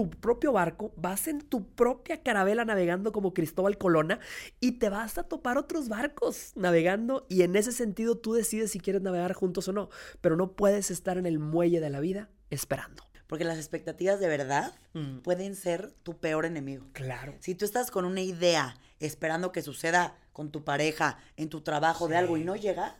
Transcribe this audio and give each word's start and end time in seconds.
tu 0.00 0.08
propio 0.08 0.52
barco, 0.52 0.94
vas 0.96 1.28
en 1.28 1.42
tu 1.42 1.66
propia 1.74 2.22
carabela 2.22 2.64
navegando 2.64 3.12
como 3.12 3.34
Cristóbal 3.34 3.76
Colona 3.76 4.18
y 4.58 4.72
te 4.78 4.88
vas 4.88 5.18
a 5.18 5.24
topar 5.24 5.58
otros 5.58 5.90
barcos 5.90 6.52
navegando 6.56 7.26
y 7.28 7.42
en 7.42 7.54
ese 7.54 7.70
sentido 7.70 8.16
tú 8.16 8.32
decides 8.32 8.70
si 8.70 8.80
quieres 8.80 9.02
navegar 9.02 9.34
juntos 9.34 9.68
o 9.68 9.72
no, 9.74 9.90
pero 10.22 10.36
no 10.36 10.52
puedes 10.52 10.90
estar 10.90 11.18
en 11.18 11.26
el 11.26 11.38
muelle 11.38 11.80
de 11.80 11.90
la 11.90 12.00
vida 12.00 12.30
esperando. 12.48 13.04
Porque 13.26 13.44
las 13.44 13.58
expectativas 13.58 14.18
de 14.20 14.28
verdad 14.28 14.72
Mm. 14.94 15.18
pueden 15.18 15.54
ser 15.54 15.92
tu 16.02 16.16
peor 16.18 16.46
enemigo. 16.46 16.86
Claro. 16.92 17.34
Si 17.40 17.54
tú 17.54 17.66
estás 17.66 17.90
con 17.90 18.06
una 18.06 18.22
idea 18.22 18.76
esperando 19.00 19.52
que 19.52 19.60
suceda 19.62 20.16
con 20.32 20.50
tu 20.50 20.64
pareja, 20.64 21.18
en 21.36 21.50
tu 21.50 21.60
trabajo 21.60 22.08
de 22.08 22.16
algo 22.16 22.38
y 22.38 22.44
no 22.44 22.56
llega, 22.56 22.96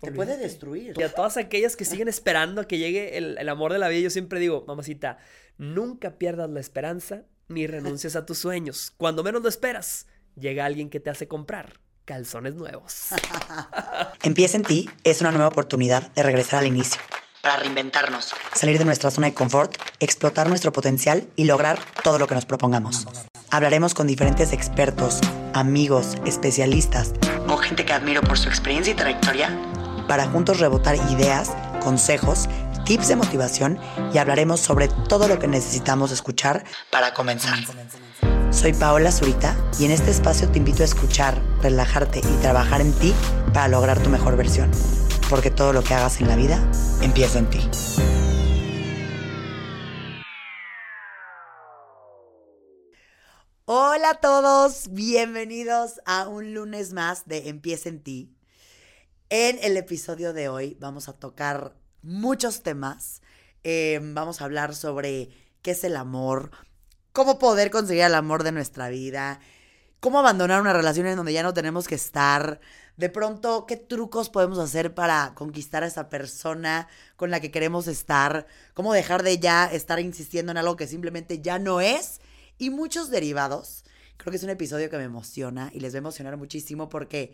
te 0.00 0.12
puede 0.12 0.36
destruir. 0.36 0.94
Y 0.98 1.02
a 1.02 1.12
todas 1.12 1.36
aquellas 1.36 1.76
que 1.76 1.84
siguen 1.84 2.08
esperando 2.08 2.62
a 2.62 2.68
que 2.68 2.78
llegue 2.78 3.16
el, 3.18 3.38
el 3.38 3.48
amor 3.48 3.72
de 3.72 3.78
la 3.78 3.88
vida, 3.88 4.00
yo 4.00 4.10
siempre 4.10 4.40
digo, 4.40 4.64
mamacita, 4.66 5.18
nunca 5.58 6.18
pierdas 6.18 6.50
la 6.50 6.60
esperanza 6.60 7.24
ni 7.48 7.66
renuncies 7.66 8.16
a 8.16 8.24
tus 8.24 8.38
sueños. 8.38 8.92
Cuando 8.96 9.22
menos 9.22 9.42
lo 9.42 9.48
esperas, 9.48 10.06
llega 10.36 10.64
alguien 10.64 10.88
que 10.88 11.00
te 11.00 11.10
hace 11.10 11.28
comprar 11.28 11.80
calzones 12.04 12.54
nuevos. 12.54 13.08
Empieza 14.22 14.56
en 14.56 14.64
ti 14.64 14.90
es 15.04 15.20
una 15.20 15.30
nueva 15.30 15.48
oportunidad 15.48 16.10
de 16.12 16.22
regresar 16.22 16.60
al 16.60 16.66
inicio. 16.66 17.00
Para 17.42 17.56
reinventarnos. 17.56 18.34
Salir 18.54 18.78
de 18.78 18.84
nuestra 18.84 19.10
zona 19.10 19.28
de 19.28 19.34
confort, 19.34 19.76
explotar 19.98 20.48
nuestro 20.48 20.72
potencial 20.72 21.28
y 21.36 21.44
lograr 21.44 21.78
todo 22.02 22.18
lo 22.18 22.26
que 22.26 22.34
nos 22.34 22.44
propongamos. 22.44 23.06
Hablaremos 23.50 23.94
con 23.94 24.06
diferentes 24.06 24.52
expertos, 24.52 25.20
amigos, 25.54 26.16
especialistas 26.26 27.12
o 27.48 27.56
gente 27.56 27.84
que 27.84 27.92
admiro 27.92 28.22
por 28.22 28.38
su 28.38 28.48
experiencia 28.48 28.92
y 28.92 28.96
trayectoria 28.96 29.56
para 30.10 30.26
juntos 30.26 30.58
rebotar 30.58 30.96
ideas, 31.12 31.52
consejos, 31.84 32.48
tips 32.84 33.06
de 33.06 33.14
motivación 33.14 33.78
y 34.12 34.18
hablaremos 34.18 34.58
sobre 34.58 34.88
todo 34.88 35.28
lo 35.28 35.38
que 35.38 35.46
necesitamos 35.46 36.10
escuchar 36.10 36.64
para 36.90 37.14
comenzar. 37.14 37.60
Soy 38.50 38.72
Paola 38.72 39.12
Zurita 39.12 39.54
y 39.78 39.84
en 39.84 39.92
este 39.92 40.10
espacio 40.10 40.48
te 40.48 40.58
invito 40.58 40.82
a 40.82 40.86
escuchar, 40.86 41.40
relajarte 41.62 42.18
y 42.18 42.42
trabajar 42.42 42.80
en 42.80 42.92
ti 42.94 43.14
para 43.54 43.68
lograr 43.68 44.02
tu 44.02 44.10
mejor 44.10 44.36
versión. 44.36 44.72
Porque 45.28 45.52
todo 45.52 45.72
lo 45.72 45.84
que 45.84 45.94
hagas 45.94 46.20
en 46.20 46.26
la 46.26 46.34
vida 46.34 46.60
empieza 47.02 47.38
en 47.38 47.48
ti. 47.48 47.60
Hola 53.64 54.10
a 54.10 54.14
todos, 54.14 54.88
bienvenidos 54.90 56.00
a 56.04 56.26
un 56.26 56.52
lunes 56.52 56.92
más 56.92 57.28
de 57.28 57.48
Empieza 57.48 57.88
en 57.88 58.02
ti. 58.02 58.39
En 59.32 59.60
el 59.62 59.76
episodio 59.76 60.32
de 60.32 60.48
hoy 60.48 60.76
vamos 60.80 61.08
a 61.08 61.12
tocar 61.12 61.76
muchos 62.02 62.64
temas. 62.64 63.22
Eh, 63.62 64.00
vamos 64.02 64.40
a 64.40 64.44
hablar 64.44 64.74
sobre 64.74 65.28
qué 65.62 65.70
es 65.70 65.84
el 65.84 65.94
amor, 65.94 66.50
cómo 67.12 67.38
poder 67.38 67.70
conseguir 67.70 68.02
el 68.02 68.16
amor 68.16 68.42
de 68.42 68.50
nuestra 68.50 68.88
vida, 68.88 69.38
cómo 70.00 70.18
abandonar 70.18 70.60
una 70.60 70.72
relación 70.72 71.06
en 71.06 71.14
donde 71.14 71.32
ya 71.32 71.44
no 71.44 71.54
tenemos 71.54 71.86
que 71.86 71.94
estar, 71.94 72.60
de 72.96 73.08
pronto 73.08 73.66
qué 73.66 73.76
trucos 73.76 74.30
podemos 74.30 74.58
hacer 74.58 74.94
para 74.94 75.30
conquistar 75.36 75.84
a 75.84 75.86
esa 75.86 76.08
persona 76.08 76.88
con 77.14 77.30
la 77.30 77.38
que 77.38 77.52
queremos 77.52 77.86
estar, 77.86 78.48
cómo 78.74 78.92
dejar 78.92 79.22
de 79.22 79.38
ya 79.38 79.66
estar 79.66 80.00
insistiendo 80.00 80.50
en 80.50 80.58
algo 80.58 80.74
que 80.74 80.88
simplemente 80.88 81.40
ya 81.40 81.60
no 81.60 81.80
es 81.80 82.20
y 82.58 82.70
muchos 82.70 83.10
derivados. 83.10 83.84
Creo 84.16 84.32
que 84.32 84.38
es 84.38 84.42
un 84.42 84.50
episodio 84.50 84.90
que 84.90 84.98
me 84.98 85.04
emociona 85.04 85.70
y 85.72 85.78
les 85.78 85.94
va 85.94 85.98
a 85.98 86.00
emocionar 86.00 86.36
muchísimo 86.36 86.88
porque 86.88 87.32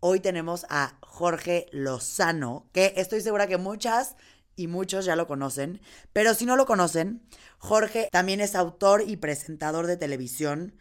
hoy 0.00 0.20
tenemos 0.20 0.66
a 0.68 0.96
Jorge 1.02 1.66
Lozano, 1.72 2.66
que 2.72 2.94
estoy 2.96 3.20
segura 3.20 3.46
que 3.46 3.58
muchas 3.58 4.16
y 4.56 4.66
muchos 4.66 5.04
ya 5.04 5.16
lo 5.16 5.26
conocen, 5.26 5.80
pero 6.12 6.34
si 6.34 6.46
no 6.46 6.56
lo 6.56 6.66
conocen, 6.66 7.22
Jorge 7.58 8.08
también 8.10 8.40
es 8.40 8.54
autor 8.54 9.04
y 9.06 9.16
presentador 9.16 9.86
de 9.86 9.96
televisión. 9.96 10.74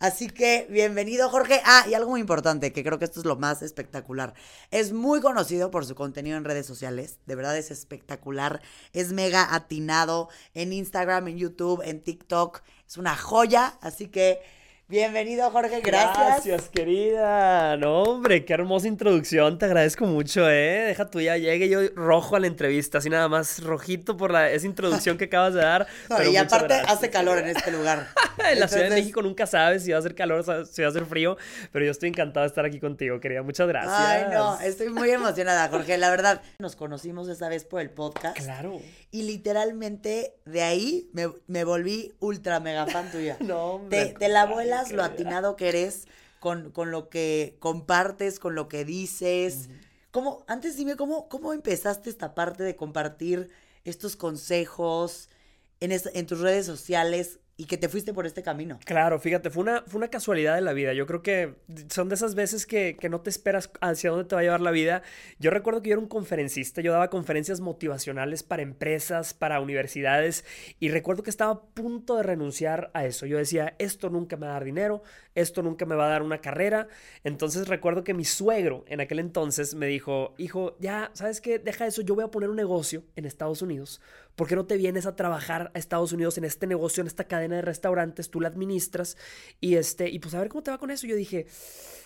Así 0.00 0.28
que 0.28 0.66
bienvenido 0.68 1.30
Jorge. 1.30 1.60
Ah, 1.64 1.86
y 1.88 1.94
algo 1.94 2.10
muy 2.10 2.20
importante, 2.20 2.72
que 2.72 2.82
creo 2.82 2.98
que 2.98 3.04
esto 3.04 3.20
es 3.20 3.26
lo 3.26 3.36
más 3.36 3.62
espectacular. 3.62 4.34
Es 4.70 4.92
muy 4.92 5.20
conocido 5.20 5.70
por 5.70 5.86
su 5.86 5.94
contenido 5.94 6.36
en 6.36 6.44
redes 6.44 6.66
sociales. 6.66 7.20
De 7.26 7.36
verdad 7.36 7.56
es 7.56 7.70
espectacular. 7.70 8.60
Es 8.92 9.12
mega 9.12 9.54
atinado 9.54 10.28
en 10.52 10.72
Instagram, 10.72 11.28
en 11.28 11.38
YouTube, 11.38 11.80
en 11.84 12.02
TikTok. 12.02 12.62
Es 12.86 12.98
una 12.98 13.16
joya. 13.16 13.78
Así 13.80 14.08
que 14.08 14.40
bienvenido 14.88 15.50
Jorge. 15.50 15.80
Gracias. 15.80 16.68
querida. 16.68 17.76
No, 17.76 18.02
hombre, 18.02 18.44
qué 18.44 18.52
hermosa 18.52 18.88
introducción. 18.88 19.58
Te 19.58 19.66
agradezco 19.66 20.04
mucho, 20.06 20.48
¿eh? 20.48 20.84
Deja 20.86 21.10
tú 21.10 21.20
ya 21.20 21.36
llegue 21.36 21.68
yo 21.68 21.80
rojo 21.94 22.36
a 22.36 22.40
la 22.40 22.46
entrevista, 22.46 22.98
así 22.98 23.08
nada 23.10 23.28
más 23.28 23.62
rojito 23.62 24.16
por 24.16 24.30
la, 24.30 24.50
esa 24.50 24.66
introducción 24.66 25.18
que 25.18 25.24
acabas 25.24 25.54
de 25.54 25.60
dar. 25.60 25.86
No, 26.08 26.16
pero 26.18 26.30
y 26.30 26.36
aparte 26.36 26.66
gracias. 26.66 26.92
hace 26.92 27.10
calor 27.10 27.38
en 27.38 27.48
este 27.48 27.70
lugar. 27.70 28.08
En 28.50 28.60
la 28.60 28.68
Ciudad 28.68 28.90
de 28.90 28.96
México 28.96 29.22
nunca 29.22 29.46
sabes 29.46 29.84
si 29.84 29.90
va 29.92 29.96
a 29.96 30.00
hacer 30.00 30.14
calor 30.14 30.40
o 30.40 30.64
si 30.64 30.82
va 30.82 30.88
a 30.88 30.90
hacer 30.90 31.06
frío, 31.06 31.36
pero 31.72 31.84
yo 31.84 31.92
estoy 31.92 32.08
encantado 32.08 32.42
de 32.42 32.48
estar 32.48 32.64
aquí 32.64 32.80
contigo, 32.80 33.20
querida. 33.20 33.42
Muchas 33.42 33.68
gracias. 33.68 33.94
Ay, 33.96 34.24
no, 34.32 34.60
estoy 34.60 34.88
muy 34.90 35.10
emocionada, 35.10 35.68
Jorge. 35.68 35.96
La 35.98 36.10
verdad, 36.10 36.42
nos 36.58 36.74
conocimos 36.76 37.28
esa 37.28 37.48
vez 37.48 37.64
por 37.64 37.80
el 37.80 37.90
podcast. 37.90 38.36
Claro. 38.36 38.80
Y 39.12 39.22
literalmente 39.22 40.34
de 40.44 40.62
ahí 40.62 41.08
me, 41.12 41.28
me 41.46 41.64
volví 41.64 42.12
ultra 42.18 42.60
mega 42.60 42.86
fan 42.86 43.10
tuya. 43.10 43.36
No, 43.44 43.74
hombre, 43.74 44.06
te, 44.06 44.12
te 44.14 44.28
la 44.28 44.42
contrario, 44.42 44.73
lo 44.92 45.02
atinado 45.02 45.56
que 45.56 45.68
eres 45.68 46.06
con, 46.40 46.70
con 46.72 46.90
lo 46.90 47.08
que 47.08 47.56
compartes, 47.60 48.38
con 48.38 48.54
lo 48.54 48.68
que 48.68 48.84
dices. 48.84 49.68
¿Cómo, 50.10 50.44
antes 50.46 50.76
dime, 50.76 50.96
¿cómo, 50.96 51.28
¿cómo 51.28 51.52
empezaste 51.52 52.10
esta 52.10 52.34
parte 52.34 52.62
de 52.62 52.76
compartir 52.76 53.50
estos 53.84 54.16
consejos 54.16 55.28
en, 55.80 55.92
es- 55.92 56.10
en 56.14 56.26
tus 56.26 56.40
redes 56.40 56.66
sociales 56.66 57.40
y 57.56 57.66
que 57.66 57.76
te 57.78 57.88
fuiste 57.88 58.12
por 58.12 58.26
este 58.26 58.42
camino? 58.42 58.78
Claro, 58.84 59.20
fíjate, 59.20 59.50
fue 59.50 59.62
una, 59.62 59.82
fue 59.86 59.98
una 59.98 60.08
casualidad 60.08 60.56
de 60.56 60.60
la 60.60 60.72
vida. 60.72 60.92
Yo 60.92 61.06
creo 61.06 61.22
que 61.22 61.54
son 61.88 62.08
de 62.08 62.16
esas 62.16 62.34
veces 62.34 62.66
que, 62.66 62.96
que 62.98 63.08
no 63.08 63.20
te 63.20 63.30
esperas 63.30 63.70
hacia 63.80 64.10
dónde 64.10 64.24
te 64.24 64.34
va 64.34 64.40
a 64.40 64.44
llevar 64.44 64.60
la 64.60 64.72
vida. 64.72 65.02
Yo 65.38 65.50
recuerdo 65.50 65.80
que 65.80 65.90
yo 65.90 65.94
era 65.94 66.02
un 66.02 66.08
conferencista, 66.08 66.80
yo 66.80 66.92
daba 66.92 67.10
conferencias 67.10 67.60
motivacionales 67.60 68.42
para 68.42 68.62
empresas, 68.62 69.34
para 69.34 69.60
universidades, 69.60 70.44
y 70.80 70.88
recuerdo 70.88 71.22
que 71.22 71.30
estaba 71.30 71.52
a 71.52 71.62
punto 71.62 72.16
de 72.16 72.24
renunciar 72.24 72.90
a 72.92 73.04
eso. 73.04 73.26
Yo 73.26 73.38
decía, 73.38 73.74
esto 73.78 74.10
nunca 74.10 74.36
me 74.36 74.46
va 74.46 74.52
a 74.52 74.54
dar 74.54 74.64
dinero, 74.64 75.02
esto 75.34 75.62
nunca 75.62 75.86
me 75.86 75.94
va 75.94 76.06
a 76.06 76.10
dar 76.10 76.22
una 76.22 76.40
carrera. 76.40 76.88
Entonces 77.22 77.68
recuerdo 77.68 78.04
que 78.04 78.14
mi 78.14 78.24
suegro 78.24 78.84
en 78.88 79.00
aquel 79.00 79.18
entonces 79.18 79.74
me 79.74 79.86
dijo, 79.86 80.34
hijo, 80.38 80.76
ya, 80.78 81.10
¿sabes 81.14 81.40
qué? 81.40 81.58
Deja 81.58 81.86
eso, 81.86 82.02
yo 82.02 82.14
voy 82.14 82.24
a 82.24 82.28
poner 82.28 82.50
un 82.50 82.56
negocio 82.56 83.02
en 83.16 83.24
Estados 83.24 83.62
Unidos. 83.62 84.00
¿Por 84.36 84.48
qué 84.48 84.56
no 84.56 84.66
te 84.66 84.76
vienes 84.76 85.06
a 85.06 85.16
trabajar 85.16 85.70
a 85.74 85.78
Estados 85.78 86.12
Unidos 86.12 86.38
en 86.38 86.44
este 86.44 86.66
negocio, 86.66 87.00
en 87.00 87.06
esta 87.06 87.24
cadena 87.24 87.56
de 87.56 87.62
restaurantes? 87.62 88.30
Tú 88.30 88.40
la 88.40 88.48
administras 88.48 89.16
y 89.60 89.76
este, 89.76 90.08
y 90.08 90.18
pues 90.18 90.34
a 90.34 90.40
ver 90.40 90.48
cómo 90.48 90.62
te 90.62 90.70
va 90.70 90.78
con 90.78 90.90
eso. 90.90 91.06
Yo 91.06 91.16
dije, 91.16 91.46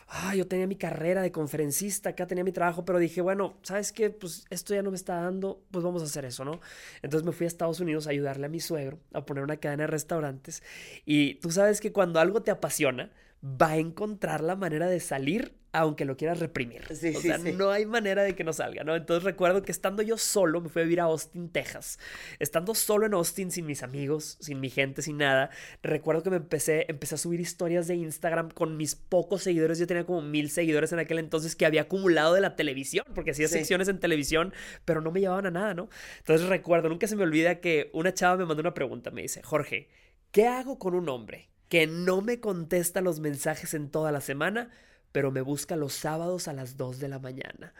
ah, 0.09 0.35
yo 0.35 0.47
tenía 0.47 0.67
mi 0.67 0.77
carrera 0.77 1.23
de 1.23 1.31
conferencista, 1.33 2.11
acá 2.11 2.27
tenía 2.27 2.45
mi 2.45 2.53
trabajo, 2.53 2.85
pero 2.85 2.99
dije, 2.99 3.21
bueno, 3.21 3.59
¿sabes 3.63 3.93
qué? 3.93 4.11
Pues 4.11 4.45
esto 4.51 4.75
ya 4.75 4.83
no 4.83 4.91
me 4.91 4.97
está 4.97 5.17
dando, 5.23 5.63
pues 5.71 5.85
vamos 5.85 6.03
a 6.03 6.07
hacer 6.07 6.25
eso, 6.25 6.45
¿no? 6.45 6.61
Entonces 7.03 7.27
me 7.27 7.33
fui 7.33 7.45
a 7.45 7.49
Estados 7.49 7.81
Unidos 7.81 8.07
a 8.07 8.11
ayudarle 8.11 8.47
a 8.47 8.49
mi 8.49 8.61
suegro 8.61 8.99
a 9.13 9.25
poner 9.25 9.45
una 9.45 9.59
cadena 9.59 9.85
de 9.85 9.89
restaurantes. 9.89 10.63
Y 11.05 11.35
tú 11.37 11.51
sabes 11.51 11.81
que 11.81 11.93
cuando 11.93 12.21
algo 12.21 12.43
te 12.43 12.51
apasiona, 12.51 13.11
va 13.43 13.71
a 13.71 13.77
encontrar 13.79 14.43
la 14.43 14.57
manera 14.57 14.89
de 14.89 15.01
salir 15.01 15.59
aunque 15.73 16.05
lo 16.05 16.17
quieras 16.17 16.41
reprimir. 16.41 16.83
Sí, 16.95 17.15
o 17.15 17.21
sí, 17.21 17.29
sea, 17.29 17.39
sí. 17.39 17.53
no 17.53 17.71
hay 17.71 17.85
manera 17.85 18.23
de 18.23 18.35
que 18.35 18.43
no 18.43 18.53
salga, 18.53 18.85
¿no? 18.85 18.97
Entonces 18.97 19.23
recuerdo 19.23 19.63
que 19.63 19.73
estando 19.73 20.03
yo 20.03 20.17
solo, 20.17 20.61
me 20.61 20.69
fui 20.69 20.83
a 20.83 20.85
vivir 20.85 21.01
a 21.01 21.05
Austin, 21.05 21.51
Texas. 21.51 21.99
Estando 22.39 22.75
solo 22.75 23.07
en 23.07 23.15
Austin, 23.15 23.51
sin 23.51 23.67
mis 23.67 23.83
amigos, 23.83 24.39
sin 24.41 24.61
mi 24.61 24.71
gente, 24.71 25.03
sin 25.03 25.19
nada, 25.19 25.51
recuerdo 25.83 26.23
que 26.23 26.31
me 26.31 26.37
empecé, 26.37 26.87
empecé 26.89 27.17
a 27.17 27.19
subir 27.19 27.41
historias 27.41 27.87
de 27.87 27.97
Instagram 27.97 28.51
con 28.51 28.77
mis 28.77 28.95
pocos 28.95 29.43
seguidores. 29.43 29.79
Yo 29.79 29.87
tenía 29.87 30.07
como 30.07 30.23
mil 30.23 30.51
seguidores 30.51 30.93
en 30.93 31.01
aquel 31.01 31.19
entonces 31.19 31.55
que 31.55 31.67
había 31.67 31.83
acumulado 31.83 32.35
de 32.35 32.41
la 32.41 32.57
televisión, 32.57 33.05
porque 33.15 33.33
hacía 33.33 33.49
secciones 33.49 33.89
en 33.89 34.01
televisión, 34.01 34.55
pero 34.85 35.01
no 35.01 35.11
me 35.11 35.21
llevaban 35.21 35.47
a 35.47 35.51
nada, 35.51 35.75
¿no? 35.75 35.91
Entonces 36.19 36.49
recuerdo, 36.49 36.89
nunca 36.89 37.07
se 37.07 37.17
me 37.17 37.25
olvida 37.25 37.61
que 37.61 37.91
una 37.93 38.15
chava 38.15 38.37
me 38.37 38.47
mandó 38.47 38.63
una 38.63 38.75
pregunta, 38.75 39.11
me 39.11 39.23
dice, 39.23 39.43
Jorge, 39.43 39.89
¿qué 40.33 40.47
hago 40.47 40.79
con 40.79 40.95
un 40.95 41.09
hombre 41.09 41.51
que 41.69 41.87
no 41.87 42.21
me 42.23 42.41
contesta 42.41 43.01
los 43.01 43.21
mensajes 43.21 43.75
en 43.75 43.91
toda 43.91 44.13
la 44.13 44.21
semana, 44.21 44.71
pero 45.13 45.31
me 45.31 45.41
busca 45.41 45.77
los 45.77 45.93
sábados 45.95 46.49
a 46.49 46.53
las 46.53 46.77
2 46.77 46.99
de 46.99 47.09
la 47.09 47.19
mañana? 47.19 47.75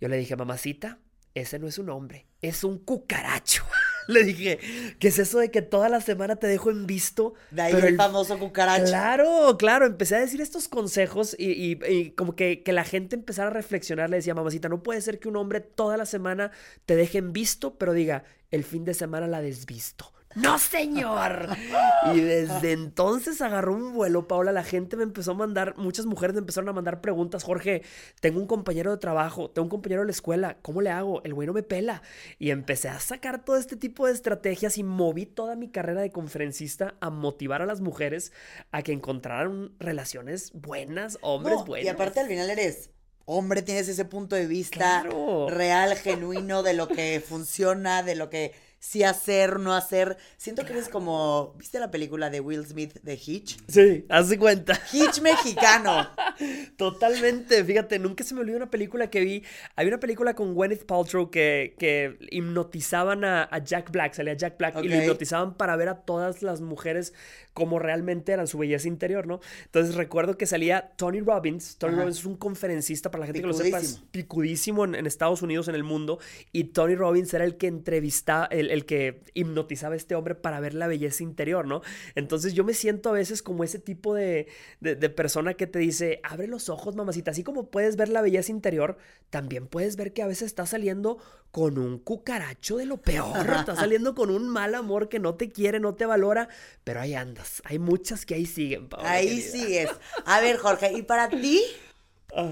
Yo 0.00 0.08
le 0.08 0.16
dije, 0.16 0.36
mamacita, 0.36 0.98
ese 1.34 1.58
no 1.58 1.68
es 1.68 1.78
un 1.78 1.90
hombre, 1.90 2.26
es 2.40 2.64
un 2.64 2.78
cucaracho. 2.78 3.64
le 4.08 4.24
dije, 4.24 4.58
¿qué 4.98 5.08
es 5.08 5.18
eso 5.18 5.38
de 5.38 5.50
que 5.50 5.62
toda 5.62 5.88
la 5.88 6.00
semana 6.00 6.36
te 6.36 6.46
dejo 6.46 6.70
en 6.70 6.86
visto? 6.86 7.34
De 7.50 7.62
ahí 7.62 7.74
pero 7.74 7.88
el, 7.88 7.96
famoso 7.96 8.38
cucaracho. 8.38 8.84
Claro, 8.86 9.56
claro, 9.58 9.84
empecé 9.86 10.16
a 10.16 10.20
decir 10.20 10.40
estos 10.40 10.68
consejos 10.68 11.34
y, 11.38 11.50
y- 11.52 11.78
y 11.86 12.10
como 12.12 12.34
que, 12.36 12.62
que 12.62 12.72
la 12.72 12.84
gente 12.84 13.16
empezara 13.16 13.48
a 13.48 13.52
reflexionar, 13.52 14.08
le 14.08 14.16
decía, 14.16 14.34
mamacita, 14.34 14.68
no 14.68 14.82
puede 14.82 15.00
ser 15.02 15.18
que 15.18 15.28
un 15.28 15.36
hombre 15.36 15.60
toda 15.60 15.96
la 15.96 16.06
semana 16.06 16.52
te 16.86 16.96
deje 16.96 17.18
en 17.18 17.32
visto, 17.32 17.76
pero 17.76 17.92
diga, 17.92 18.24
el 18.50 18.64
fin 18.64 18.84
de 18.84 18.94
semana 18.94 19.26
la 19.26 19.42
desvisto. 19.42 20.12
No 20.36 20.58
señor. 20.58 21.48
Y 22.14 22.20
desde 22.20 22.70
entonces 22.72 23.40
agarró 23.40 23.74
un 23.74 23.92
vuelo, 23.92 24.28
Paula. 24.28 24.52
La 24.52 24.62
gente 24.62 24.96
me 24.96 25.02
empezó 25.02 25.32
a 25.32 25.34
mandar, 25.34 25.76
muchas 25.76 26.06
mujeres 26.06 26.34
me 26.34 26.40
empezaron 26.40 26.68
a 26.68 26.72
mandar 26.72 27.00
preguntas. 27.00 27.42
Jorge, 27.42 27.82
tengo 28.20 28.38
un 28.38 28.46
compañero 28.46 28.92
de 28.92 28.98
trabajo, 28.98 29.50
tengo 29.50 29.64
un 29.64 29.70
compañero 29.70 30.02
de 30.02 30.06
la 30.06 30.12
escuela, 30.12 30.58
¿cómo 30.62 30.82
le 30.82 30.90
hago? 30.90 31.22
El 31.24 31.34
güey 31.34 31.46
no 31.46 31.52
me 31.52 31.64
pela. 31.64 32.02
Y 32.38 32.50
empecé 32.50 32.88
a 32.88 33.00
sacar 33.00 33.44
todo 33.44 33.56
este 33.56 33.76
tipo 33.76 34.06
de 34.06 34.12
estrategias 34.12 34.78
y 34.78 34.84
moví 34.84 35.26
toda 35.26 35.56
mi 35.56 35.68
carrera 35.68 36.00
de 36.00 36.10
conferencista 36.10 36.94
a 37.00 37.10
motivar 37.10 37.62
a 37.62 37.66
las 37.66 37.80
mujeres 37.80 38.32
a 38.70 38.82
que 38.82 38.92
encontraran 38.92 39.72
relaciones 39.80 40.52
buenas, 40.52 41.18
hombres 41.22 41.64
buenos. 41.66 41.86
Y 41.86 41.88
aparte 41.88 42.20
al 42.20 42.28
final 42.28 42.48
eres 42.50 42.90
hombre, 43.26 43.62
tienes 43.62 43.88
ese 43.88 44.04
punto 44.04 44.36
de 44.36 44.46
vista 44.46 45.04
real, 45.48 45.96
genuino 45.96 46.62
de 46.62 46.72
lo 46.72 46.88
que 46.88 47.20
funciona, 47.26 48.02
de 48.02 48.14
lo 48.14 48.30
que 48.30 48.52
sí 48.86 49.02
hacer, 49.02 49.58
no 49.58 49.74
hacer. 49.74 50.16
Siento 50.36 50.64
que 50.64 50.72
eres 50.72 50.88
como, 50.88 51.54
¿viste 51.58 51.80
la 51.80 51.90
película 51.90 52.30
de 52.30 52.38
Will 52.38 52.64
Smith 52.64 52.94
de 53.02 53.14
Hitch? 53.14 53.58
Sí, 53.66 54.04
haz 54.08 54.28
de 54.28 54.38
cuenta. 54.38 54.80
Hitch 54.92 55.20
mexicano. 55.22 56.08
Totalmente, 56.76 57.64
fíjate, 57.64 57.98
nunca 57.98 58.22
se 58.22 58.34
me 58.34 58.42
olvidó 58.42 58.58
una 58.58 58.70
película 58.70 59.10
que 59.10 59.20
vi. 59.20 59.42
Hay 59.74 59.88
una 59.88 59.98
película 59.98 60.34
con 60.34 60.54
Gwyneth 60.54 60.86
Paltrow 60.86 61.30
que, 61.30 61.74
que 61.78 62.16
hipnotizaban 62.30 63.24
a, 63.24 63.48
Jack 63.64 63.90
Black, 63.90 64.14
salía 64.14 64.34
Jack 64.34 64.56
Black 64.56 64.76
y 64.84 64.88
lo 64.88 64.96
hipnotizaban 64.96 65.56
para 65.56 65.74
ver 65.74 65.88
a 65.88 66.02
todas 66.02 66.42
las 66.42 66.60
mujeres 66.60 67.12
como 67.56 67.78
realmente 67.78 68.32
eran 68.32 68.46
su 68.46 68.58
belleza 68.58 68.86
interior, 68.86 69.26
¿no? 69.26 69.40
Entonces 69.64 69.94
recuerdo 69.94 70.36
que 70.36 70.44
salía 70.44 70.92
Tony 70.96 71.20
Robbins. 71.20 71.78
Tony 71.78 71.96
Robbins 71.96 72.18
es 72.18 72.26
un 72.26 72.36
conferencista, 72.36 73.10
para 73.10 73.20
la 73.20 73.26
gente 73.28 73.40
que 73.40 73.46
lo 73.46 73.54
sepa, 73.54 73.78
es 73.78 74.02
picudísimo 74.10 74.84
en, 74.84 75.06
Estados 75.06 75.40
Unidos, 75.40 75.66
en 75.68 75.74
el 75.74 75.82
mundo. 75.82 76.18
Y 76.52 76.64
Tony 76.64 76.96
Robbins 76.96 77.32
era 77.32 77.46
el 77.46 77.56
que 77.56 77.68
entrevistaba, 77.68 78.44
el, 78.50 78.75
el 78.76 78.86
que 78.86 79.22
hipnotizaba 79.34 79.94
a 79.94 79.96
este 79.96 80.14
hombre 80.14 80.34
para 80.34 80.60
ver 80.60 80.74
la 80.74 80.86
belleza 80.86 81.22
interior, 81.22 81.66
¿no? 81.66 81.82
Entonces 82.14 82.54
yo 82.54 82.64
me 82.64 82.74
siento 82.74 83.10
a 83.10 83.12
veces 83.12 83.42
como 83.42 83.64
ese 83.64 83.78
tipo 83.78 84.14
de, 84.14 84.46
de, 84.80 85.10
persona 85.10 85.54
que 85.54 85.66
te 85.66 85.78
dice, 85.78 86.20
abre 86.22 86.46
los 86.46 86.68
ojos, 86.68 86.94
mamacita. 86.94 87.30
Así 87.30 87.42
como 87.42 87.70
puedes 87.70 87.96
ver 87.96 88.08
la 88.08 88.22
belleza 88.22 88.52
interior, 88.52 88.96
también 89.30 89.66
puedes 89.66 89.96
ver 89.96 90.12
que 90.12 90.22
a 90.22 90.26
veces 90.26 90.46
está 90.46 90.66
saliendo 90.66 91.18
con 91.50 91.78
un 91.78 91.98
cucaracho 91.98 92.76
de 92.76 92.86
lo 92.86 92.98
peor. 92.98 93.50
Está 93.50 93.74
saliendo 93.76 94.14
con 94.14 94.30
un 94.30 94.48
mal 94.48 94.74
amor 94.74 95.08
que 95.08 95.18
no 95.18 95.34
te 95.34 95.50
quiere, 95.50 95.80
no 95.80 95.94
te 95.94 96.06
valora, 96.06 96.48
pero 96.84 97.00
ahí 97.00 97.14
andas. 97.14 97.62
Hay 97.64 97.78
muchas 97.78 98.26
que 98.26 98.34
ahí 98.34 98.46
siguen, 98.46 98.88
Ahí 98.98 99.40
sigues. 99.40 99.90
A 100.24 100.40
ver, 100.40 100.58
Jorge, 100.58 100.92
¿y 100.92 101.02
para 101.02 101.28
ti? 101.28 101.62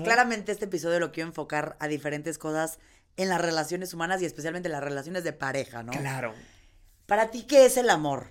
Claramente 0.02 0.52
este 0.52 0.64
episodio 0.64 0.98
lo 0.98 1.12
quiero 1.12 1.28
enfocar 1.28 1.76
a 1.78 1.88
diferentes 1.88 2.38
cosas 2.38 2.78
en 3.16 3.28
las 3.28 3.40
relaciones 3.40 3.94
humanas 3.94 4.22
y 4.22 4.24
especialmente 4.26 4.68
en 4.68 4.72
las 4.72 4.84
relaciones 4.84 5.24
de 5.24 5.32
pareja, 5.32 5.82
¿no? 5.82 5.92
Claro. 5.92 6.34
Para 7.06 7.30
ti, 7.30 7.42
¿qué 7.42 7.66
es 7.66 7.76
el 7.76 7.90
amor? 7.90 8.28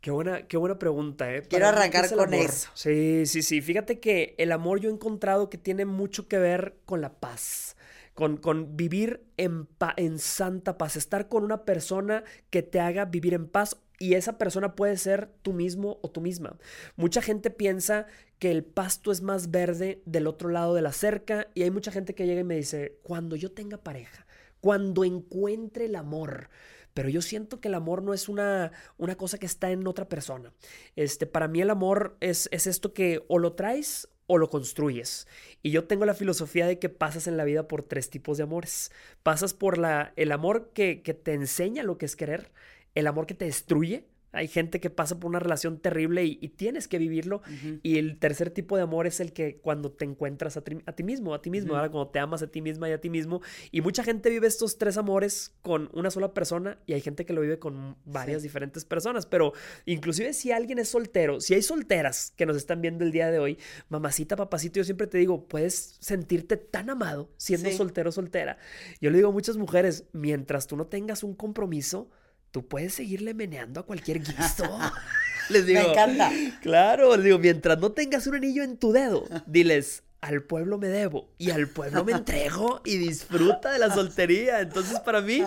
Qué 0.00 0.12
buena, 0.12 0.46
qué 0.46 0.56
buena 0.56 0.78
pregunta, 0.78 1.32
¿eh? 1.34 1.42
Quiero 1.42 1.66
arrancar 1.66 2.14
con 2.14 2.32
eso. 2.32 2.70
Sí, 2.74 3.26
sí, 3.26 3.42
sí. 3.42 3.60
Fíjate 3.60 3.98
que 3.98 4.36
el 4.38 4.52
amor 4.52 4.80
yo 4.80 4.90
he 4.90 4.92
encontrado 4.92 5.50
que 5.50 5.58
tiene 5.58 5.84
mucho 5.84 6.28
que 6.28 6.38
ver 6.38 6.76
con 6.84 7.00
la 7.00 7.14
paz 7.14 7.76
con, 8.18 8.76
vivir 8.76 9.22
en, 9.36 9.68
en 9.96 10.18
santa 10.18 10.76
paz, 10.76 10.96
estar 10.96 11.28
con 11.28 11.44
una 11.44 11.64
persona 11.64 12.24
que 12.50 12.62
te 12.62 12.80
haga 12.80 13.04
vivir 13.04 13.32
en 13.32 13.46
paz 13.46 13.76
y 14.00 14.14
esa 14.14 14.38
persona 14.38 14.74
puede 14.74 14.96
ser 14.96 15.30
tú 15.42 15.52
mismo 15.52 16.00
o 16.02 16.10
tú 16.10 16.20
misma. 16.20 16.56
Mucha 16.96 17.22
gente 17.22 17.50
piensa 17.50 18.06
que 18.40 18.50
el 18.50 18.64
pasto 18.64 19.12
es 19.12 19.22
más 19.22 19.52
verde 19.52 20.02
del 20.04 20.26
otro 20.26 20.48
lado 20.48 20.74
de 20.74 20.82
la 20.82 20.92
cerca 20.92 21.46
y 21.54 21.62
hay 21.62 21.70
mucha 21.70 21.92
gente 21.92 22.16
que 22.16 22.26
llega 22.26 22.40
y 22.40 22.44
me 22.44 22.56
dice, 22.56 22.98
cuando 23.04 23.36
yo 23.36 23.52
tenga 23.52 23.78
pareja, 23.78 24.26
cuando 24.60 25.04
encuentre 25.04 25.84
el 25.84 25.94
amor, 25.94 26.50
pero 26.94 27.08
yo 27.08 27.22
siento 27.22 27.60
que 27.60 27.68
el 27.68 27.74
amor 27.74 28.02
no 28.02 28.14
es 28.14 28.28
una, 28.28 28.72
una 28.96 29.16
cosa 29.16 29.38
que 29.38 29.46
está 29.46 29.70
en 29.70 29.86
otra 29.86 30.08
persona. 30.08 30.52
Este, 30.96 31.26
para 31.26 31.46
mí 31.46 31.60
el 31.60 31.70
amor 31.70 32.16
es, 32.18 32.48
es 32.50 32.66
esto 32.66 32.92
que 32.92 33.24
o 33.28 33.38
lo 33.38 33.52
traes 33.52 34.08
o 34.28 34.38
lo 34.38 34.48
construyes. 34.48 35.26
Y 35.62 35.72
yo 35.72 35.84
tengo 35.88 36.04
la 36.04 36.14
filosofía 36.14 36.66
de 36.68 36.78
que 36.78 36.88
pasas 36.88 37.26
en 37.26 37.36
la 37.36 37.44
vida 37.44 37.66
por 37.66 37.82
tres 37.82 38.10
tipos 38.10 38.36
de 38.36 38.44
amores. 38.44 38.92
Pasas 39.24 39.54
por 39.54 39.78
la, 39.78 40.12
el 40.14 40.30
amor 40.30 40.70
que, 40.72 41.02
que 41.02 41.14
te 41.14 41.32
enseña 41.34 41.82
lo 41.82 41.98
que 41.98 42.06
es 42.06 42.14
querer, 42.14 42.52
el 42.94 43.08
amor 43.08 43.26
que 43.26 43.34
te 43.34 43.46
destruye, 43.46 44.06
hay 44.32 44.48
gente 44.48 44.80
que 44.80 44.90
pasa 44.90 45.18
por 45.18 45.28
una 45.28 45.38
relación 45.38 45.78
terrible 45.78 46.24
y, 46.24 46.48
tienes 46.48 46.88
que 46.88 46.98
vivirlo. 46.98 47.42
Y 47.82 47.98
el 47.98 48.18
tercer 48.18 48.50
tipo 48.50 48.76
de 48.76 48.82
amor 48.82 49.06
es 49.06 49.20
el 49.20 49.32
que 49.32 49.58
cuando 49.58 49.92
te 49.92 50.04
encuentras 50.04 50.56
a, 50.56 50.62
ti, 50.62 51.02
mismo, 51.02 51.34
a 51.34 51.42
ti 51.42 51.50
mismo, 51.50 51.70
cuando 51.72 52.08
te 52.08 52.18
amas 52.18 52.42
a 52.42 52.48
ti 52.48 52.60
misma 52.60 52.88
y 52.88 52.92
a 52.92 53.00
ti 53.00 53.10
mismo. 53.10 53.40
Y 53.70 53.80
mucha 53.80 54.02
gente 54.02 54.28
vive 54.30 54.46
estos 54.46 54.76
tres 54.76 54.96
amores 54.96 55.54
con 55.62 55.88
una 55.92 56.10
sola 56.10 56.34
persona 56.34 56.78
y 56.86 56.94
hay 56.94 57.00
gente 57.00 57.24
que 57.24 57.32
lo 57.32 57.40
vive 57.40 57.58
con 57.58 57.96
varias 58.04 58.42
diferentes 58.42 58.84
personas. 58.84 59.26
Pero 59.26 59.52
inclusive 59.86 60.32
si 60.32 60.52
alguien 60.52 60.78
es 60.78 60.88
soltero, 60.88 61.40
si 61.40 61.54
hay 61.54 61.62
solteras 61.62 62.32
que 62.36 62.46
nos 62.46 62.56
están 62.56 62.80
viendo 62.80 63.04
el 63.04 63.12
día 63.12 63.30
de 63.30 63.38
hoy, 63.38 63.58
mamacita, 63.88 64.36
papacito, 64.36 64.78
yo 64.78 64.84
siempre 64.84 65.06
te 65.06 65.18
digo, 65.18 65.46
puedes 65.46 65.96
sentirte 66.00 66.56
tan 66.56 66.90
amado 66.90 67.30
siendo 67.36 67.70
soltero 67.70 68.10
o 68.10 68.12
soltera. 68.12 68.58
Yo 69.00 69.10
le 69.10 69.18
digo 69.18 69.28
a 69.28 69.32
muchas 69.32 69.56
mujeres, 69.56 70.04
mientras 70.12 70.66
tú 70.66 70.76
no 70.76 70.86
tengas 70.86 71.22
un 71.22 71.34
compromiso, 71.34 72.10
tú 72.50 72.66
puedes 72.66 72.94
seguirle 72.94 73.34
meneando 73.34 73.80
a 73.80 73.86
cualquier 73.86 74.20
guiso. 74.20 74.78
les 75.50 75.66
digo. 75.66 75.80
Me 75.80 75.90
encanta. 75.90 76.30
Claro, 76.62 77.16
les 77.16 77.24
digo, 77.24 77.38
mientras 77.38 77.78
no 77.78 77.92
tengas 77.92 78.26
un 78.26 78.36
anillo 78.36 78.62
en 78.62 78.76
tu 78.76 78.92
dedo, 78.92 79.24
diles, 79.46 80.02
al 80.20 80.42
pueblo 80.42 80.78
me 80.78 80.88
debo 80.88 81.30
y 81.38 81.50
al 81.50 81.68
pueblo 81.68 82.04
me 82.04 82.12
entrego 82.12 82.80
y 82.84 82.96
disfruta 82.96 83.70
de 83.70 83.78
la 83.78 83.94
soltería. 83.94 84.60
Entonces, 84.60 84.98
para 85.00 85.20
mí, 85.20 85.44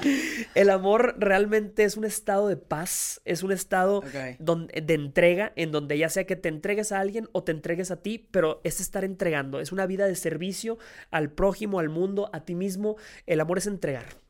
el 0.55 0.69
amor 0.69 1.15
realmente 1.17 1.83
es 1.83 1.97
un 1.97 2.05
estado 2.05 2.47
de 2.47 2.57
paz, 2.57 3.21
es 3.25 3.43
un 3.43 3.51
estado 3.51 4.01
donde, 4.39 4.81
de 4.81 4.93
entrega, 4.93 5.51
en 5.55 5.71
donde 5.71 5.97
ya 5.97 6.09
sea 6.09 6.25
que 6.25 6.35
te 6.35 6.49
entregues 6.49 6.91
a 6.91 6.99
alguien 6.99 7.27
o 7.33 7.43
te 7.43 7.51
entregues 7.51 7.91
a 7.91 8.01
ti, 8.01 8.29
pero 8.31 8.61
es 8.63 8.79
estar 8.79 9.03
entregando, 9.03 9.59
es 9.59 9.71
una 9.71 9.85
vida 9.85 10.07
de 10.07 10.15
servicio 10.15 10.77
al 11.11 11.31
prójimo, 11.31 11.79
al 11.79 11.89
mundo, 11.89 12.29
a 12.33 12.45
ti 12.45 12.55
mismo. 12.55 12.95
El 13.25 13.41
amor 13.41 13.57
es 13.57 13.67
entregar. 13.67 14.20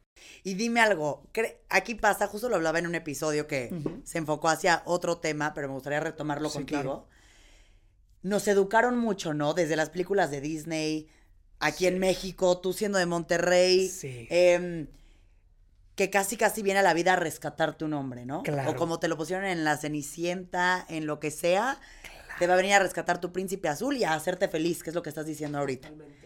Y 0.43 0.55
dime 0.55 0.81
algo, 0.81 1.23
aquí 1.69 1.95
pasa, 1.95 2.27
justo 2.27 2.49
lo 2.49 2.55
hablaba 2.55 2.79
en 2.79 2.87
un 2.87 2.95
episodio 2.95 3.47
que 3.47 3.71
se 4.03 4.17
enfocó 4.17 4.49
hacia 4.49 4.81
otro 4.85 5.17
tema, 5.17 5.53
pero 5.53 5.67
me 5.67 5.75
gustaría 5.75 5.99
retomarlo 5.99 6.49
contigo. 6.49 7.07
Nos 8.23 8.47
educaron 8.47 8.97
mucho, 8.97 9.33
¿no? 9.33 9.53
Desde 9.53 9.75
las 9.75 9.89
películas 9.89 10.31
de 10.31 10.41
Disney, 10.41 11.09
aquí 11.59 11.87
en 11.87 11.99
México, 11.99 12.59
tú 12.59 12.73
siendo 12.73 12.97
de 12.97 13.05
Monterrey. 13.05 13.87
Sí. 13.87 14.27
Em, 14.29 14.87
que 15.95 16.09
casi 16.09 16.37
casi 16.37 16.61
viene 16.63 16.79
a 16.79 16.83
la 16.83 16.93
vida 16.93 17.13
a 17.13 17.15
rescatar 17.15 17.77
tu 17.77 17.87
nombre, 17.87 18.25
¿no? 18.25 18.41
Claro. 18.43 18.71
O 18.71 18.75
como 18.75 18.99
te 18.99 19.07
lo 19.07 19.17
pusieron 19.17 19.45
en 19.45 19.63
la 19.63 19.77
Cenicienta, 19.77 20.85
en 20.89 21.05
lo 21.05 21.19
que 21.19 21.29
sea, 21.29 21.79
te 22.39 22.47
va 22.47 22.53
a 22.53 22.57
venir 22.57 22.73
a 22.73 22.79
rescatar 22.79 23.19
tu 23.19 23.31
príncipe 23.31 23.67
azul 23.69 23.97
y 23.97 24.03
a 24.03 24.13
hacerte 24.13 24.47
feliz, 24.47 24.81
que 24.81 24.89
es 24.89 24.95
lo 24.95 25.03
que 25.03 25.09
estás 25.09 25.25
diciendo 25.25 25.59
ahorita. 25.59 25.89
Totalmente. 25.89 26.20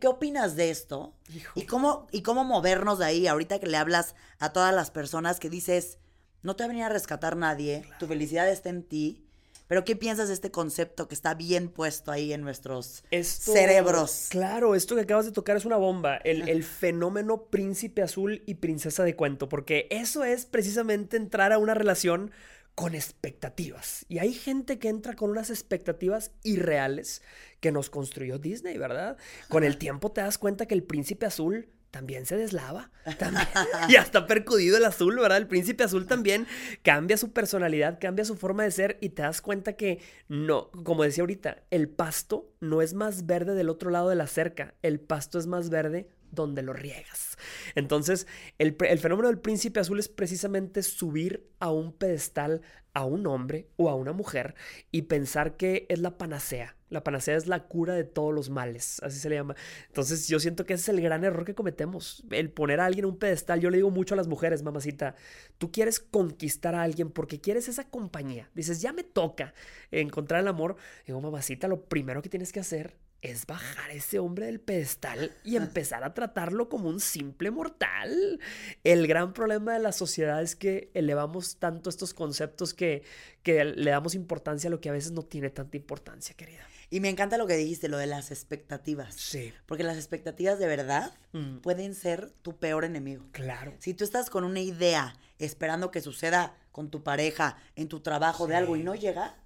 ¿Qué, 0.00 0.08
opinas 0.08 0.56
de 0.56 0.70
esto? 0.70 1.14
¿Y 1.54 1.62
cómo, 1.62 2.08
¿Y 2.10 2.22
cómo 2.22 2.42
movernos 2.42 2.98
de 2.98 3.04
ahí 3.04 3.26
ahorita 3.28 3.60
que 3.60 3.68
le 3.68 3.76
hablas 3.76 4.16
a 4.40 4.52
todas 4.52 4.74
las 4.74 4.90
personas 4.90 5.38
que 5.38 5.48
dices, 5.48 5.98
no 6.42 6.56
te 6.56 6.64
va 6.64 6.64
a 6.64 6.68
venir 6.68 6.82
a 6.82 6.88
rescatar 6.88 7.36
nadie, 7.36 7.84
tu 8.00 8.08
felicidad 8.08 8.50
está 8.50 8.70
en 8.70 8.82
ti? 8.82 9.24
Pero 9.68 9.84
¿qué 9.84 9.94
piensas 9.94 10.26
de 10.28 10.34
este 10.34 10.50
concepto 10.50 11.06
que 11.06 11.14
está 11.14 11.34
bien 11.34 11.68
puesto 11.68 12.10
ahí 12.10 12.32
en 12.32 12.40
nuestros 12.40 13.04
cerebros? 13.22 14.26
Claro, 14.30 14.74
esto 14.74 14.96
que 14.96 15.02
acabas 15.02 15.26
de 15.26 15.32
tocar 15.32 15.56
es 15.56 15.64
una 15.64 15.76
bomba. 15.76 16.16
El, 16.16 16.48
el, 16.48 16.64
fenómeno 16.64 17.44
príncipe 17.44 18.02
azul 18.02 18.42
y 18.46 18.54
princesa 18.54 19.04
de 19.04 19.14
cuento. 19.14 19.48
Porque 19.48 19.86
eso 19.90 20.24
es 20.24 20.44
precisamente 20.44 21.16
entrar 21.16 21.52
a 21.52 21.58
una 21.58 21.74
relación 21.74 22.32
con 22.78 22.94
expectativas. 22.94 24.06
Y 24.08 24.18
hay 24.18 24.32
gente 24.32 24.78
que 24.78 24.88
entra 24.88 25.16
con 25.16 25.30
unas 25.30 25.50
expectativas 25.50 26.30
irreales 26.44 27.22
que 27.58 27.72
nos 27.72 27.90
construyó 27.90 28.38
Disney, 28.38 28.78
¿verdad? 28.78 29.16
Con 29.48 29.64
el 29.64 29.78
tiempo 29.78 30.12
te 30.12 30.20
das 30.20 30.38
cuenta 30.38 30.66
que 30.66 30.74
el 30.74 30.84
príncipe 30.84 31.26
azul 31.26 31.70
también 31.90 32.24
se 32.24 32.36
deslava. 32.36 32.92
También, 33.18 33.48
ya 33.90 34.02
está 34.02 34.28
percudido 34.28 34.76
el 34.76 34.84
azul, 34.84 35.18
¿verdad? 35.18 35.38
El 35.38 35.48
príncipe 35.48 35.82
azul 35.82 36.06
también 36.06 36.46
cambia 36.82 37.16
su 37.16 37.32
personalidad, 37.32 37.98
cambia 38.00 38.24
su 38.24 38.36
forma 38.36 38.62
de 38.62 38.70
ser 38.70 38.96
y 39.00 39.08
te 39.08 39.22
das 39.22 39.40
cuenta 39.40 39.72
que 39.72 39.98
no, 40.28 40.70
como 40.70 41.02
decía 41.02 41.22
ahorita, 41.22 41.64
el 41.72 41.88
pasto 41.88 42.48
no 42.60 42.80
es 42.80 42.94
más 42.94 43.26
verde 43.26 43.54
del 43.54 43.70
otro 43.70 43.90
lado 43.90 44.08
de 44.08 44.14
la 44.14 44.28
cerca, 44.28 44.74
el 44.82 45.00
pasto 45.00 45.40
es 45.40 45.48
más 45.48 45.68
verde 45.68 46.06
donde 46.30 46.62
lo 46.62 46.72
riegas. 46.72 47.36
Entonces, 47.74 48.26
el, 48.58 48.74
fenómeno 48.74 49.28
del 49.28 49.38
príncipe 49.38 49.80
azul 49.80 49.98
es 49.98 50.08
precisamente 50.08 50.82
subir 50.82 51.48
a 51.60 51.70
un 51.70 51.92
pedestal 51.92 52.62
a 52.94 53.04
un 53.04 53.26
hombre 53.26 53.68
o 53.76 53.88
a 53.90 53.94
una 53.94 54.12
mujer 54.12 54.54
y 54.90 55.02
pensar 55.02 55.56
que 55.56 55.86
es 55.88 56.00
la 56.00 56.18
panacea. 56.18 56.74
La 56.88 57.04
panacea 57.04 57.36
es 57.36 57.46
la 57.46 57.64
cura 57.64 57.94
de 57.94 58.04
todos 58.04 58.34
los 58.34 58.48
males, 58.48 59.00
así 59.02 59.18
se 59.18 59.28
le 59.28 59.36
llama. 59.36 59.54
Entonces 59.88 60.26
yo 60.26 60.40
siento 60.40 60.64
que 60.64 60.72
ese 60.72 60.90
es 60.90 60.96
el 60.96 61.02
gran 61.02 61.22
error 61.22 61.44
que 61.44 61.54
cometemos, 61.54 62.24
el 62.30 62.50
poner 62.50 62.80
a 62.80 62.86
alguien 62.86 63.04
en 63.04 63.12
un 63.12 63.18
pedestal. 63.18 63.60
Yo 63.60 63.70
le 63.70 63.76
digo 63.76 63.90
mucho 63.90 64.14
a 64.14 64.16
las 64.16 64.26
mujeres, 64.26 64.62
mamacita, 64.62 65.14
tú 65.58 65.70
quieres 65.70 66.00
conquistar 66.00 66.74
a 66.74 66.82
alguien 66.82 67.10
porque 67.10 67.40
quieres 67.40 67.68
esa 67.68 67.88
compañía. 67.88 68.50
Dices, 68.54 68.80
ya 68.80 68.92
me 68.92 69.04
toca 69.04 69.52
encontrar 69.90 70.40
el 70.40 70.48
amor. 70.48 70.76
Digo, 71.06 71.20
mamacita, 71.20 71.68
lo 71.68 71.84
primero 71.84 72.22
que 72.22 72.30
tienes 72.30 72.52
que 72.52 72.60
hacer 72.60 72.96
es 73.20 73.46
bajar 73.46 73.90
a 73.90 73.94
ese 73.94 74.18
hombre 74.18 74.46
del 74.46 74.60
pedestal 74.60 75.32
y 75.44 75.56
empezar 75.56 76.04
a 76.04 76.14
tratarlo 76.14 76.68
como 76.68 76.88
un 76.88 77.00
simple 77.00 77.50
mortal. 77.50 78.38
El 78.84 79.06
gran 79.06 79.32
problema 79.32 79.72
de 79.72 79.80
la 79.80 79.92
sociedad 79.92 80.40
es 80.42 80.54
que 80.54 80.90
elevamos 80.94 81.56
tanto 81.56 81.90
estos 81.90 82.14
conceptos 82.14 82.74
que, 82.74 83.02
que 83.42 83.64
le 83.64 83.90
damos 83.90 84.14
importancia 84.14 84.68
a 84.68 84.70
lo 84.70 84.80
que 84.80 84.88
a 84.88 84.92
veces 84.92 85.12
no 85.12 85.22
tiene 85.22 85.50
tanta 85.50 85.76
importancia, 85.76 86.34
querida. 86.36 86.64
Y 86.90 87.00
me 87.00 87.10
encanta 87.10 87.36
lo 87.36 87.46
que 87.46 87.56
dijiste, 87.56 87.88
lo 87.88 87.98
de 87.98 88.06
las 88.06 88.30
expectativas. 88.30 89.14
Sí. 89.14 89.52
Porque 89.66 89.84
las 89.84 89.96
expectativas 89.98 90.58
de 90.58 90.66
verdad 90.66 91.12
Mm. 91.32 91.58
pueden 91.58 91.94
ser 91.94 92.30
tu 92.40 92.56
peor 92.56 92.84
enemigo. 92.84 93.26
Claro. 93.32 93.74
Si 93.80 93.92
tú 93.92 94.02
estás 94.04 94.30
con 94.30 94.44
una 94.44 94.60
idea 94.60 95.14
esperando 95.38 95.90
que 95.90 96.00
suceda 96.00 96.56
con 96.72 96.90
tu 96.90 97.02
pareja, 97.02 97.58
en 97.76 97.88
tu 97.88 98.00
trabajo 98.00 98.46
de 98.46 98.56
algo 98.56 98.76
y 98.76 98.82
no 98.82 98.94
llega, 98.94 99.36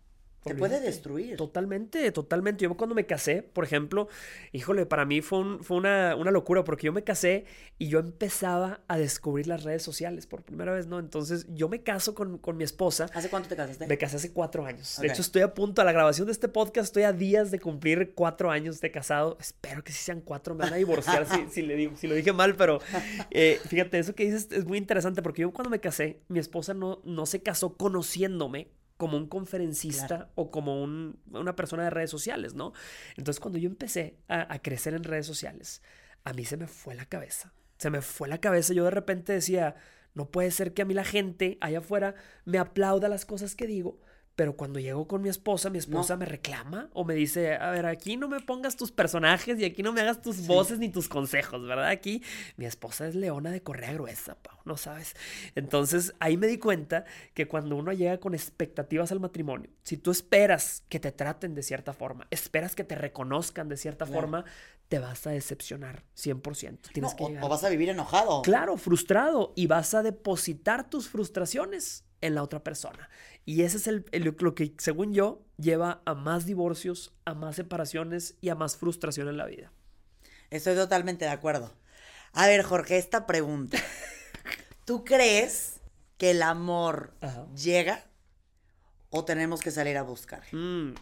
te 0.44 0.54
puede 0.54 0.80
destruir. 0.80 1.37
Totalmente, 1.37 2.11
totalmente. 2.12 2.64
Yo 2.64 2.75
cuando 2.76 2.94
me 2.94 3.06
casé, 3.06 3.42
por 3.42 3.64
ejemplo, 3.64 4.08
híjole, 4.52 4.87
para 4.87 5.04
mí 5.04 5.20
fue, 5.22 5.38
un- 5.38 5.62
fue 5.62 5.76
una, 5.76 6.16
una 6.16 6.30
locura 6.30 6.64
porque 6.64 6.87
yo 6.87 6.92
me 6.92 7.04
casé 7.04 7.44
y 7.78 7.88
yo 7.88 7.99
empezaba 8.00 8.80
a 8.88 8.99
descubrir 8.99 9.46
las 9.46 9.62
redes 9.62 9.82
sociales 9.82 10.26
por 10.26 10.42
primera 10.42 10.72
vez, 10.72 10.87
¿no? 10.87 10.99
Entonces 10.99 11.46
yo 11.50 11.68
me 11.68 11.82
caso 11.82 12.14
con, 12.14 12.38
con 12.38 12.56
mi 12.56 12.64
esposa. 12.64 13.06
¿Hace 13.14 13.28
cuánto 13.30 13.49
te 13.49 13.56
casaste? 13.56 13.87
Me 13.87 13.99
casé 13.99 14.16
hace 14.16 14.32
cuatro 14.32 14.64
años. 14.66 14.99
De 15.00 15.06
hecho, 15.08 15.22
estoy 15.22 15.42
a 15.42 15.54
punto, 15.54 15.80
a 15.82 15.84
la 15.84 15.92
grabación 15.92 16.26
de 16.26 16.32
este 16.32 16.49
podcast, 16.49 16.87
estoy 16.87 17.04
a 17.04 17.12
días 17.12 17.50
de 17.50 17.61
cumplir 17.61 18.12
cuatro 18.14 18.50
años 18.50 18.80
de 18.80 18.90
casado. 18.90 19.37
Espero 19.40 19.82
que 19.84 19.92
sí 19.92 20.02
sean 20.02 20.20
cuatro, 20.20 20.54
me 20.54 20.64
van 20.64 20.72
a 20.75 20.76
divorciar 20.76 21.26
si, 21.26 21.46
si, 21.50 21.62
le 21.62 21.76
digo, 21.76 21.96
si 21.96 22.06
lo 22.08 22.14
dije 22.14 22.32
mal, 22.32 22.54
pero 22.56 22.80
eh, 23.30 23.61
fíjate, 23.68 23.99
eso 23.99 24.14
que 24.14 24.25
dices 24.25 24.49
es 24.50 24.64
muy 24.64 24.78
interesante 24.78 25.22
porque 25.22 25.42
yo 25.42 25.52
cuando 25.52 25.70
me 25.70 25.80
casé, 25.80 26.20
mi 26.28 26.38
esposa 26.38 26.75
no, 26.75 27.00
no 27.04 27.26
se 27.26 27.42
casó 27.42 27.76
conociéndome 27.76 28.68
como 29.02 29.16
un 29.16 29.26
conferencista 29.26 30.06
Claro. 30.06 30.28
o 30.37 30.52
como 30.52 30.80
un- 30.80 31.18
una 31.32 31.56
persona 31.56 31.82
de 31.82 31.90
redes 31.90 32.09
sociales, 32.09 32.54
¿no? 32.54 32.73
Entonces, 33.16 33.40
cuando 33.40 33.59
yo 33.59 33.68
empecé 33.68 34.16
a, 34.28 34.54
a 34.54 34.62
crecer 34.62 34.94
en 34.94 35.02
redes 35.02 35.26
sociales, 35.26 35.82
a 36.23 36.32
mí 36.32 36.44
se 36.44 36.56
me 36.56 36.68
fue 36.68 36.94
la 36.94 37.04
cabeza. 37.06 37.52
Se 37.78 37.90
me 37.90 38.00
fue 38.00 38.28
la 38.28 38.38
cabeza. 38.38 38.73
Yo 38.75 38.85
de 38.85 38.92
repente 38.92 39.32
decía, 39.32 39.75
no 40.14 40.30
puede 40.30 40.52
ser 40.52 40.73
que 40.73 40.82
a 40.82 40.85
mí 40.85 40.94
la 40.94 41.02
gente 41.02 41.59
allá 41.61 41.78
afuera 41.80 42.14
me 42.44 42.59
aplauda 42.59 43.09
las 43.09 43.26
cosas 43.26 43.56
que 43.56 43.66
digo, 43.66 43.99
pero 44.35 44.57
cuando 44.57 44.81
llego 44.81 45.07
con 45.07 45.21
mi 45.21 45.29
esposa, 45.29 45.69
mi 45.69 45.79
esposa 45.79 46.17
me 46.17 46.25
reclama 46.25 46.89
o 46.95 47.05
me 47.05 47.15
dice, 47.15 47.55
a 47.55 47.71
ver, 47.71 47.85
aquí 47.85 48.17
no 48.17 48.29
me 48.29 48.41
pongas 48.41 48.77
tus 48.77 48.91
personajes 48.91 49.59
y 49.61 49.65
aquí 49.65 49.83
no 49.83 49.93
me 49.93 50.01
hagas 50.01 50.23
tus 50.23 50.47
voces 50.47 50.79
ni 50.79 50.89
tus 50.89 51.09
consejos, 51.09 51.67
¿verdad? 51.67 51.89
Aquí 51.89 52.23
mi 52.57 52.65
esposa 52.65 53.07
es 53.07 53.15
leona 53.15 53.51
de 53.51 53.62
correa 53.62 53.93
gruesa, 53.93 54.37
Pau, 54.37 54.57
no 54.65 54.77
sabes. 54.79 55.15
Entonces 55.55 56.15
ahí 56.19 56.37
me 56.39 56.47
di 56.47 56.59
cuenta 56.59 57.05
que 57.35 57.47
cuando 57.47 57.77
uno 57.77 57.93
llega 57.93 58.19
con 58.19 58.35
expectativas 58.35 59.12
al 59.12 59.21
matrimonio, 59.21 59.71
si 59.83 59.99
tú 59.99 60.11
esperas 60.11 60.83
que 60.89 60.99
te 60.99 61.12
traten 61.12 61.55
de 61.55 61.62
cierta 61.62 61.93
forma, 61.93 62.27
esperas 62.31 62.75
que 62.75 62.85
te 62.85 62.95
reconozcan 62.95 63.69
de 63.69 63.77
cierta 63.77 64.07
Claro. 64.07 64.21
forma, 64.21 64.45
te 64.89 64.99
vas 64.99 65.27
a 65.27 65.31
decepcionar 65.31 66.05
100%. 66.15 66.91
Tienes 66.93 67.12
No, 67.12 67.17
que 67.17 67.25
o, 67.25 67.29
llegar. 67.29 67.45
o 67.45 67.49
vas 67.49 67.65
a 67.65 67.69
vivir 67.69 67.89
enojado. 67.91 68.43
Claro, 68.43 68.77
frustrado 68.79 69.53
y 69.57 69.67
vas 69.67 69.95
a 69.95 70.03
depositar 70.03 70.89
tus 70.89 71.09
frustraciones 71.09 72.05
en 72.23 72.35
la 72.35 72.43
otra 72.43 72.64
persona. 72.64 73.11
Y 73.45 73.62
ese 73.62 73.76
es 73.76 73.87
el, 73.87 74.07
el- 74.12 74.35
lo 74.38 74.55
que, 74.55 74.75
según 74.79 75.12
yo, 75.12 75.45
lleva 75.59 76.00
a 76.07 76.14
más 76.14 76.47
divorcios, 76.47 77.12
a 77.26 77.35
más 77.35 77.57
separaciones 77.57 78.37
y 78.41 78.49
a 78.49 78.55
más 78.55 78.76
frustración 78.76 79.29
en 79.29 79.37
la 79.37 79.47
vida. 79.47 79.71
Estoy 80.50 80.75
totalmente 80.75 81.25
de 81.26 81.31
acuerdo. 81.31 81.73
A 82.33 82.47
ver, 82.47 82.62
Jorge, 82.62 82.97
esta 82.99 83.26
pregunta. 83.26 83.79
¿Tú 84.87 85.05
crees 85.05 85.81
que 86.19 86.31
el 86.31 86.43
amor 86.43 87.14
Ajá. 87.21 87.47
llega 87.55 88.05
o 89.11 89.25
tenemos 89.25 89.61
que 89.61 89.71
salir 89.71 89.97
a 89.99 90.02
buscar? 90.02 90.43
Mm, 90.52 90.95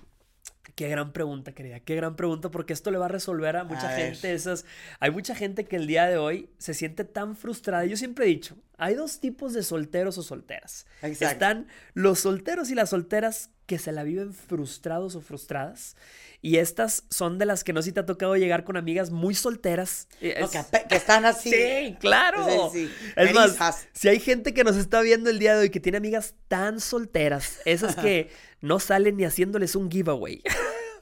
qué 0.75 0.89
gran 0.89 1.13
pregunta, 1.13 1.53
querida. 1.53 1.81
Qué 1.81 1.95
gran 1.97 2.17
pregunta, 2.17 2.51
porque 2.51 2.73
esto 2.73 2.91
le 2.91 2.99
va 2.99 3.07
a 3.07 3.09
resolver 3.09 3.57
a 3.57 3.65
mucha 3.65 3.89
A 3.93 3.97
ver. 3.97 4.13
gente 4.15 4.33
esas. 4.35 4.65
Hay 4.99 5.11
mucha 5.11 5.35
gente 5.35 5.65
que 5.65 5.77
el 5.77 5.87
día 5.87 6.07
de 6.07 6.17
hoy 6.19 6.51
se 6.59 6.75
siente 6.75 7.05
tan 7.05 7.37
frustrada. 7.37 7.85
Yo 7.85 7.97
siempre 7.97 8.25
he 8.25 8.29
dicho, 8.29 8.57
hay 8.79 8.95
dos 8.95 9.21
tipos 9.21 9.53
de 9.53 9.63
solteros 9.63 10.19
o 10.19 10.23
solteras. 10.23 10.87
Exacto. 11.03 11.33
Están 11.33 11.67
los 11.95 12.21
solteros 12.21 12.71
y 12.71 12.75
las 12.75 12.91
solteras 12.91 13.51
que 13.71 13.79
se 13.79 13.93
la 13.93 14.03
viven 14.03 14.35
frustrados 14.35 15.15
o 15.15 15.21
frustradas. 15.21 15.95
Y 16.43 16.57
estas 16.57 17.05
son 17.09 17.39
de 17.39 17.47
las 17.47 17.63
que 17.63 17.73
no 17.73 17.83
sé 17.83 17.91
si 17.91 17.93
te 17.93 18.01
ha 18.01 18.05
tocado 18.05 18.35
llegar 18.37 18.65
con 18.65 18.77
amigas 18.77 19.13
muy 19.13 19.33
solteras. 19.33 20.09
No, 20.21 20.51
que, 20.51 20.97
están 20.97 21.25
así. 21.25 21.51
Sí, 21.51 21.97
claro. 22.01 22.73
Sí, 22.73 22.89
sí. 22.89 23.13
Es 23.15 23.33
más, 23.33 23.87
si 23.93 24.09
hay 24.09 24.19
gente 24.19 24.53
que 24.55 24.65
nos 24.65 24.75
está 24.75 25.03
viendo 25.03 25.31
el 25.31 25.39
día 25.39 25.55
de 25.55 25.61
hoy 25.61 25.71
que 25.71 25.79
tiene 25.79 25.99
amigas 25.99 26.35
tan 26.49 26.81
solteras, 26.81 27.61
esas 27.65 27.95
que 27.95 28.31
no 28.61 28.81
salen 28.81 29.17
ni 29.17 29.25
haciéndoles 29.25 29.77
un 29.77 29.89
giveaway. 29.89 30.43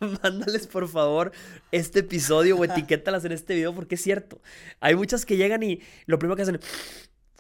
Mándales 0.23 0.67
por 0.67 0.89
favor 0.89 1.33
este 1.73 2.01
episodio 2.01 2.57
o 2.57 2.65
etiquétalas 2.65 3.25
en 3.25 3.33
este 3.33 3.55
video 3.55 3.75
porque 3.75 3.95
es 3.95 4.03
cierto. 4.03 4.43
Hay 4.81 4.95
muchas 4.95 5.25
que 5.25 5.39
llegan 5.39 5.63
y 5.63 5.81
lo 6.05 6.19
primero 6.19 6.37
que 6.37 6.43
hacen 6.43 6.61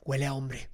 huele 0.09 0.25
a 0.25 0.33
hombre. 0.33 0.71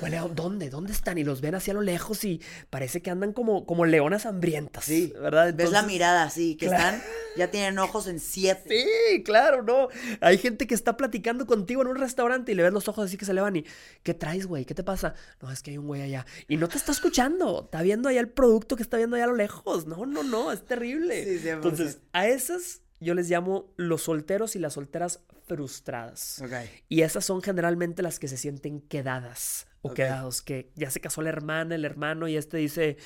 Huele 0.00 0.16
a 0.16 0.22
¿dónde? 0.22 0.70
¿Dónde 0.70 0.92
están? 0.92 1.18
Y 1.18 1.24
los 1.24 1.42
ven 1.42 1.54
hacia 1.54 1.74
lo 1.74 1.82
lejos 1.82 2.24
y 2.24 2.40
parece 2.70 3.02
que 3.02 3.10
andan 3.10 3.34
como 3.34 3.66
como 3.66 3.84
leonas 3.84 4.24
hambrientas, 4.24 4.84
Sí. 4.86 5.12
¿verdad? 5.20 5.52
Ves 5.54 5.70
la 5.70 5.82
mirada 5.82 6.22
así, 6.22 6.56
que 6.56 6.66
Claro. 6.68 6.96
están, 6.96 7.02
ya 7.36 7.50
tienen 7.50 7.78
ojos 7.78 8.06
en 8.06 8.18
siete. 8.18 8.84
Sí, 9.12 9.22
claro, 9.22 9.62
no. 9.62 9.88
Hay 10.22 10.38
gente 10.38 10.66
que 10.66 10.74
está 10.74 10.96
platicando 10.96 11.44
contigo 11.46 11.82
en 11.82 11.88
un 11.88 11.96
restaurante 11.96 12.52
y 12.52 12.54
le 12.54 12.62
ves 12.62 12.72
los 12.72 12.88
ojos 12.88 13.04
así 13.04 13.18
que 13.18 13.26
se 13.26 13.34
le 13.34 13.42
van 13.42 13.56
y 13.56 13.64
¿qué 14.02 14.14
traes, 14.14 14.46
güey? 14.46 14.64
¿Qué 14.64 14.74
te 14.74 14.82
pasa? 14.82 15.12
No, 15.42 15.52
es 15.52 15.62
que 15.62 15.72
hay 15.72 15.78
un 15.78 15.86
güey 15.86 16.00
allá. 16.00 16.24
Y 16.48 16.56
no 16.56 16.66
te 16.68 16.78
está 16.78 16.90
escuchando. 16.92 17.64
Está 17.64 17.82
viendo 17.82 18.08
allá 18.08 18.20
el 18.20 18.30
producto 18.30 18.74
que 18.74 18.82
está 18.82 18.96
viendo 18.96 19.16
allá 19.16 19.26
a 19.26 19.28
lo 19.28 19.36
lejos. 19.36 19.86
No, 19.86 20.06
no, 20.06 20.22
no, 20.22 20.50
es 20.50 20.64
terrible. 20.64 21.24
Sí, 21.24 21.40
100%. 21.46 21.52
Entonces, 21.56 21.98
a 22.14 22.26
esas 22.26 22.80
yo 23.00 23.14
les 23.14 23.28
llamo 23.30 23.72
los 23.76 24.02
solteros 24.02 24.56
y 24.56 24.58
las 24.58 24.74
solteras 24.74 25.20
frustradas. 25.46 26.40
Ok. 26.42 26.52
Y 26.88 27.02
esas 27.02 27.24
son 27.24 27.42
generalmente 27.42 28.02
las 28.02 28.18
que 28.18 28.28
se 28.28 28.36
sienten 28.36 28.80
quedadas 28.80 29.66
o 29.82 29.88
Ok. 29.90 29.94
quedados, 29.94 30.42
que 30.42 30.70
ya 30.74 30.90
se 30.90 31.00
casó 31.00 31.22
la 31.22 31.28
hermana, 31.30 31.74
el 31.76 31.84
hermano, 31.84 32.26
y 32.28 32.36
este 32.36 32.56
dice, 32.56 32.96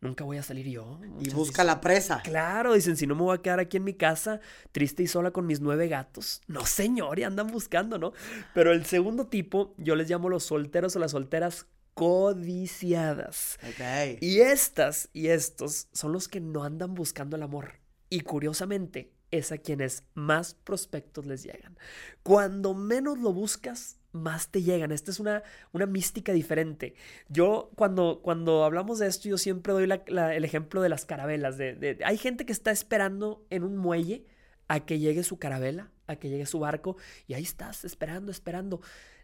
nunca 0.00 0.24
voy 0.24 0.38
a 0.38 0.42
salir 0.42 0.66
yo. 0.66 0.98
Y 1.04 1.08
Muchas 1.08 1.34
busca 1.34 1.52
dicen, 1.62 1.66
la 1.66 1.80
presa. 1.80 2.20
Claro, 2.24 2.72
dicen, 2.74 2.96
si 2.96 3.06
no 3.06 3.14
me 3.14 3.22
voy 3.22 3.36
a 3.36 3.42
quedar 3.42 3.60
aquí 3.60 3.76
en 3.76 3.84
mi 3.84 3.94
casa, 3.94 4.40
triste 4.72 5.02
y 5.02 5.06
sola 5.06 5.30
con 5.30 5.46
mis 5.46 5.60
nueve 5.60 5.88
gatos. 5.88 6.40
No, 6.46 6.64
señor, 6.66 7.18
y 7.18 7.24
andan 7.24 7.48
buscando, 7.48 7.98
¿no? 7.98 8.12
Pero 8.54 8.72
el 8.72 8.86
segundo 8.86 9.26
tipo, 9.26 9.74
yo 9.76 9.94
les 9.94 10.08
llamo 10.08 10.28
los 10.30 10.44
solteros 10.44 10.96
o 10.96 10.98
las 10.98 11.10
solteras 11.10 11.66
codiciadas. 11.94 13.58
Ok. 13.68 14.18
Y 14.22 14.40
estas 14.40 15.08
y 15.12 15.28
estos 15.28 15.88
son 15.92 16.12
los 16.12 16.28
que 16.28 16.40
no 16.40 16.64
andan 16.64 16.94
buscando 16.94 17.36
el 17.36 17.42
amor. 17.42 17.74
Y 18.08 18.20
curiosamente, 18.20 19.11
es 19.32 19.50
a 19.50 19.58
quienes 19.58 20.04
más 20.14 20.54
prospectos 20.54 21.26
les 21.26 21.42
llegan. 21.42 21.76
Cuando 22.22 22.74
menos 22.74 23.18
lo 23.18 23.32
buscas, 23.32 23.98
más 24.12 24.48
te 24.50 24.62
llegan. 24.62 24.92
Esta 24.92 25.10
es 25.10 25.18
una, 25.18 25.42
una 25.72 25.86
mística 25.86 26.32
diferente. 26.32 26.94
Yo, 27.28 27.70
cuando, 27.74 28.20
cuando 28.22 28.62
hablamos 28.64 28.98
de 29.00 29.08
esto, 29.08 29.28
yo 29.28 29.38
siempre 29.38 29.72
doy 29.72 29.86
la- 29.86 30.34
el 30.34 30.44
ejemplo 30.44 30.82
de 30.82 30.88
las 30.90 31.04
carabelas. 31.06 31.58
De, 31.58 31.74
de- 31.74 31.98
hay 32.04 32.18
gente 32.18 32.46
que 32.46 32.52
está 32.52 32.70
esperando 32.70 33.44
en 33.50 33.64
un 33.64 33.76
muelle 33.76 34.26
a 34.68 34.84
que 34.86 34.98
llegue 34.98 35.22
su 35.24 35.38
carabela, 35.38 35.90
a 36.06 36.16
que 36.16 36.28
llegue 36.28 36.46
su 36.46 36.58
barco, 36.60 36.96
y 37.26 37.34
ahí 37.34 37.42
estás, 37.42 37.84
esperando, 37.84 38.30
esperando. 38.30 38.80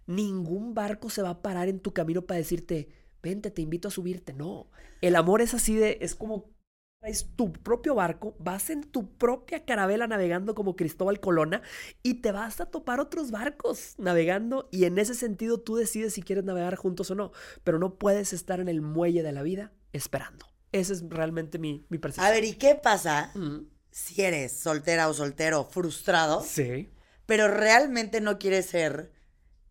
Ningún 0.06 0.72
barco 0.74 1.10
se 1.10 1.22
va 1.22 1.30
a 1.30 1.42
parar 1.42 1.68
en 1.68 1.80
tu 1.80 1.92
camino 1.92 2.22
para 2.22 2.38
decirte, 2.38 2.88
vente, 3.22 3.50
te 3.50 3.60
invito 3.62 3.88
a 3.88 3.90
subirte. 3.90 4.32
No, 4.32 4.70
el 5.02 5.16
amor 5.16 5.42
es 5.42 5.52
así 5.52 5.76
de, 5.76 5.98
es 6.00 6.14
como 6.14 6.50
traes 7.00 7.28
tu 7.36 7.52
propio 7.52 7.94
barco, 7.94 8.34
vas 8.38 8.70
en 8.70 8.82
tu 8.82 9.16
propia 9.16 9.64
carabela 9.64 10.06
navegando 10.06 10.54
como 10.54 10.74
Cristóbal 10.76 11.20
Colonna 11.20 11.62
y 12.02 12.14
te 12.14 12.32
vas 12.32 12.60
a 12.60 12.66
topar 12.66 12.98
otros 13.00 13.30
barcos 13.30 13.94
navegando 13.98 14.68
y 14.72 14.84
en 14.84 14.98
ese 14.98 15.14
sentido 15.14 15.60
tú 15.60 15.76
decides 15.76 16.14
si 16.14 16.22
quieres 16.22 16.44
navegar 16.44 16.74
juntos 16.76 17.10
o 17.10 17.14
no, 17.14 17.32
pero 17.62 17.78
no 17.78 17.94
puedes 17.98 18.32
estar 18.32 18.60
en 18.60 18.68
el 18.68 18.80
muelle 18.80 19.22
de 19.22 19.32
la 19.32 19.42
vida 19.42 19.72
esperando. 19.92 20.46
Esa 20.72 20.92
es 20.92 21.04
realmente 21.08 21.58
mi, 21.58 21.86
mi 21.88 21.98
percepción. 21.98 22.26
A 22.26 22.30
ver, 22.30 22.44
¿y 22.44 22.54
qué 22.54 22.74
pasa 22.74 23.30
Mm, 23.34 23.60
si 23.90 24.22
eres 24.22 24.52
soltera 24.58 25.08
o 25.08 25.14
soltero 25.14 25.64
frustrado, 25.64 26.42
Sí, 26.42 26.90
pero 27.26 27.48
realmente 27.48 28.20
no 28.20 28.38
quieres 28.38 28.66
ser 28.66 29.12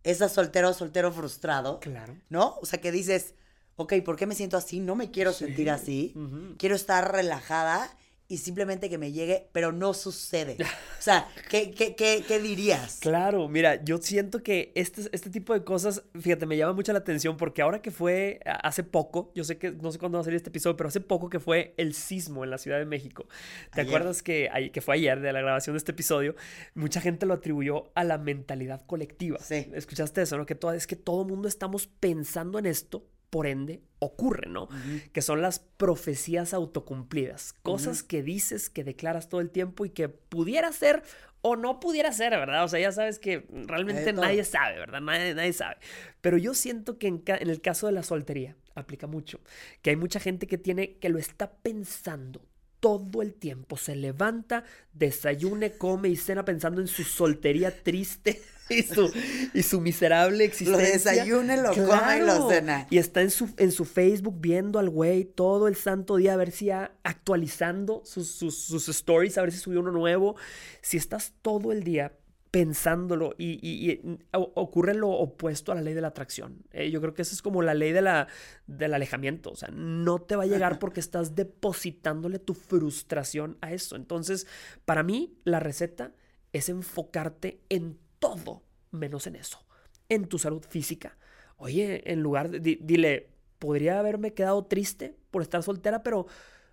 esa 0.03 0.29
soltera 0.29 0.69
o 0.69 0.73
soltero 0.73 1.11
frustrado? 1.11 1.79
claro. 1.81 2.15
¿No? 2.29 2.55
O 2.61 2.65
sea, 2.65 2.79
que 2.79 2.91
dices, 2.91 3.35
ok, 3.77 3.93
¿por 4.03 4.17
qué 4.17 4.25
me 4.25 4.35
siento 4.35 4.57
así? 4.57 4.79
No 4.79 4.95
me 4.95 5.09
quiero 5.11 5.31
sentir 5.31 5.69
así. 5.69 6.13
Quiero 6.57 6.75
estar 6.75 7.11
relajada 7.11 7.89
y 8.29 8.37
simplemente 8.37 8.89
que 8.89 8.97
me 8.97 9.13
llegue, 9.13 9.47
pero 9.53 9.71
no 9.71 9.93
sucede. 9.93 10.57
O 10.97 11.01
sea, 11.07 11.29
¿qué, 11.49 11.71
qué, 11.71 11.95
qué, 11.95 12.25
qué 12.27 12.39
dirías? 12.39 12.97
Claro, 12.99 13.47
mira, 13.47 13.81
yo 13.81 13.97
siento 13.99 14.43
que 14.43 14.73
este, 14.75 15.03
este 15.13 15.29
tipo 15.29 15.53
de 15.53 15.63
cosas, 15.63 16.03
fíjate, 16.19 16.45
me 16.45 16.57
llama 16.57 16.73
mucho 16.73 16.91
la 16.91 16.99
atención 16.99 17.37
porque 17.37 17.61
ahora 17.61 17.81
que 17.81 17.91
fue 17.91 18.41
hace 18.45 18.83
poco, 18.83 19.31
yo 19.35 19.45
sé 19.45 19.57
que 19.57 19.71
no 19.71 19.91
sé 19.91 19.99
cuándo 19.99 20.17
va 20.17 20.23
a 20.23 20.25
salir 20.25 20.35
este 20.35 20.49
episodio, 20.49 20.75
pero 20.75 20.89
hace 20.89 20.99
poco 20.99 21.29
que 21.29 21.39
fue 21.39 21.75
el 21.77 21.93
sismo 21.93 22.43
en 22.43 22.49
la 22.49 22.57
Ciudad 22.57 22.79
de 22.79 22.85
México. 22.85 23.27
¿Te 23.73 23.81
Ayer. 23.81 23.93
acuerdas 23.93 24.21
que, 24.21 24.49
que 24.73 24.81
fue 24.81 24.95
ayer 24.95 25.21
de 25.21 25.31
la 25.31 25.39
grabación 25.39 25.75
de 25.75 25.77
este 25.77 25.91
episodio? 25.93 26.35
Mucha 26.73 26.99
gente 26.99 27.25
lo 27.25 27.35
atribuyó 27.35 27.91
a 27.95 28.03
la 28.03 28.17
mentalidad 28.17 28.85
colectiva. 28.85 29.37
Sí. 29.39 29.69
¿Escuchaste 29.73 30.23
eso, 30.23 30.35
no? 30.37 30.45
Que 30.45 30.55
todo, 30.55 30.73
es 30.73 30.87
que 30.87 30.97
todo 30.97 31.23
mundo 31.23 31.47
estamos 31.47 31.87
pensando 31.87 32.59
en 32.59 32.65
esto 32.65 33.05
por 33.29 33.47
ende 33.47 33.81
ocurre, 33.99 34.49
¿no? 34.49 34.69
Que 35.11 35.21
son 35.21 35.41
las 35.41 35.59
profecías 35.59 36.53
autocumplidas, 36.53 37.53
cosas 37.63 38.03
que 38.03 38.23
dices, 38.23 38.69
que 38.69 38.83
declaras 38.83 39.29
todo 39.29 39.41
el 39.41 39.49
tiempo 39.49 39.85
y 39.85 39.89
que 39.89 40.09
pudiera 40.09 40.71
ser 40.71 41.03
o 41.41 41.55
no 41.55 41.79
pudiera 41.79 42.11
ser, 42.11 42.31
¿verdad? 42.31 42.63
O 42.63 42.67
sea, 42.67 42.79
ya 42.79 42.91
sabes 42.91 43.19
que 43.19 43.45
realmente 43.49 44.13
nadie 44.13 44.43
sabe, 44.43 44.79
¿verdad? 44.79 45.01
Nadie, 45.01 45.33
nadie, 45.33 45.53
sabe. 45.53 45.77
Pero 46.21 46.37
yo 46.37 46.53
siento 46.53 46.97
que 46.97 47.07
en, 47.07 47.23
en 47.25 47.49
el 47.49 47.61
caso 47.61 47.87
de 47.87 47.93
la 47.93 48.03
soltería 48.03 48.55
aplica 48.75 49.07
mucho, 49.07 49.39
que 49.81 49.91
hay 49.91 49.95
mucha 49.95 50.19
gente 50.19 50.47
que 50.47 50.57
tiene, 50.57 50.97
que 50.97 51.09
lo 51.09 51.19
está 51.19 51.51
pensando 51.51 52.41
todo 52.79 53.21
el 53.21 53.33
tiempo. 53.33 53.77
Se 53.77 53.95
levanta, 53.95 54.63
desayune, 54.93 55.73
come 55.73 56.09
y 56.09 56.15
cena 56.15 56.45
pensando 56.45 56.81
en 56.81 56.87
su 56.87 57.03
soltería 57.03 57.83
triste 57.83 58.41
y 58.69 58.83
su, 58.83 59.11
y 59.53 59.63
su 59.63 59.81
miserable 59.81 60.43
existencia. 60.43 60.85
Lo 60.85 60.91
desayune, 60.91 61.61
lo 61.61 61.69
come 61.73 62.17
y 62.17 62.25
lo 62.25 62.49
cena. 62.49 62.87
Y 62.89 62.97
está 62.97 63.21
en 63.21 63.31
su, 63.31 63.49
en 63.57 63.71
su 63.71 63.85
Facebook 63.85 64.35
viendo 64.39 64.79
al 64.79 64.89
güey 64.89 65.25
todo 65.25 65.67
el 65.67 65.75
santo 65.75 66.17
día 66.17 66.33
a 66.33 66.37
ver 66.37 66.51
si 66.51 66.69
ha 66.69 66.91
actualizando 67.03 68.01
sus, 68.05 68.29
sus 68.29 68.89
stories, 68.89 69.37
a 69.37 69.41
ver 69.41 69.51
si 69.51 69.59
subió 69.59 69.79
uno 69.79 69.91
nuevo. 69.91 70.35
Si 70.81 70.97
estás 70.97 71.33
todo 71.41 71.71
el 71.71 71.83
día 71.83 72.13
pensándolo 72.51 73.35
y, 73.37 73.99
ocurre 74.31 74.93
lo 74.93 75.09
opuesto 75.09 75.71
a 75.71 75.75
la 75.75 75.81
ley 75.81 75.93
de 75.93 76.01
la 76.01 76.09
atracción. 76.09 76.63
Eh, 76.71 76.89
yo 76.89 77.01
creo 77.01 77.13
que 77.13 77.21
esa 77.21 77.33
es 77.33 77.41
como 77.41 77.61
la 77.61 77.73
ley 77.73 77.91
de 77.91 78.01
la, 78.01 78.27
del 78.67 78.93
alejamiento. 78.93 79.51
O 79.51 79.55
sea, 79.55 79.69
no 79.69 80.19
te 80.19 80.35
va 80.35 80.43
a 80.43 80.47
llegar 80.47 80.79
porque 80.79 80.99
estás 80.99 81.35
depositándole 81.35 82.39
tu 82.39 82.53
frustración 82.53 83.57
a 83.61 83.73
eso. 83.73 83.95
Entonces, 83.95 84.47
para 84.85 85.03
mí, 85.03 85.37
la 85.43 85.59
receta 85.59 86.13
es 86.53 86.69
enfocarte 86.69 87.61
en 87.69 87.97
todo 88.19 88.63
menos 88.91 89.27
en 89.27 89.35
eso. 89.35 89.65
En 90.09 90.27
tu 90.27 90.39
salud 90.39 90.63
física. 90.67 91.17
Oye, 91.57 92.11
en 92.11 92.21
lugar 92.21 92.49
de... 92.49 92.59
dile, 92.59 93.29
podría 93.59 93.99
haberme 93.99 94.33
quedado 94.33 94.65
triste 94.65 95.17
por 95.31 95.41
estar 95.41 95.63
soltera, 95.63 96.03
pero 96.03 96.27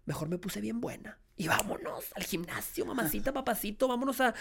mejor 0.04 0.28
me 0.28 0.38
puse 0.38 0.60
bien 0.60 0.80
buena 0.80 1.18
y 1.36 1.48
vámonos 1.48 2.12
al 2.14 2.22
gimnasio, 2.22 2.86
mamacita, 2.86 3.32
papacito, 3.32 3.88
vámonos 3.88 4.20
a, 4.20 4.34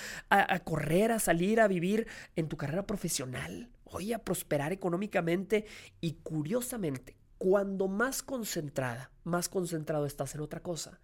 correr, 0.63 1.12
a 1.12 1.19
salir, 1.19 1.59
a 1.59 1.67
vivir 1.67 2.07
en 2.35 2.47
tu 2.47 2.57
carrera 2.57 2.85
profesional, 2.85 3.69
oye, 3.85 4.13
a 4.13 4.23
prosperar 4.23 4.71
económicamente 4.71 5.65
y 6.01 6.13
curiosamente, 6.23 7.17
cuando 7.38 7.88
más 7.88 8.21
concentrada, 8.21 9.12
más 9.23 9.50
concentrado 9.50 10.05
estás 10.05 10.35
en 10.35 10.41
otra 10.41 10.62
cosa, 10.62 11.00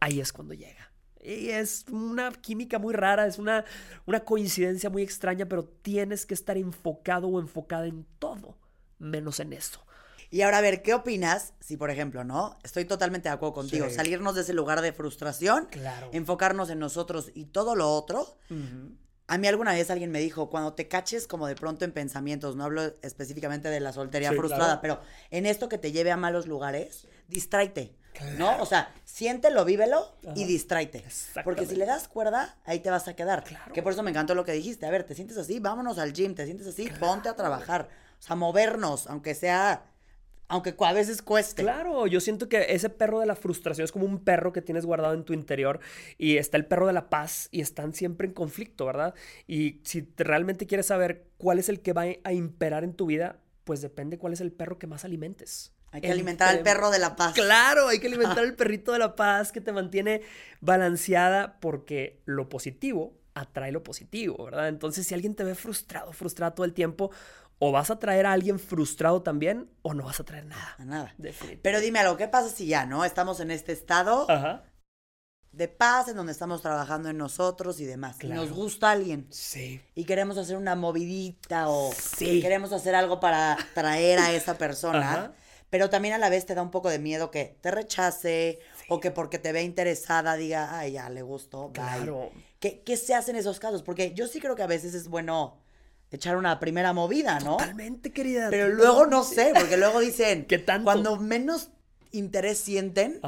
ahí 0.00 0.20
es 0.20 0.32
cuando 0.32 0.54
llega. 0.54 0.92
Y 1.20 1.50
es 1.50 1.84
una 1.90 2.30
química 2.30 2.78
muy 2.78 2.94
rara, 2.94 3.26
es 3.26 3.38
una, 3.38 3.64
una 4.06 4.20
coincidencia 4.20 4.88
muy 4.88 5.02
extraña, 5.02 5.46
pero 5.46 5.64
tienes 5.64 6.26
que 6.26 6.34
estar 6.34 6.56
enfocado 6.56 7.26
o 7.26 7.40
enfocada 7.40 7.86
en 7.86 8.06
todo, 8.20 8.56
menos 8.98 9.40
en 9.40 9.52
eso. 9.52 9.84
Y 10.30 10.42
ahora, 10.42 10.58
a 10.58 10.60
ver, 10.60 10.82
¿qué 10.82 10.94
opinas 10.94 11.54
si, 11.60 11.76
por 11.76 11.90
ejemplo, 11.90 12.22
no? 12.22 12.58
Estoy 12.62 12.84
totalmente 12.84 13.28
de 13.28 13.34
acuerdo 13.34 13.54
contigo. 13.54 13.88
Salirnos 13.88 14.34
de 14.34 14.42
ese 14.42 14.52
lugar 14.52 14.82
de 14.82 14.92
frustración, 14.92 15.68
enfocarnos 16.12 16.70
en 16.70 16.78
nosotros 16.78 17.30
y 17.34 17.46
todo 17.46 17.74
lo 17.74 17.90
otro. 17.90 18.36
A 19.26 19.36
mí 19.36 19.46
alguna 19.46 19.72
vez 19.72 19.90
alguien 19.90 20.10
me 20.10 20.20
dijo, 20.20 20.48
cuando 20.48 20.72
te 20.72 20.88
caches 20.88 21.26
como 21.26 21.46
de 21.46 21.54
pronto 21.54 21.84
en 21.84 21.92
pensamientos, 21.92 22.56
no 22.56 22.64
hablo 22.64 22.94
específicamente 23.02 23.68
de 23.68 23.80
la 23.80 23.92
soltería 23.92 24.32
frustrada, 24.32 24.80
pero 24.80 25.00
en 25.30 25.46
esto 25.46 25.68
que 25.68 25.78
te 25.78 25.92
lleve 25.92 26.10
a 26.10 26.16
malos 26.16 26.46
lugares, 26.46 27.06
distráete. 27.28 27.94
¿No? 28.36 28.60
O 28.60 28.66
sea, 28.66 28.92
siéntelo, 29.04 29.64
vívelo 29.64 30.12
y 30.34 30.44
distráete. 30.44 31.04
Porque 31.44 31.66
si 31.66 31.76
le 31.76 31.86
das 31.86 32.08
cuerda, 32.08 32.56
ahí 32.64 32.80
te 32.80 32.90
vas 32.90 33.06
a 33.06 33.14
quedar. 33.14 33.44
Que 33.72 33.82
por 33.82 33.92
eso 33.92 34.02
me 34.02 34.10
encantó 34.10 34.34
lo 34.34 34.44
que 34.44 34.52
dijiste. 34.52 34.86
A 34.86 34.90
ver, 34.90 35.04
te 35.04 35.14
sientes 35.14 35.36
así, 35.38 35.60
vámonos 35.60 35.98
al 35.98 36.12
gym, 36.12 36.34
te 36.34 36.44
sientes 36.44 36.66
así, 36.66 36.90
ponte 36.98 37.28
a 37.28 37.36
trabajar. 37.36 37.88
O 38.18 38.22
sea, 38.22 38.34
movernos, 38.34 39.06
aunque 39.06 39.36
sea 39.36 39.84
aunque 40.48 40.74
a 40.78 40.92
veces 40.92 41.22
cueste. 41.22 41.62
Claro, 41.62 42.06
yo 42.06 42.20
siento 42.20 42.48
que 42.48 42.66
ese 42.70 42.88
perro 42.88 43.20
de 43.20 43.26
la 43.26 43.36
frustración 43.36 43.84
es 43.84 43.92
como 43.92 44.06
un 44.06 44.24
perro 44.24 44.52
que 44.52 44.62
tienes 44.62 44.86
guardado 44.86 45.14
en 45.14 45.24
tu 45.24 45.34
interior 45.34 45.80
y 46.16 46.38
está 46.38 46.56
el 46.56 46.66
perro 46.66 46.86
de 46.86 46.94
la 46.94 47.10
paz 47.10 47.48
y 47.52 47.60
están 47.60 47.94
siempre 47.94 48.26
en 48.26 48.32
conflicto, 48.32 48.86
¿verdad? 48.86 49.14
Y 49.46 49.80
si 49.84 50.08
realmente 50.16 50.66
quieres 50.66 50.86
saber 50.86 51.26
cuál 51.36 51.58
es 51.58 51.68
el 51.68 51.80
que 51.80 51.92
va 51.92 52.04
a 52.24 52.32
imperar 52.32 52.82
en 52.82 52.94
tu 52.94 53.06
vida, 53.06 53.38
pues 53.64 53.82
depende 53.82 54.18
cuál 54.18 54.32
es 54.32 54.40
el 54.40 54.50
perro 54.50 54.78
que 54.78 54.86
más 54.86 55.04
alimentes. 55.04 55.72
Hay 55.90 56.00
que 56.00 56.10
alimentar 56.10 56.48
al 56.48 56.62
perro 56.62 56.90
de 56.90 56.98
la 56.98 57.16
paz. 57.16 57.34
Claro, 57.34 57.88
hay 57.88 57.98
que 57.98 58.06
alimentar 58.08 58.40
al 58.40 58.54
perrito 58.54 58.92
de 58.92 58.98
la 58.98 59.16
paz 59.16 59.52
que 59.52 59.60
te 59.60 59.72
mantiene 59.72 60.22
balanceada 60.60 61.58
porque 61.60 62.20
lo 62.24 62.48
positivo 62.48 63.18
atrae 63.34 63.72
lo 63.72 63.82
positivo, 63.82 64.44
¿verdad? 64.44 64.68
Entonces, 64.68 65.06
si 65.06 65.14
alguien 65.14 65.34
te 65.34 65.44
ve 65.44 65.54
frustrado, 65.54 66.12
frustrado 66.12 66.54
todo 66.54 66.66
el 66.66 66.74
tiempo, 66.74 67.10
o 67.58 67.72
vas 67.72 67.90
a 67.90 67.98
traer 67.98 68.26
a 68.26 68.32
alguien 68.32 68.58
frustrado 68.58 69.22
también 69.22 69.70
o 69.82 69.94
no 69.94 70.04
vas 70.04 70.20
a 70.20 70.24
traer 70.24 70.46
nada. 70.46 70.76
nada. 70.78 71.14
Pero 71.62 71.80
dime 71.80 71.98
algo, 71.98 72.16
¿qué 72.16 72.28
pasa 72.28 72.48
si 72.48 72.66
ya, 72.66 72.86
no? 72.86 73.04
Estamos 73.04 73.40
en 73.40 73.50
este 73.50 73.72
estado 73.72 74.26
de 75.52 75.66
paz 75.66 76.08
en 76.08 76.16
donde 76.16 76.32
estamos 76.32 76.62
trabajando 76.62 77.08
en 77.08 77.18
nosotros 77.18 77.80
y 77.80 77.84
demás. 77.84 78.16
Y 78.22 78.28
nos 78.28 78.52
gusta 78.52 78.90
alguien. 78.90 79.26
Sí. 79.30 79.80
Y 79.94 80.04
queremos 80.04 80.38
hacer 80.38 80.56
una 80.56 80.76
movidita 80.76 81.68
o 81.68 81.90
queremos 82.18 82.72
hacer 82.72 82.94
algo 82.94 83.18
para 83.18 83.56
traer 83.74 84.18
a 84.20 84.32
esa 84.32 84.56
persona. 84.56 85.34
Pero 85.70 85.90
también 85.90 86.14
a 86.14 86.18
la 86.18 86.30
vez 86.30 86.46
te 86.46 86.54
da 86.54 86.62
un 86.62 86.70
poco 86.70 86.88
de 86.88 86.98
miedo 86.98 87.30
que 87.30 87.58
te 87.60 87.70
rechace 87.70 88.58
o 88.88 89.00
que 89.00 89.10
porque 89.10 89.38
te 89.38 89.52
ve 89.52 89.62
interesada 89.62 90.34
diga, 90.36 90.78
ay, 90.78 90.92
ya 90.92 91.10
le 91.10 91.20
gustó. 91.20 91.72
Claro. 91.74 92.30
¿Qué, 92.58 92.80
¿Qué 92.80 92.96
se 92.96 93.14
hace 93.14 93.32
en 93.32 93.36
esos 93.36 93.60
casos? 93.60 93.82
Porque 93.82 94.14
yo 94.14 94.28
sí 94.28 94.40
creo 94.40 94.56
que 94.56 94.62
a 94.62 94.66
veces 94.66 94.94
es 94.94 95.08
bueno 95.08 95.58
echar 96.10 96.36
una 96.36 96.58
primera 96.60 96.92
movida, 96.92 97.38
¿no? 97.40 97.56
Totalmente, 97.56 98.12
querida. 98.12 98.48
Pero 98.50 98.68
luego 98.68 99.06
no 99.06 99.24
sé, 99.24 99.52
porque 99.54 99.76
luego 99.76 100.00
dicen, 100.00 100.44
que 100.48 100.64
cuando 100.82 101.16
menos 101.16 101.70
interés 102.12 102.58
sienten, 102.58 103.20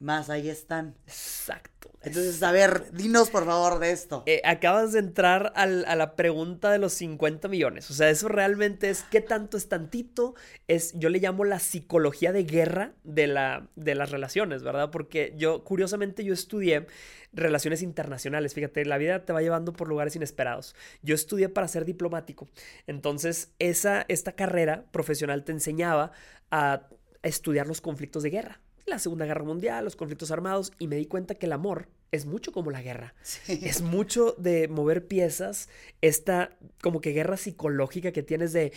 más 0.00 0.30
ahí 0.30 0.48
están. 0.48 0.96
Exacto. 1.06 1.90
Entonces, 2.02 2.42
a 2.42 2.50
ver, 2.50 2.90
dinos 2.92 3.28
por 3.28 3.44
favor 3.44 3.78
de 3.78 3.90
esto. 3.90 4.22
Eh, 4.24 4.40
acabas 4.44 4.92
de 4.92 5.00
entrar 5.00 5.52
a 5.54 5.66
la 5.66 6.16
pregunta 6.16 6.72
de 6.72 6.78
los 6.78 6.94
50 6.94 7.48
millones. 7.48 7.90
O 7.90 7.94
sea, 7.94 8.08
eso 8.08 8.28
realmente 8.28 8.88
es 8.88 9.02
qué 9.10 9.20
tanto 9.20 9.58
es 9.58 9.68
tantito. 9.68 10.34
Es, 10.66 10.94
yo 10.94 11.10
le 11.10 11.18
llamo 11.18 11.44
la 11.44 11.58
psicología 11.58 12.32
de 12.32 12.44
guerra 12.44 12.94
de, 13.04 13.26
la, 13.26 13.68
de 13.76 13.94
las 13.94 14.10
relaciones, 14.10 14.62
¿verdad? 14.62 14.90
Porque 14.90 15.34
yo, 15.36 15.62
curiosamente, 15.62 16.24
yo 16.24 16.32
estudié 16.32 16.86
relaciones 17.34 17.82
internacionales. 17.82 18.54
Fíjate, 18.54 18.86
la 18.86 18.96
vida 18.96 19.26
te 19.26 19.34
va 19.34 19.42
llevando 19.42 19.74
por 19.74 19.86
lugares 19.86 20.16
inesperados. 20.16 20.74
Yo 21.02 21.14
estudié 21.14 21.50
para 21.50 21.68
ser 21.68 21.84
diplomático. 21.84 22.48
Entonces, 22.86 23.52
esa, 23.58 24.06
esta 24.08 24.32
carrera 24.32 24.86
profesional 24.90 25.44
te 25.44 25.52
enseñaba 25.52 26.12
a 26.50 26.88
estudiar 27.22 27.66
los 27.66 27.82
conflictos 27.82 28.22
de 28.22 28.30
guerra. 28.30 28.60
La 28.90 28.98
Segunda 28.98 29.24
Guerra 29.24 29.44
Mundial, 29.44 29.84
los 29.84 29.96
conflictos 29.96 30.30
armados, 30.30 30.72
y 30.78 30.88
me 30.88 30.96
di 30.96 31.06
cuenta 31.06 31.34
que 31.34 31.46
el 31.46 31.52
amor 31.52 31.88
es 32.12 32.26
mucho 32.26 32.52
como 32.52 32.70
la 32.70 32.82
guerra. 32.82 33.14
Es 33.48 33.82
mucho 33.82 34.34
de 34.36 34.68
mover 34.68 35.06
piezas, 35.06 35.68
esta 36.00 36.56
como 36.82 37.00
que 37.00 37.12
guerra 37.12 37.36
psicológica 37.36 38.12
que 38.12 38.22
tienes 38.22 38.52
de, 38.52 38.72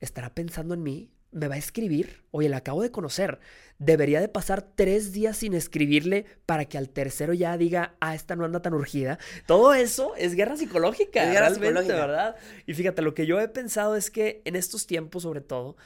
¿estará 0.00 0.34
pensando 0.34 0.74
en 0.74 0.82
mí? 0.82 1.10
me 1.32 1.48
va 1.48 1.54
a 1.54 1.58
escribir, 1.58 2.24
oye, 2.32 2.48
la 2.48 2.58
acabo 2.58 2.82
de 2.82 2.90
conocer, 2.90 3.38
debería 3.78 4.20
de 4.20 4.28
pasar 4.28 4.62
tres 4.62 5.12
días 5.12 5.36
sin 5.36 5.54
escribirle 5.54 6.26
para 6.44 6.64
que 6.64 6.76
al 6.76 6.88
tercero 6.88 7.32
ya 7.34 7.56
diga, 7.56 7.94
ah, 8.00 8.14
esta 8.14 8.36
no 8.36 8.44
anda 8.44 8.60
tan 8.62 8.74
urgida. 8.74 9.18
Todo 9.46 9.74
eso 9.74 10.14
es 10.16 10.34
guerra 10.34 10.56
psicológica, 10.56 11.24
es 11.24 11.32
guerra 11.32 11.54
psicológica. 11.54 11.94
¿verdad? 11.94 12.36
Y 12.66 12.74
fíjate, 12.74 13.02
lo 13.02 13.14
que 13.14 13.26
yo 13.26 13.40
he 13.40 13.48
pensado 13.48 13.96
es 13.96 14.10
que 14.10 14.42
en 14.44 14.56
estos 14.56 14.86
tiempos, 14.86 15.22
sobre 15.22 15.40
todo, 15.40 15.76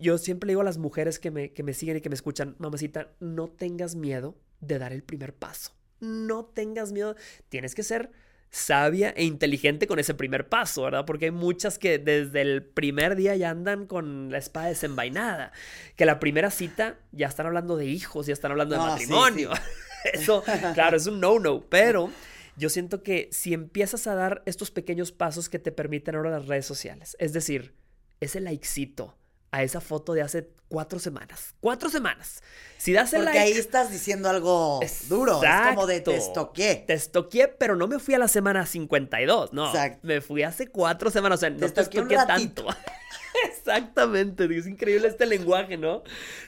yo 0.00 0.18
siempre 0.18 0.48
digo 0.48 0.62
a 0.62 0.64
las 0.64 0.78
mujeres 0.78 1.18
que 1.18 1.30
me, 1.30 1.52
que 1.52 1.62
me 1.62 1.74
siguen 1.74 1.98
y 1.98 2.00
que 2.00 2.08
me 2.08 2.14
escuchan, 2.14 2.56
mamacita, 2.58 3.12
no 3.20 3.48
tengas 3.48 3.94
miedo 3.94 4.36
de 4.60 4.78
dar 4.78 4.92
el 4.92 5.02
primer 5.02 5.34
paso. 5.34 5.74
No 6.00 6.46
tengas 6.46 6.92
miedo, 6.92 7.14
tienes 7.48 7.74
que 7.74 7.82
ser 7.82 8.10
sabia 8.52 9.10
e 9.16 9.24
inteligente 9.24 9.86
con 9.86 9.98
ese 9.98 10.12
primer 10.14 10.48
paso, 10.48 10.82
¿verdad? 10.82 11.06
Porque 11.06 11.26
hay 11.26 11.30
muchas 11.30 11.78
que 11.78 11.98
desde 11.98 12.42
el 12.42 12.62
primer 12.62 13.16
día 13.16 13.34
ya 13.34 13.50
andan 13.50 13.86
con 13.86 14.30
la 14.30 14.38
espada 14.38 14.68
desenvainada, 14.68 15.52
que 15.96 16.04
la 16.04 16.20
primera 16.20 16.50
cita 16.50 16.98
ya 17.12 17.28
están 17.28 17.46
hablando 17.46 17.76
de 17.76 17.86
hijos, 17.86 18.26
ya 18.26 18.34
están 18.34 18.50
hablando 18.50 18.74
de 18.74 18.80
matrimonio. 18.80 19.50
Eso, 20.12 20.44
claro, 20.74 20.96
es 20.96 21.06
un 21.06 21.20
no-no, 21.20 21.62
pero 21.68 22.10
yo 22.56 22.68
siento 22.68 23.02
que 23.02 23.28
si 23.32 23.54
empiezas 23.54 24.06
a 24.06 24.14
dar 24.14 24.42
estos 24.44 24.70
pequeños 24.70 25.12
pasos 25.12 25.48
que 25.48 25.58
te 25.58 25.72
permiten 25.72 26.16
ahora 26.16 26.30
las 26.30 26.46
redes 26.46 26.66
sociales, 26.66 27.16
es 27.20 27.32
decir, 27.32 27.74
ese 28.20 28.40
likecito, 28.40 29.16
a 29.52 29.62
esa 29.62 29.80
foto 29.80 30.14
de 30.14 30.22
hace 30.22 30.50
cuatro 30.68 30.98
semanas. 30.98 31.54
Cuatro 31.60 31.90
semanas. 31.90 32.42
Si 32.78 32.92
das 32.92 33.12
el 33.12 33.22
Porque 33.22 33.38
ahí 33.38 33.52
estás 33.52 33.90
diciendo 33.90 34.28
algo 34.28 34.80
duro. 35.08 35.40
Es 35.42 35.50
como 35.68 35.86
de 35.86 36.00
te 36.00 36.16
estoqué. 36.16 36.82
Te 36.86 36.94
estoqué, 36.94 37.46
pero 37.46 37.76
no 37.76 37.86
me 37.86 37.98
fui 37.98 38.14
a 38.14 38.18
la 38.18 38.28
semana 38.28 38.66
52, 38.66 39.52
no. 39.52 39.68
Exacto. 39.68 40.00
Me 40.02 40.20
fui 40.20 40.42
hace 40.42 40.68
cuatro 40.68 41.10
semanas. 41.10 41.38
O 41.38 41.40
sea, 41.40 41.50
no 41.50 41.70
te 41.70 41.82
estoqué 41.82 42.16
tanto. 42.16 42.66
Exactamente, 43.48 44.44
es 44.56 44.66
increíble 44.66 45.08
este 45.08 45.26
lenguaje, 45.26 45.76
¿no? 45.76 46.02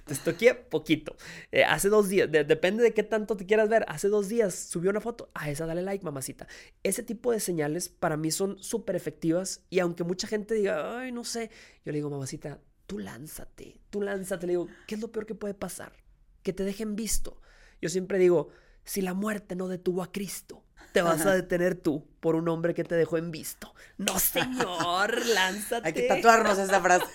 Te 0.04 0.12
estoqué 0.12 0.54
poquito. 0.54 1.16
Eh, 1.50 1.64
hace 1.64 1.88
dos 1.88 2.08
días, 2.08 2.30
depende 2.30 2.82
de 2.82 2.92
qué 2.92 3.02
tanto 3.02 3.36
te 3.36 3.46
quieras 3.46 3.68
ver, 3.68 3.84
hace 3.88 4.08
dos 4.08 4.28
días 4.28 4.54
subió 4.54 4.90
una 4.90 5.00
foto, 5.00 5.30
a 5.34 5.50
esa 5.50 5.66
dale 5.66 5.82
like, 5.82 6.04
mamacita. 6.04 6.46
Ese 6.82 7.02
tipo 7.02 7.32
de 7.32 7.40
señales 7.40 7.88
para 7.88 8.16
mí 8.16 8.30
son 8.30 8.62
súper 8.62 8.96
efectivas 8.96 9.62
y 9.70 9.78
aunque 9.78 10.04
mucha 10.04 10.26
gente 10.26 10.54
diga, 10.54 10.98
ay, 10.98 11.10
no 11.10 11.24
sé, 11.24 11.50
yo 11.84 11.92
le 11.92 11.98
digo, 11.98 12.10
mamacita, 12.10 12.60
tú 12.86 12.98
lánzate, 12.98 13.80
tú 13.90 14.02
lánzate. 14.02 14.46
Le 14.46 14.52
digo, 14.52 14.68
¿qué 14.86 14.94
es 14.94 15.00
lo 15.00 15.10
peor 15.10 15.26
que 15.26 15.34
puede 15.34 15.54
pasar? 15.54 15.92
Que 16.42 16.52
te 16.52 16.64
dejen 16.64 16.96
visto. 16.96 17.40
Yo 17.80 17.88
siempre 17.88 18.18
digo, 18.18 18.48
si 18.84 19.02
la 19.02 19.14
muerte 19.14 19.56
no 19.56 19.68
detuvo 19.68 20.02
a 20.02 20.12
Cristo, 20.12 20.62
te 20.92 21.02
vas 21.02 21.26
a 21.26 21.34
detener 21.34 21.74
tú 21.74 22.06
por 22.20 22.36
un 22.36 22.48
hombre 22.48 22.74
que 22.74 22.84
te 22.84 22.94
dejó 22.94 23.18
en 23.18 23.30
visto. 23.30 23.74
No, 23.98 24.18
señor, 24.18 25.26
lánzate. 25.34 25.88
Hay 25.88 25.92
que 25.92 26.02
tatuarnos 26.02 26.58
esa 26.58 26.80
frase. 26.80 27.06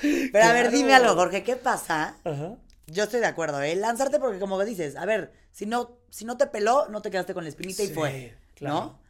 Pero 0.00 0.44
a 0.44 0.52
ver, 0.52 0.70
dime 0.70 0.94
algo, 0.94 1.14
Jorge, 1.14 1.42
¿qué 1.42 1.56
pasa? 1.56 2.16
Ajá. 2.24 2.56
Yo 2.86 3.04
estoy 3.04 3.20
de 3.20 3.26
acuerdo, 3.26 3.60
¿eh? 3.62 3.76
Lánzarte 3.76 4.18
porque 4.18 4.38
como 4.38 4.62
dices, 4.64 4.96
a 4.96 5.06
ver, 5.06 5.32
si 5.50 5.66
no, 5.66 5.98
si 6.10 6.24
no 6.24 6.36
te 6.36 6.46
peló, 6.46 6.88
no 6.88 7.02
te 7.02 7.10
quedaste 7.10 7.34
con 7.34 7.44
la 7.44 7.50
espinita 7.50 7.82
y 7.82 7.88
fue, 7.88 8.36
¿no? 8.60 9.00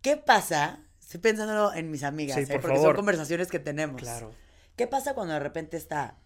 ¿Qué 0.00 0.16
pasa? 0.16 0.80
Estoy 1.00 1.20
pensando 1.20 1.72
en 1.72 1.90
mis 1.90 2.02
amigas, 2.02 2.38
¿eh? 2.38 2.58
porque 2.60 2.78
son 2.78 2.94
conversaciones 2.94 3.48
que 3.48 3.58
tenemos. 3.58 4.00
Claro. 4.00 4.32
¿Qué 4.78 4.86
pasa 4.86 5.14
cuando 5.14 5.34
de 5.34 5.40
repente 5.40 5.76
está 5.76 6.16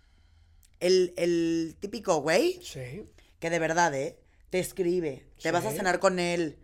el, 0.78 1.14
el 1.16 1.76
típico 1.80 2.20
güey? 2.20 2.60
Sí. 2.62 3.10
Que 3.40 3.50
de 3.50 3.58
verdad, 3.58 3.92
¿eh? 3.94 4.20
Te 4.50 4.60
escribe, 4.60 5.26
te 5.42 5.50
vas 5.50 5.64
a 5.64 5.72
cenar 5.72 5.98
con 5.98 6.18
él, 6.18 6.62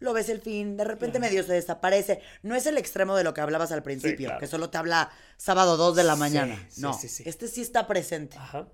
lo 0.00 0.12
ves 0.12 0.28
el 0.28 0.40
fin, 0.40 0.76
de 0.76 0.84
repente 0.84 1.18
medio 1.18 1.42
se 1.42 1.54
desaparece. 1.54 2.20
No 2.42 2.54
es 2.54 2.66
el 2.66 2.76
extremo 2.76 3.16
de 3.16 3.24
lo 3.24 3.32
que 3.32 3.40
hablabas 3.40 3.72
al 3.72 3.82
principio, 3.82 4.36
que 4.38 4.46
solo 4.46 4.68
te 4.68 4.76
habla 4.76 5.10
sábado 5.38 5.78
2 5.78 5.96
de 5.96 6.04
la 6.04 6.16
mañana. 6.16 6.68
no, 6.76 6.98
este 7.02 7.48
sí 7.48 7.62
está 7.62 7.86
presente. 7.86 8.36
Ajá. 8.36 8.68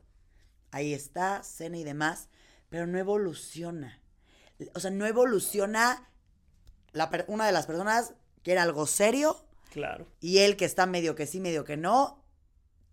Ahí 0.73 0.93
está, 0.93 1.45
cena 1.45 1.79
y 1.79 1.85
demás, 1.85 2.29
pero 2.69 2.89
no 2.89 2.99
evoluciona. 2.99 4.03
O 4.75 4.81
sea, 4.81 4.91
no 4.91 5.07
evoluciona 5.07 6.11
una 7.29 7.47
de 7.47 7.53
las 7.53 7.67
personas 7.67 8.15
que 8.43 8.53
era 8.53 8.63
algo 8.63 8.87
serio. 8.87 9.45
Claro. 9.71 10.09
Y 10.21 10.39
él 10.39 10.57
que 10.57 10.65
está 10.65 10.87
medio 10.87 11.15
que 11.15 11.27
sí, 11.27 11.41
medio 11.41 11.65
que 11.65 11.77
no, 11.77 12.26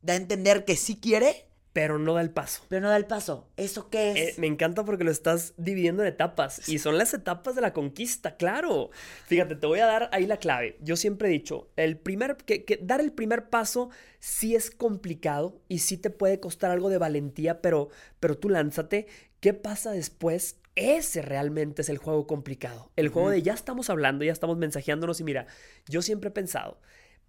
da 0.04 0.13
a 0.13 0.18
entender 0.18 0.66
que 0.66 0.76
sí 0.76 0.98
quiere, 0.98 1.48
pero 1.72 1.98
no 1.98 2.13
da 2.13 2.22
el 2.22 2.30
paso. 2.30 2.63
Pero 2.70 2.82
no 2.82 2.89
da 2.89 2.98
el 2.98 3.06
paso. 3.06 3.50
¿Eso 3.58 3.89
qué 3.89 4.12
es? 4.12 4.18
Eh, 4.18 4.36
me 4.38 4.46
encanta 4.46 4.86
porque 4.86 5.04
lo 5.04 5.10
estás 5.10 5.54
dividiendo 5.58 6.04
en 6.04 6.10
etapas. 6.10 6.70
Y 6.70 6.78
son 6.78 7.00
las 7.00 7.16
etapas 7.16 7.56
de 7.56 7.62
la 7.62 7.74
conquista, 7.74 8.36
claro. 8.38 8.92
Fíjate, 9.26 9.56
te 9.56 9.66
voy 9.66 9.80
a 9.80 9.88
dar 9.88 10.10
ahí 10.13 10.28
la 10.28 10.38
clave. 10.38 10.78
Yo 10.82 10.96
siempre 10.96 11.30
he 11.30 11.32
dicho, 11.32 11.72
el 11.76 11.98
primer, 11.98 12.38
que, 12.38 12.80
dar 12.84 13.02
el 13.02 13.12
primer 13.12 13.50
paso 13.50 13.89
sí 14.20 14.56
es 14.56 14.70
complicado 14.70 15.60
y 15.68 15.80
sí 15.80 15.98
te 15.98 16.12
puede 16.12 16.39
costar 16.39 16.70
algo 16.70 16.89
de 16.89 17.00
valentía, 17.00 17.62
pero, 17.62 17.89
pero 18.20 18.38
tú 18.38 18.50
lánzate. 18.50 19.08
¿Qué 19.39 19.54
pasa 19.56 19.92
después? 19.92 20.58
Ese 20.76 21.22
realmente 21.22 21.82
es 21.82 21.89
el 21.89 21.98
juego 21.98 22.28
complicado. 22.28 22.92
El 22.96 23.10
juego 23.10 23.30
de 23.30 23.42
ya 23.42 23.54
estamos 23.54 23.89
hablando, 23.89 24.24
ya 24.24 24.32
estamos 24.32 24.58
mensajeándonos 24.58 25.20
y 25.20 25.24
mira, 25.24 25.48
yo 25.88 26.02
siempre 26.02 26.30
he 26.30 26.32
pensado, 26.32 26.80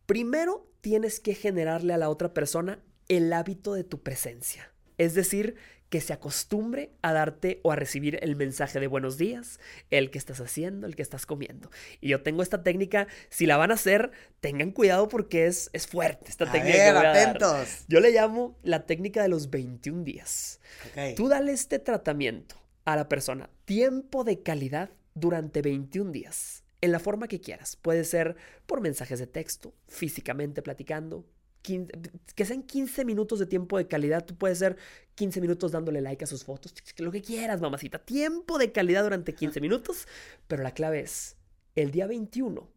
primero 0.07 0.71
tienes 0.81 1.21
que 1.21 1.35
generarle 1.35 1.95
a 1.95 1.99
la 1.99 2.09
otra 2.11 2.35
persona 2.35 2.83
el 3.09 3.33
hábito 3.33 3.75
de 3.75 3.85
tu 3.85 4.03
presencia. 4.03 4.73
Es 4.97 5.15
decir, 5.15 5.57
que 5.89 6.01
se 6.01 6.13
acostumbre 6.13 6.91
a 7.03 7.13
darte 7.13 7.61
o 7.63 7.71
a 7.71 7.77
recibir 7.77 8.19
el 8.23 8.35
mensaje 8.35 8.81
de 8.81 8.87
buenos 8.89 9.17
días, 9.17 9.61
el 9.91 10.11
que 10.11 10.19
estás 10.19 10.41
haciendo, 10.41 10.87
el 10.87 10.97
que 10.97 11.03
estás 11.03 11.25
comiendo. 11.25 11.71
Y 12.01 12.09
yo 12.09 12.23
tengo 12.23 12.43
esta 12.43 12.65
técnica, 12.65 13.07
si 13.29 13.47
la 13.47 13.57
van 13.57 13.71
a 13.71 13.75
hacer, 13.75 14.11
tengan 14.41 14.73
cuidado 14.73 15.09
porque 15.09 15.47
es, 15.47 15.71
es 15.73 15.87
fuerte 15.87 16.31
esta 16.31 16.51
técnica. 16.51 17.11
atentos. 17.11 17.85
Yo 17.87 18.01
le 18.01 18.11
llamo 18.11 18.59
la 18.65 18.87
técnica 18.87 19.23
de 19.23 19.29
los 19.29 19.51
21 19.51 20.03
días. 20.03 20.59
Tú 21.15 21.29
dale 21.29 21.53
este 21.53 21.79
tratamiento 21.79 22.57
a 22.85 22.97
la 22.97 23.09
persona, 23.09 23.49
tiempo 23.65 24.25
de 24.25 24.43
calidad 24.43 24.91
durante 25.15 25.63
21 25.63 26.11
días, 26.11 26.64
en 26.85 26.93
la 26.93 26.99
forma 26.99 27.29
que 27.29 27.41
quieras. 27.41 27.77
Puede 27.77 28.05
ser 28.05 28.37
por 28.67 28.83
mensajes 28.83 29.19
de 29.19 29.27
texto, 29.27 29.75
físicamente 29.89 30.61
platicando, 30.61 31.25
que 31.63 32.45
sean 32.45 32.63
15 32.63 33.07
minutos 33.07 33.39
de 33.39 33.47
tiempo 33.47 33.79
de 33.79 33.89
calidad. 33.89 34.27
Tú 34.27 34.37
puedes 34.37 34.59
ser 34.59 34.77
15 35.15 35.41
minutos 35.41 35.73
dándole 35.73 36.03
like 36.03 36.23
a 36.25 36.27
sus 36.27 36.45
fotos, 36.45 36.75
lo 36.99 37.11
que 37.11 37.23
quieras, 37.23 37.63
mamacita. 37.63 38.05
Tiempo 38.05 38.59
de 38.59 38.71
calidad 38.71 39.03
durante 39.03 39.35
15 39.35 39.63
minutos, 39.63 40.07
pero 40.47 40.63
la 40.63 40.73
clave 40.73 41.01
es, 41.01 41.39
el 41.75 41.91
día 41.91 42.07
21, 42.07 42.71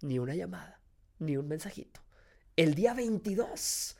ni 0.00 0.18
una 0.18 0.34
llamada, 0.34 0.80
ni 1.18 1.36
un 1.36 1.46
mensajito. 1.46 2.00
El 2.56 2.74
día 2.74 2.94
22, 2.94 3.98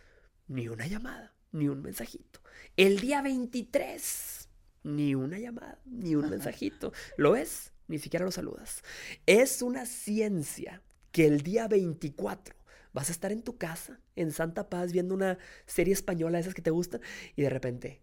ni 0.48 0.68
una 0.68 0.86
llamada, 0.86 1.34
ni 1.52 1.68
un 1.68 1.82
mensajito. 1.82 2.40
El 2.78 3.00
día 3.00 3.20
23, 3.20 4.48
ni 4.84 5.14
una 5.14 5.38
llamada, 5.38 5.78
ni 5.84 6.14
un 6.14 6.30
mensajito. 6.30 6.94
¿Lo 7.18 7.32
ves? 7.32 7.74
Ni 7.88 7.98
siquiera 7.98 8.24
lo 8.24 8.30
saludas. 8.30 8.82
Es 9.26 9.62
una 9.62 9.86
ciencia 9.86 10.82
que 11.12 11.26
el 11.26 11.42
día 11.42 11.68
24 11.68 12.56
Vas 12.96 13.10
a 13.10 13.12
estar 13.12 13.30
en 13.30 13.42
tu 13.42 13.58
casa, 13.58 14.00
en 14.14 14.32
Santa 14.32 14.70
Paz, 14.70 14.90
viendo 14.90 15.12
una 15.12 15.36
serie 15.66 15.92
española, 15.92 16.38
esas 16.38 16.54
que 16.54 16.62
te 16.62 16.70
gustan, 16.70 17.02
y 17.36 17.42
de 17.42 17.50
repente, 17.50 18.00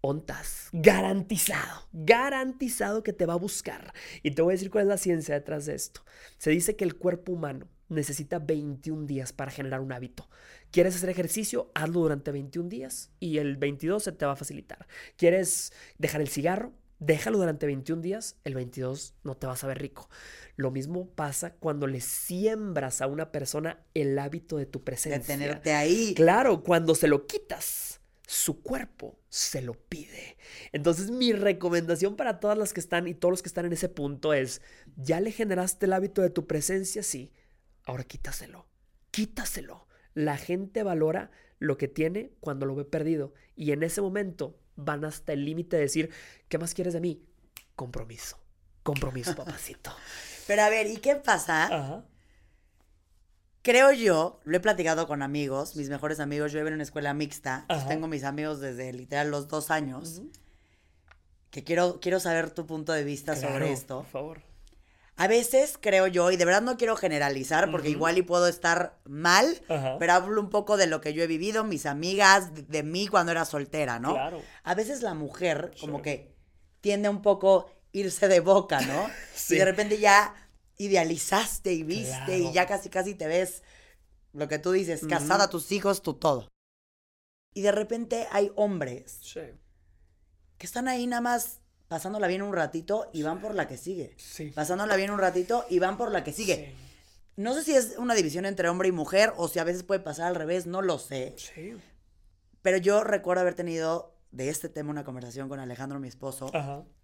ontas, 0.00 0.68
garantizado, 0.72 1.88
garantizado 1.92 3.02
que 3.02 3.12
te 3.12 3.26
va 3.26 3.32
a 3.32 3.38
buscar. 3.38 3.92
Y 4.22 4.30
te 4.30 4.42
voy 4.42 4.52
a 4.52 4.54
decir 4.54 4.70
cuál 4.70 4.82
es 4.82 4.88
la 4.88 4.98
ciencia 4.98 5.34
detrás 5.34 5.66
de 5.66 5.74
esto. 5.74 6.02
Se 6.38 6.50
dice 6.50 6.76
que 6.76 6.84
el 6.84 6.94
cuerpo 6.94 7.32
humano 7.32 7.68
necesita 7.88 8.38
21 8.38 9.06
días 9.06 9.32
para 9.32 9.50
generar 9.50 9.80
un 9.80 9.90
hábito. 9.90 10.30
¿Quieres 10.70 10.94
hacer 10.94 11.10
ejercicio? 11.10 11.72
Hazlo 11.74 12.02
durante 12.02 12.30
21 12.30 12.68
días 12.68 13.10
y 13.18 13.38
el 13.38 13.56
22 13.56 14.04
se 14.04 14.12
te 14.12 14.26
va 14.26 14.32
a 14.34 14.36
facilitar. 14.36 14.86
¿Quieres 15.16 15.72
dejar 15.98 16.20
el 16.20 16.28
cigarro? 16.28 16.72
Déjalo 16.98 17.38
durante 17.38 17.66
21 17.66 18.00
días, 18.00 18.36
el 18.44 18.54
22 18.54 19.14
no 19.22 19.36
te 19.36 19.46
vas 19.46 19.62
a 19.62 19.66
ver 19.66 19.78
rico. 19.78 20.08
Lo 20.56 20.70
mismo 20.70 21.10
pasa 21.10 21.52
cuando 21.54 21.86
le 21.86 22.00
siembras 22.00 23.02
a 23.02 23.06
una 23.06 23.32
persona 23.32 23.84
el 23.92 24.18
hábito 24.18 24.56
de 24.56 24.64
tu 24.64 24.82
presencia. 24.82 25.18
De 25.18 25.24
tenerte 25.24 25.72
ahí. 25.74 26.14
Claro, 26.14 26.62
cuando 26.62 26.94
se 26.94 27.08
lo 27.08 27.26
quitas, 27.26 28.00
su 28.26 28.62
cuerpo 28.62 29.18
se 29.28 29.60
lo 29.60 29.74
pide. 29.74 30.38
Entonces 30.72 31.10
mi 31.10 31.32
recomendación 31.32 32.16
para 32.16 32.40
todas 32.40 32.56
las 32.56 32.72
que 32.72 32.80
están 32.80 33.06
y 33.06 33.14
todos 33.14 33.32
los 33.32 33.42
que 33.42 33.48
están 33.48 33.66
en 33.66 33.74
ese 33.74 33.90
punto 33.90 34.32
es, 34.32 34.62
ya 34.96 35.20
le 35.20 35.32
generaste 35.32 35.86
el 35.86 35.92
hábito 35.92 36.22
de 36.22 36.30
tu 36.30 36.46
presencia, 36.46 37.02
sí, 37.02 37.30
ahora 37.84 38.04
quítaselo, 38.04 38.66
quítaselo. 39.10 39.86
La 40.14 40.38
gente 40.38 40.82
valora 40.82 41.30
lo 41.58 41.76
que 41.76 41.88
tiene 41.88 42.32
cuando 42.40 42.64
lo 42.64 42.74
ve 42.74 42.84
perdido 42.84 43.34
y 43.54 43.72
en 43.72 43.82
ese 43.82 44.00
momento 44.00 44.58
van 44.76 45.04
hasta 45.04 45.32
el 45.32 45.44
límite 45.44 45.76
de 45.76 45.82
decir, 45.82 46.10
¿qué 46.48 46.58
más 46.58 46.74
quieres 46.74 46.94
de 46.94 47.00
mí? 47.00 47.22
Compromiso. 47.74 48.38
Compromiso, 48.82 49.34
papacito. 49.36 49.92
Pero 50.46 50.62
a 50.62 50.68
ver, 50.68 50.86
¿y 50.86 50.98
qué 50.98 51.16
pasa? 51.16 52.04
Creo 53.62 53.90
yo, 53.90 54.40
lo 54.44 54.56
he 54.56 54.60
platicado 54.60 55.08
con 55.08 55.22
amigos, 55.22 55.74
mis 55.74 55.88
mejores 55.88 56.20
amigos, 56.20 56.52
yo 56.52 56.58
vivo 56.60 56.68
en 56.68 56.74
una 56.74 56.84
escuela 56.84 57.12
mixta, 57.14 57.66
tengo 57.88 58.06
mis 58.06 58.22
amigos 58.22 58.60
desde 58.60 58.92
literal 58.92 59.28
los 59.32 59.48
dos 59.48 59.72
años, 59.72 60.22
que 61.50 61.64
quiero, 61.64 61.98
quiero 62.00 62.20
saber 62.20 62.52
tu 62.52 62.64
punto 62.64 62.92
de 62.92 63.02
vista 63.02 63.34
sobre 63.34 63.72
esto. 63.72 64.02
Por 64.02 64.06
favor. 64.06 64.55
A 65.18 65.28
veces 65.28 65.78
creo 65.80 66.06
yo, 66.06 66.30
y 66.30 66.36
de 66.36 66.44
verdad 66.44 66.60
no 66.60 66.76
quiero 66.76 66.94
generalizar, 66.94 67.70
porque 67.70 67.88
igual 67.88 68.18
y 68.18 68.22
puedo 68.22 68.46
estar 68.48 68.98
mal, 69.04 69.62
pero 69.98 70.12
hablo 70.12 70.40
un 70.40 70.50
poco 70.50 70.76
de 70.76 70.86
lo 70.86 71.00
que 71.00 71.14
yo 71.14 71.22
he 71.22 71.26
vivido, 71.26 71.64
mis 71.64 71.86
amigas, 71.86 72.50
de, 72.68 72.82
mí 72.82 73.06
cuando 73.06 73.32
era 73.32 73.46
soltera, 73.46 73.98
¿no? 73.98 74.12
Claro. 74.12 74.42
A 74.62 74.74
veces 74.74 75.00
la 75.00 75.14
mujer 75.14 75.72
como 75.80 76.02
que 76.02 76.36
tiende 76.82 77.08
un 77.08 77.22
poco 77.22 77.70
irse 77.92 78.28
de 78.28 78.40
boca, 78.40 78.80
¿no? 78.82 79.08
sí. 79.34 79.54
Y 79.56 79.58
de 79.58 79.64
repente 79.64 79.98
ya 79.98 80.34
idealizaste 80.76 81.72
y 81.72 81.82
viste 81.82 82.38
y 82.38 82.52
ya 82.52 82.66
casi 82.66 82.90
casi 82.90 83.14
te 83.14 83.26
ves 83.26 83.62
lo 84.34 84.48
que 84.48 84.58
tú 84.58 84.72
dices, 84.72 85.06
casada, 85.08 85.48
tus 85.48 85.72
hijos, 85.72 86.02
tu 86.02 86.12
todo. 86.14 86.48
Y 87.54 87.62
de 87.62 87.72
repente 87.72 88.28
hay 88.32 88.52
hombres 88.54 89.20
que 90.58 90.66
están 90.66 90.88
ahí 90.88 91.06
nada 91.06 91.22
más 91.22 91.62
pasándola 91.88 92.26
bien 92.26 92.42
un 92.42 92.52
ratito 92.52 93.08
y 93.12 93.22
van 93.22 93.40
por 93.40 93.54
la 93.54 93.68
que 93.68 93.76
sigue. 93.76 94.14
Sí. 94.18 94.50
Pasándola 94.54 94.96
bien 94.96 95.10
un 95.10 95.18
ratito 95.18 95.64
y 95.68 95.78
van 95.78 95.96
por 95.96 96.10
la 96.10 96.24
que 96.24 96.32
sigue. 96.32 96.74
No 97.36 97.54
sé 97.54 97.62
si 97.62 97.74
es 97.74 97.96
una 97.98 98.14
división 98.14 98.46
entre 98.46 98.68
hombre 98.68 98.88
y 98.88 98.92
mujer 98.92 99.32
o 99.36 99.48
si 99.48 99.58
a 99.58 99.64
veces 99.64 99.82
puede 99.82 100.00
pasar 100.00 100.26
al 100.26 100.34
revés, 100.34 100.66
no 100.66 100.82
lo 100.82 100.98
sé. 100.98 101.34
Sí. 101.36 101.74
Pero 102.62 102.78
yo 102.78 103.04
recuerdo 103.04 103.42
haber 103.42 103.54
tenido 103.54 104.16
de 104.30 104.48
este 104.48 104.68
tema 104.68 104.90
una 104.90 105.04
conversación 105.04 105.48
con 105.48 105.60
Alejandro, 105.60 106.00
mi 106.00 106.08
esposo, 106.08 106.50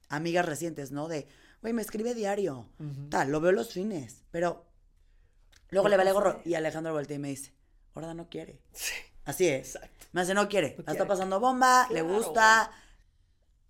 amigas 0.09 0.45
recientes, 0.45 0.91
¿no? 0.91 1.09
De, 1.09 1.29
güey, 1.61 1.73
me 1.73 1.83
escribe 1.83 2.15
diario, 2.15 2.69
tal, 3.11 3.31
lo 3.31 3.41
veo 3.41 3.53
los 3.53 3.73
fines, 3.73 4.25
pero 4.31 4.67
luego 5.71 5.89
le 5.89 5.97
vale 5.97 6.13
gorro. 6.13 6.41
Y 6.45 6.55
Alejandro 6.55 6.93
voltea 6.93 7.17
y 7.17 7.21
me 7.21 7.29
dice, 7.29 7.55
ahora 7.95 8.13
no 8.15 8.29
quiere. 8.29 8.61
Sí. 8.73 8.95
Así 9.25 9.47
es. 9.47 9.77
Exacto. 9.77 10.07
Me 10.13 10.23
hace, 10.23 10.35
no 10.35 10.49
quiere. 10.49 10.77
La 10.85 10.93
está 10.93 11.07
pasando 11.07 11.41
bomba, 11.41 11.87
le 11.91 12.03
gusta, 12.03 12.71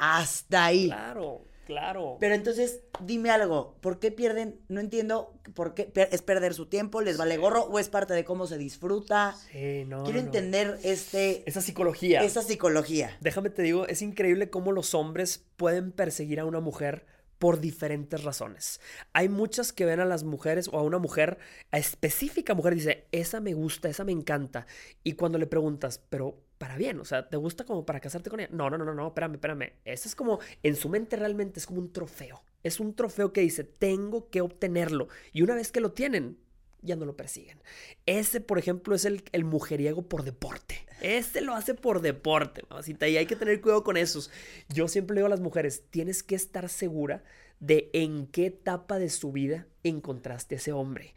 hasta 0.03 0.65
ahí. 0.65 0.87
Claro, 0.87 1.45
claro. 1.65 2.17
Pero 2.19 2.35
entonces, 2.35 2.81
dime 3.05 3.31
algo, 3.31 3.77
¿por 3.81 4.01
qué 4.01 4.11
pierden? 4.11 4.61
No 4.67 4.81
entiendo 4.81 5.33
por 5.55 5.75
qué 5.75 5.93
es 6.11 6.23
perder 6.23 6.55
su 6.55 6.67
tiempo, 6.67 7.01
les 7.01 7.17
vale 7.17 7.37
gorro 7.37 7.62
o 7.67 7.79
es 7.79 7.88
parte 7.88 8.12
de 8.12 8.25
cómo 8.25 8.49
se 8.49 8.59
disfruta. 8.59 9.37
Sí, 9.53 9.85
no. 9.87 10.03
Quiero 10.03 10.19
entender 10.19 10.81
este 10.83 11.49
esa 11.49 11.61
psicología. 11.61 12.23
Esa 12.25 12.43
psicología. 12.43 13.17
Déjame 13.21 13.51
te 13.51 13.62
digo, 13.62 13.87
es 13.87 14.03
increíble 14.03 14.51
cómo 14.51 14.73
los 14.73 14.93
hombres 14.93 15.45
pueden 15.57 15.93
perseguir 15.93 16.41
a 16.41 16.47
una 16.47 16.59
mujer 16.59 17.07
por 17.38 17.61
diferentes 17.61 18.25
razones. 18.25 18.81
Hay 19.12 19.29
muchas 19.29 19.73
que 19.73 19.85
ven 19.85 20.01
a 20.01 20.05
las 20.05 20.25
mujeres 20.25 20.69
o 20.73 20.79
a 20.79 20.83
una 20.83 20.99
mujer, 20.99 21.38
a 21.71 21.79
específica 21.79 22.55
mujer, 22.55 22.75
dice, 22.75 23.07
esa 23.12 23.41
me 23.41 23.55
gusta, 23.55 23.88
esa 23.88 24.05
me 24.05 24.12
encanta. 24.12 24.67
Y 25.05 25.12
cuando 25.12 25.38
le 25.38 25.47
preguntas, 25.47 26.01
pero 26.09 26.41
para 26.62 26.77
bien, 26.77 27.01
o 27.01 27.05
sea, 27.05 27.29
¿te 27.29 27.37
gusta 27.37 27.64
como 27.64 27.85
para 27.85 27.98
casarte 27.98 28.31
con 28.31 28.38
ella? 28.38 28.48
No, 28.53 28.70
no, 28.70 28.79
no, 28.79 28.85
no, 28.85 28.94
no, 28.94 29.09
espérame, 29.09 29.35
espérame. 29.35 29.72
Ese 29.85 30.07
es 30.07 30.14
como, 30.14 30.38
en 30.62 30.77
su 30.77 30.88
mente 30.88 31.16
realmente 31.16 31.59
es 31.59 31.66
como 31.66 31.81
un 31.81 31.92
trofeo. 31.92 32.40
Es 32.62 32.79
un 32.79 32.94
trofeo 32.94 33.33
que 33.33 33.40
dice, 33.40 33.64
tengo 33.64 34.31
que 34.31 34.42
obtenerlo. 34.42 35.09
Y 35.33 35.42
una 35.42 35.57
vez 35.57 35.72
que 35.72 35.81
lo 35.81 35.90
tienen, 35.90 36.38
ya 36.81 36.94
no 36.94 37.05
lo 37.05 37.16
persiguen. 37.16 37.61
Ese, 38.07 38.40
por 38.40 38.61
ejemplo, 38.61 38.94
es 38.94 39.05
el, 39.07 39.25
el 39.33 39.42
mujeriego 39.42 40.03
por 40.03 40.22
deporte. 40.22 40.87
Ese 41.01 41.40
lo 41.40 41.53
hace 41.57 41.75
por 41.75 42.01
deporte, 42.01 42.62
mamacita. 42.70 43.09
Y 43.09 43.16
hay 43.16 43.27
que 43.27 43.35
tener 43.35 43.61
cuidado 43.61 43.83
con 43.83 43.96
esos. 43.96 44.31
Yo 44.68 44.87
siempre 44.87 45.14
le 45.14 45.22
digo 45.22 45.27
a 45.27 45.31
las 45.31 45.40
mujeres, 45.40 45.83
tienes 45.90 46.22
que 46.22 46.37
estar 46.37 46.68
segura 46.68 47.25
de 47.59 47.90
en 47.92 48.29
qué 48.29 48.46
etapa 48.46 49.01
de 49.01 49.09
su 49.11 49.33
vida 49.33 49.66
encontraste 49.83 50.55
a 50.55 50.59
ese 50.59 50.72
hombre. 50.72 51.14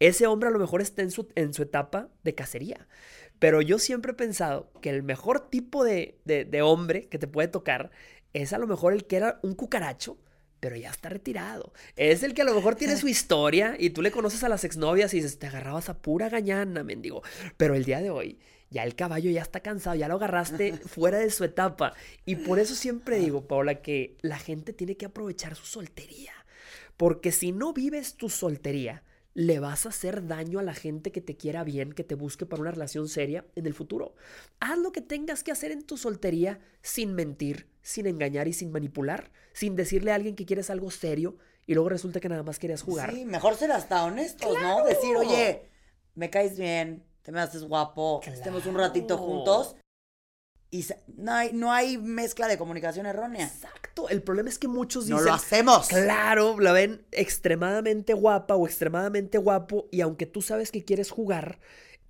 Ese 0.00 0.26
hombre 0.26 0.48
a 0.48 0.52
lo 0.52 0.58
mejor 0.58 0.80
está 0.80 1.02
en 1.02 1.12
su, 1.12 1.28
en 1.36 1.54
su 1.54 1.62
etapa 1.62 2.08
de 2.24 2.34
cacería. 2.34 2.88
Pero 3.38 3.62
yo 3.62 3.78
siempre 3.78 4.12
he 4.12 4.14
pensado 4.14 4.70
que 4.80 4.90
el 4.90 5.02
mejor 5.02 5.48
tipo 5.48 5.84
de, 5.84 6.18
de, 6.24 6.44
de 6.44 6.62
hombre 6.62 7.08
que 7.08 7.18
te 7.18 7.26
puede 7.26 7.48
tocar 7.48 7.90
es 8.32 8.52
a 8.52 8.58
lo 8.58 8.66
mejor 8.66 8.92
el 8.92 9.06
que 9.06 9.16
era 9.16 9.38
un 9.42 9.54
cucaracho 9.54 10.18
pero 10.60 10.76
ya 10.76 10.90
está 10.90 11.08
retirado. 11.08 11.72
Es 11.96 12.22
el 12.22 12.34
que 12.34 12.42
a 12.42 12.44
lo 12.44 12.54
mejor 12.54 12.74
tiene 12.74 12.96
su 12.98 13.08
historia 13.08 13.76
y 13.78 13.90
tú 13.90 14.02
le 14.02 14.10
conoces 14.10 14.42
a 14.44 14.48
las 14.48 14.64
exnovias 14.64 15.12
y 15.14 15.18
dices, 15.18 15.38
te 15.38 15.46
agarrabas 15.46 15.88
a 15.88 15.98
pura 15.98 16.28
gañana, 16.28 16.82
mendigo. 16.82 17.22
Pero 17.56 17.74
el 17.74 17.84
día 17.84 18.00
de 18.00 18.10
hoy, 18.10 18.38
ya 18.70 18.84
el 18.84 18.94
caballo 18.94 19.30
ya 19.30 19.42
está 19.42 19.60
cansado, 19.60 19.96
ya 19.96 20.08
lo 20.08 20.16
agarraste 20.16 20.72
fuera 20.86 21.18
de 21.18 21.30
su 21.30 21.44
etapa. 21.44 21.94
Y 22.24 22.36
por 22.36 22.58
eso 22.58 22.74
siempre 22.74 23.18
digo, 23.18 23.46
Paula, 23.46 23.82
que 23.82 24.16
la 24.20 24.38
gente 24.38 24.72
tiene 24.72 24.96
que 24.96 25.06
aprovechar 25.06 25.54
su 25.54 25.66
soltería. 25.66 26.32
Porque 26.96 27.30
si 27.30 27.52
no 27.52 27.72
vives 27.72 28.14
tu 28.14 28.28
soltería, 28.28 29.04
le 29.34 29.60
vas 29.60 29.86
a 29.86 29.90
hacer 29.90 30.26
daño 30.26 30.58
a 30.58 30.62
la 30.62 30.74
gente 30.74 31.12
que 31.12 31.20
te 31.20 31.36
quiera 31.36 31.64
bien, 31.64 31.92
que 31.92 32.04
te 32.04 32.14
busque 32.14 32.46
para 32.46 32.62
una 32.62 32.70
relación 32.70 33.08
seria 33.08 33.44
en 33.54 33.66
el 33.66 33.74
futuro. 33.74 34.14
Haz 34.60 34.78
lo 34.78 34.92
que 34.92 35.00
tengas 35.00 35.44
que 35.44 35.52
hacer 35.52 35.70
en 35.70 35.84
tu 35.84 35.96
soltería 35.96 36.60
sin 36.82 37.14
mentir, 37.14 37.68
sin 37.82 38.06
engañar 38.06 38.48
y 38.48 38.52
sin 38.52 38.72
manipular, 38.72 39.30
sin 39.52 39.76
decirle 39.76 40.12
a 40.12 40.16
alguien 40.16 40.34
que 40.34 40.46
quieres 40.46 40.70
algo 40.70 40.90
serio 40.90 41.36
y 41.66 41.74
luego 41.74 41.90
resulta 41.90 42.20
que 42.20 42.28
nada 42.28 42.42
más 42.42 42.58
querías 42.58 42.82
jugar. 42.82 43.14
Sí, 43.14 43.24
mejor 43.24 43.54
ser 43.54 43.70
hasta 43.72 44.04
honestos, 44.04 44.56
¿no? 44.60 44.84
Decir, 44.84 45.16
oye, 45.16 45.68
me 46.14 46.30
caes 46.30 46.58
bien, 46.58 47.04
te 47.22 47.30
me 47.30 47.40
haces 47.40 47.62
guapo, 47.64 48.20
estemos 48.24 48.66
un 48.66 48.74
ratito 48.74 49.18
juntos. 49.18 49.76
Y 50.70 50.84
no 51.16 51.32
hay, 51.32 51.52
no 51.52 51.72
hay 51.72 51.96
mezcla 51.96 52.46
de 52.46 52.58
comunicación 52.58 53.06
errónea. 53.06 53.46
Exacto. 53.46 54.08
El 54.10 54.22
problema 54.22 54.50
es 54.50 54.58
que 54.58 54.68
muchos 54.68 55.06
dicen. 55.06 55.16
No 55.16 55.22
lo 55.22 55.32
hacemos. 55.32 55.88
Claro, 55.88 56.60
la 56.60 56.72
ven 56.72 57.06
extremadamente 57.10 58.12
guapa 58.12 58.54
o 58.54 58.66
extremadamente 58.66 59.38
guapo. 59.38 59.88
Y 59.90 60.02
aunque 60.02 60.26
tú 60.26 60.42
sabes 60.42 60.70
que 60.70 60.84
quieres 60.84 61.10
jugar, 61.10 61.58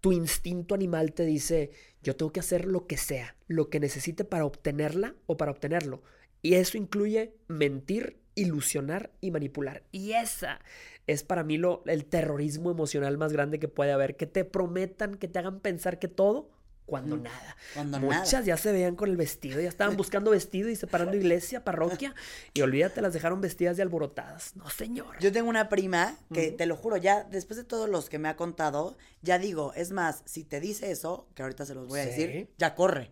tu 0.01 0.11
instinto 0.13 0.75
animal 0.75 1.13
te 1.13 1.25
dice: 1.25 1.71
Yo 2.03 2.17
tengo 2.17 2.33
que 2.33 2.41
hacer 2.41 2.65
lo 2.65 2.87
que 2.87 2.97
sea, 2.97 3.37
lo 3.47 3.71
que 3.71 3.79
necesite 3.79 4.25
para 4.25 4.45
obtenerla 4.45 5.15
o 5.27 5.37
para 5.37 5.53
obtenerlo. 5.53 6.03
Y 6.43 6.55
eso 6.55 6.79
incluye 6.79 7.35
mentir, 7.47 8.21
ilusionar 8.35 9.13
y 9.21 9.31
manipular. 9.31 9.85
Y 9.93 10.13
esa 10.13 10.61
es 11.07 11.23
para 11.23 11.45
mí 11.45 11.59
lo, 11.59 11.83
el 11.87 12.07
terrorismo 12.07 12.73
emocional 12.73 13.19
más 13.19 13.33
grande 13.33 13.61
que 13.61 13.69
puede 13.69 13.93
haber. 13.93 14.17
Que 14.17 14.27
te 14.27 14.45
prometan, 14.45 15.15
que 15.15 15.29
te 15.29 15.39
hagan 15.39 15.61
pensar 15.61 16.01
que 16.01 16.09
todo 16.09 16.51
cuando 16.89 17.19
nada. 17.19 17.57
Cuando 17.75 18.01
Muchas 18.01 18.47
ya 18.47 18.57
se 18.57 18.73
veían 18.73 18.97
con 18.97 19.11
el 19.11 19.19
vestido, 19.19 19.61
ya 19.61 19.69
estaban 19.69 19.95
buscando 19.97 20.31
vestido 20.31 20.71
y 20.71 20.75
separando 20.75 21.17
iglesia, 21.17 21.63
parroquia, 21.63 22.15
y 22.55 22.63
olvídate, 22.63 23.03
las 23.03 23.13
dejaron 23.13 23.43
vestidas 23.43 23.77
de 23.77 23.83
alborotadas. 23.83 24.57
No, 24.57 24.71
señor. 24.71 25.19
Yo 25.21 25.31
tengo 25.31 25.51
una 25.51 25.69
prima 25.69 26.17
que, 26.33 26.51
te 26.51 26.65
lo 26.65 26.77
juro, 26.77 26.97
ya 26.97 27.25
después 27.25 27.59
de 27.59 27.65
todos 27.65 27.91
los 27.91 28.09
que 28.09 28.19
me 28.19 28.29
ha 28.29 28.37
contado, 28.37 28.97
ya 29.21 29.39
digo, 29.39 29.75
es 29.75 29.93
más, 29.93 30.23
si 30.25 30.45
te 30.45 30.61
dice 30.61 30.91
eso, 30.91 31.29
que 31.35 31.43
ahorita 31.43 31.67
se 31.67 31.75
los 31.75 31.89
voy 31.89 32.01
a 32.01 32.07
decir, 32.07 32.51
ya 32.57 32.75
corre. 32.75 33.11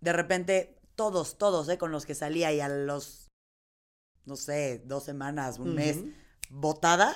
De 0.00 0.14
repente, 0.14 0.78
todos, 0.94 1.36
todos, 1.36 1.68
¿eh? 1.68 1.76
Con 1.76 1.92
los 1.92 2.06
que 2.06 2.14
salía 2.14 2.50
y 2.54 2.60
a 2.60 2.70
los, 2.70 3.28
no 4.24 4.36
sé, 4.36 4.80
dos 4.86 5.04
semanas, 5.04 5.58
un 5.58 5.74
mes, 5.74 5.98
botada, 6.48 7.14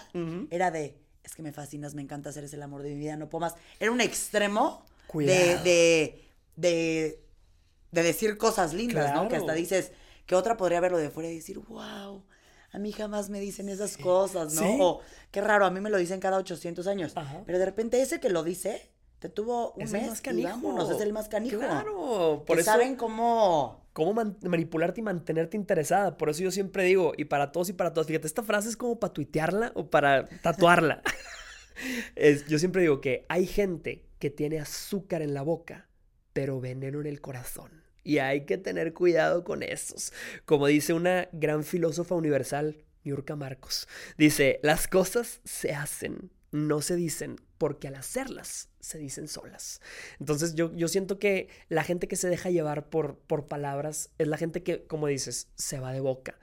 era 0.51 0.71
de, 0.71 1.01
es 1.23 1.35
que 1.35 1.41
me 1.41 1.53
fascinas, 1.53 1.95
me 1.95 2.03
encanta 2.03 2.29
hacer 2.29 2.45
ese 2.45 2.57
el 2.57 2.63
amor 2.63 2.83
de 2.83 2.91
mi 2.91 2.97
vida, 2.97 3.17
no 3.17 3.31
puedo 3.31 3.41
más. 3.41 3.55
Era 3.81 3.91
un 3.91 4.03
extremo 4.03 4.85
de, 5.15 5.59
de, 6.57 7.21
de, 7.93 8.03
decir 8.03 8.37
cosas 8.37 8.75
lindas, 8.75 9.15
¿no? 9.15 9.29
Que 9.29 9.37
hasta 9.37 9.53
dices, 9.55 9.93
que 10.27 10.35
otra 10.35 10.57
podría 10.57 10.81
verlo 10.81 10.99
de 10.99 11.11
fuera 11.11 11.31
y 11.31 11.37
decir, 11.37 11.59
wow, 11.59 12.23
a 12.73 12.79
mí 12.79 12.93
jamás 12.93 13.31
me 13.31 13.41
dicen 13.41 13.69
esas 13.69 13.97
cosas, 13.97 14.55
¿no? 14.55 14.85
O 14.85 15.01
qué 15.31 15.41
raro, 15.41 15.67
a 15.67 15.71
mí 15.71 15.81
me 15.81 15.91
lo 15.91 15.99
dicen 15.99 16.21
cada 16.21 16.39
800 16.39 16.87
años. 16.87 17.15
Pero 17.47 17.59
de 17.59 17.65
repente 17.65 18.03
ese 18.03 18.21
que 18.21 18.31
lo 18.31 18.43
dice, 18.43 18.91
te 19.19 19.29
tuvo 19.29 19.73
un 19.73 19.91
mes 19.91 20.09
más 20.09 20.21
canijo. 20.21 20.93
es 20.93 21.01
el 21.01 21.13
más 21.13 21.29
canijo. 21.29 21.59
Claro, 21.59 22.45
por 22.47 22.59
eso 22.59 22.71
saben 22.71 22.97
cómo 22.97 23.85
cómo 23.95 24.13
manipularte 24.43 25.01
y 25.01 25.05
mantenerte 25.05 25.57
interesada. 25.57 26.19
Por 26.19 26.29
eso 26.29 26.43
yo 26.43 26.51
siempre 26.51 26.83
digo, 26.83 27.13
y 27.17 27.25
para 27.25 27.53
todos 27.53 27.71
y 27.71 27.73
para 27.73 27.95
todas, 27.95 28.09
fíjate, 28.09 28.27
esta 28.27 28.43
frase 28.43 28.69
es 28.69 28.77
como 28.77 28.99
para 28.99 29.15
tuitearla 29.15 29.73
o 29.75 29.89
para 29.89 30.27
tatuarla. 30.43 31.01
es, 32.17 32.45
yo 32.47 32.59
siempre 32.59 32.83
digo 32.83 33.01
que 33.01 33.25
hay 33.29 33.47
gente 33.47 34.05
que 34.25 34.31
tiene 34.31 34.59
azúcar 34.59 35.21
en 35.21 35.35
la 35.35 35.43
boca, 35.43 35.87
pero 36.33 36.59
veneno 36.59 36.99
en 37.03 37.07
el 37.07 37.21
corazón. 37.21 37.85
Y 38.03 38.21
hay 38.21 38.47
que 38.47 38.57
tener 38.57 38.95
cuidado 38.95 39.45
con 39.45 39.63
esos. 39.63 40.15
Como 40.47 40.67
dice 40.67 40.95
una 40.95 41.29
gran 41.33 41.63
filósofa 41.63 42.15
universal, 42.15 42.87
Yurka 43.05 43.37
Marcos, 43.37 43.87
dice, 44.17 44.61
las 44.63 44.89
cosas 44.89 45.43
se 45.45 45.75
hacen, 45.75 46.31
no 46.53 46.81
se 46.81 46.97
dicen, 46.97 47.37
porque 47.59 47.89
al 47.89 47.97
hacerlas 47.97 48.71
se 48.81 48.97
dicen 48.97 49.29
solas. 49.29 49.83
Entonces 50.19 50.55
yo, 50.55 50.75
yo 50.75 50.89
siento 50.89 51.19
que 51.19 51.51
la 51.69 51.85
gente 51.85 52.09
que 52.09 52.17
se 52.17 52.31
deja 52.31 52.49
llevar 52.49 52.89
por, 52.89 53.19
por 53.19 53.47
palabras 53.47 54.09
es 54.17 54.27
la 54.27 54.39
gente 54.39 54.63
que, 54.63 54.87
como 54.87 55.07
dices, 55.09 55.49
se 55.55 55.81
va 55.81 55.93
de 55.93 56.01
boca 56.01 56.39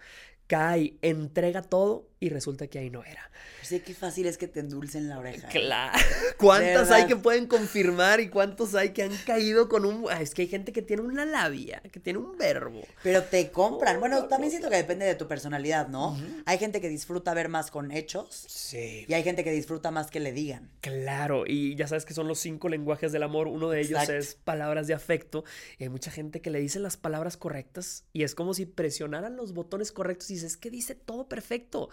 cae, 0.51 0.97
entrega 1.01 1.61
todo 1.61 2.10
y 2.21 2.29
resulta 2.29 2.67
que 2.67 2.79
ahí 2.79 2.89
no 2.91 3.03
era. 3.03 3.29
Sé 3.63 3.81
qué 3.81 3.95
fácil 3.95 4.27
es 4.27 4.37
que 4.37 4.47
te 4.47 4.59
endulcen 4.59 5.09
la 5.09 5.17
oreja. 5.17 5.47
¿eh? 5.47 5.51
Claro. 5.51 5.99
¿Cuántas 6.37 6.91
hay 6.91 7.07
que 7.07 7.15
pueden 7.15 7.47
confirmar 7.47 8.19
y 8.19 8.29
cuántos 8.29 8.75
hay 8.75 8.91
que 8.91 9.01
han 9.01 9.17
caído 9.25 9.67
con 9.67 9.85
un... 9.85 10.05
Es 10.11 10.33
que 10.33 10.43
hay 10.43 10.47
gente 10.47 10.71
que 10.71 10.83
tiene 10.83 11.01
una 11.01 11.25
labia, 11.25 11.81
que 11.91 11.99
tiene 11.99 12.19
un 12.19 12.37
verbo. 12.37 12.81
Pero 13.01 13.23
te 13.23 13.49
compran. 13.49 13.99
bueno, 13.99 14.25
también 14.25 14.51
siento 14.51 14.69
que 14.69 14.75
depende 14.75 15.05
de 15.05 15.15
tu 15.15 15.27
personalidad, 15.27 15.87
¿no? 15.87 16.15
Hay 16.45 16.59
gente 16.59 16.79
que 16.79 16.89
disfruta 16.89 17.33
ver 17.33 17.49
más 17.49 17.71
con 17.71 17.91
hechos. 17.91 18.45
Sí. 18.47 19.05
Y 19.07 19.13
hay 19.13 19.23
gente 19.23 19.43
que 19.43 19.51
disfruta 19.51 19.89
más 19.89 20.11
que 20.11 20.19
le 20.19 20.31
digan. 20.31 20.69
Claro. 20.81 21.45
Y 21.47 21.75
ya 21.75 21.87
sabes 21.87 22.05
que 22.05 22.13
son 22.13 22.27
los 22.27 22.39
cinco 22.39 22.69
lenguajes 22.69 23.11
del 23.11 23.23
amor. 23.23 23.47
Uno 23.47 23.69
de 23.69 23.81
ellos 23.81 24.07
es 24.09 24.35
palabras 24.35 24.85
de 24.85 24.93
afecto. 24.93 25.43
Y 25.79 25.85
hay 25.85 25.89
mucha 25.89 26.11
gente 26.11 26.39
que 26.39 26.51
le 26.51 26.59
dice 26.59 26.79
las 26.79 26.97
palabras 26.97 27.35
correctas 27.35 28.05
y 28.13 28.21
es 28.23 28.35
como 28.35 28.53
si 28.53 28.67
presionaran 28.67 29.35
los 29.35 29.53
botones 29.53 29.91
correctos 29.91 30.29
y 30.29 30.35
es 30.35 30.57
que 30.57 30.69
dice 30.69 30.95
todo 30.95 31.27
perfecto, 31.27 31.89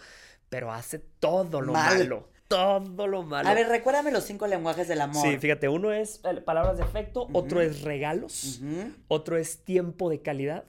pero 0.49 0.71
hace 0.71 0.99
todo 0.99 1.61
lo 1.61 1.73
malo. 1.73 2.29
Todo 2.47 3.05
lo 3.05 3.21
malo. 3.21 3.47
A 3.47 3.53
ver, 3.53 3.67
recuérdame 3.67 4.11
los 4.11 4.23
cinco 4.23 4.47
lenguajes 4.47 4.87
del 4.87 5.01
amor. 5.01 5.23
Sí, 5.23 5.37
fíjate, 5.37 5.69
uno 5.69 5.93
es 5.93 6.19
eh, 6.23 6.41
palabras 6.41 6.77
de 6.77 6.83
afecto, 6.83 7.27
otro 7.31 7.61
es 7.61 7.83
regalos, 7.83 8.61
otro 9.07 9.37
es 9.37 9.63
tiempo 9.63 10.09
de 10.09 10.21
calidad, 10.21 10.65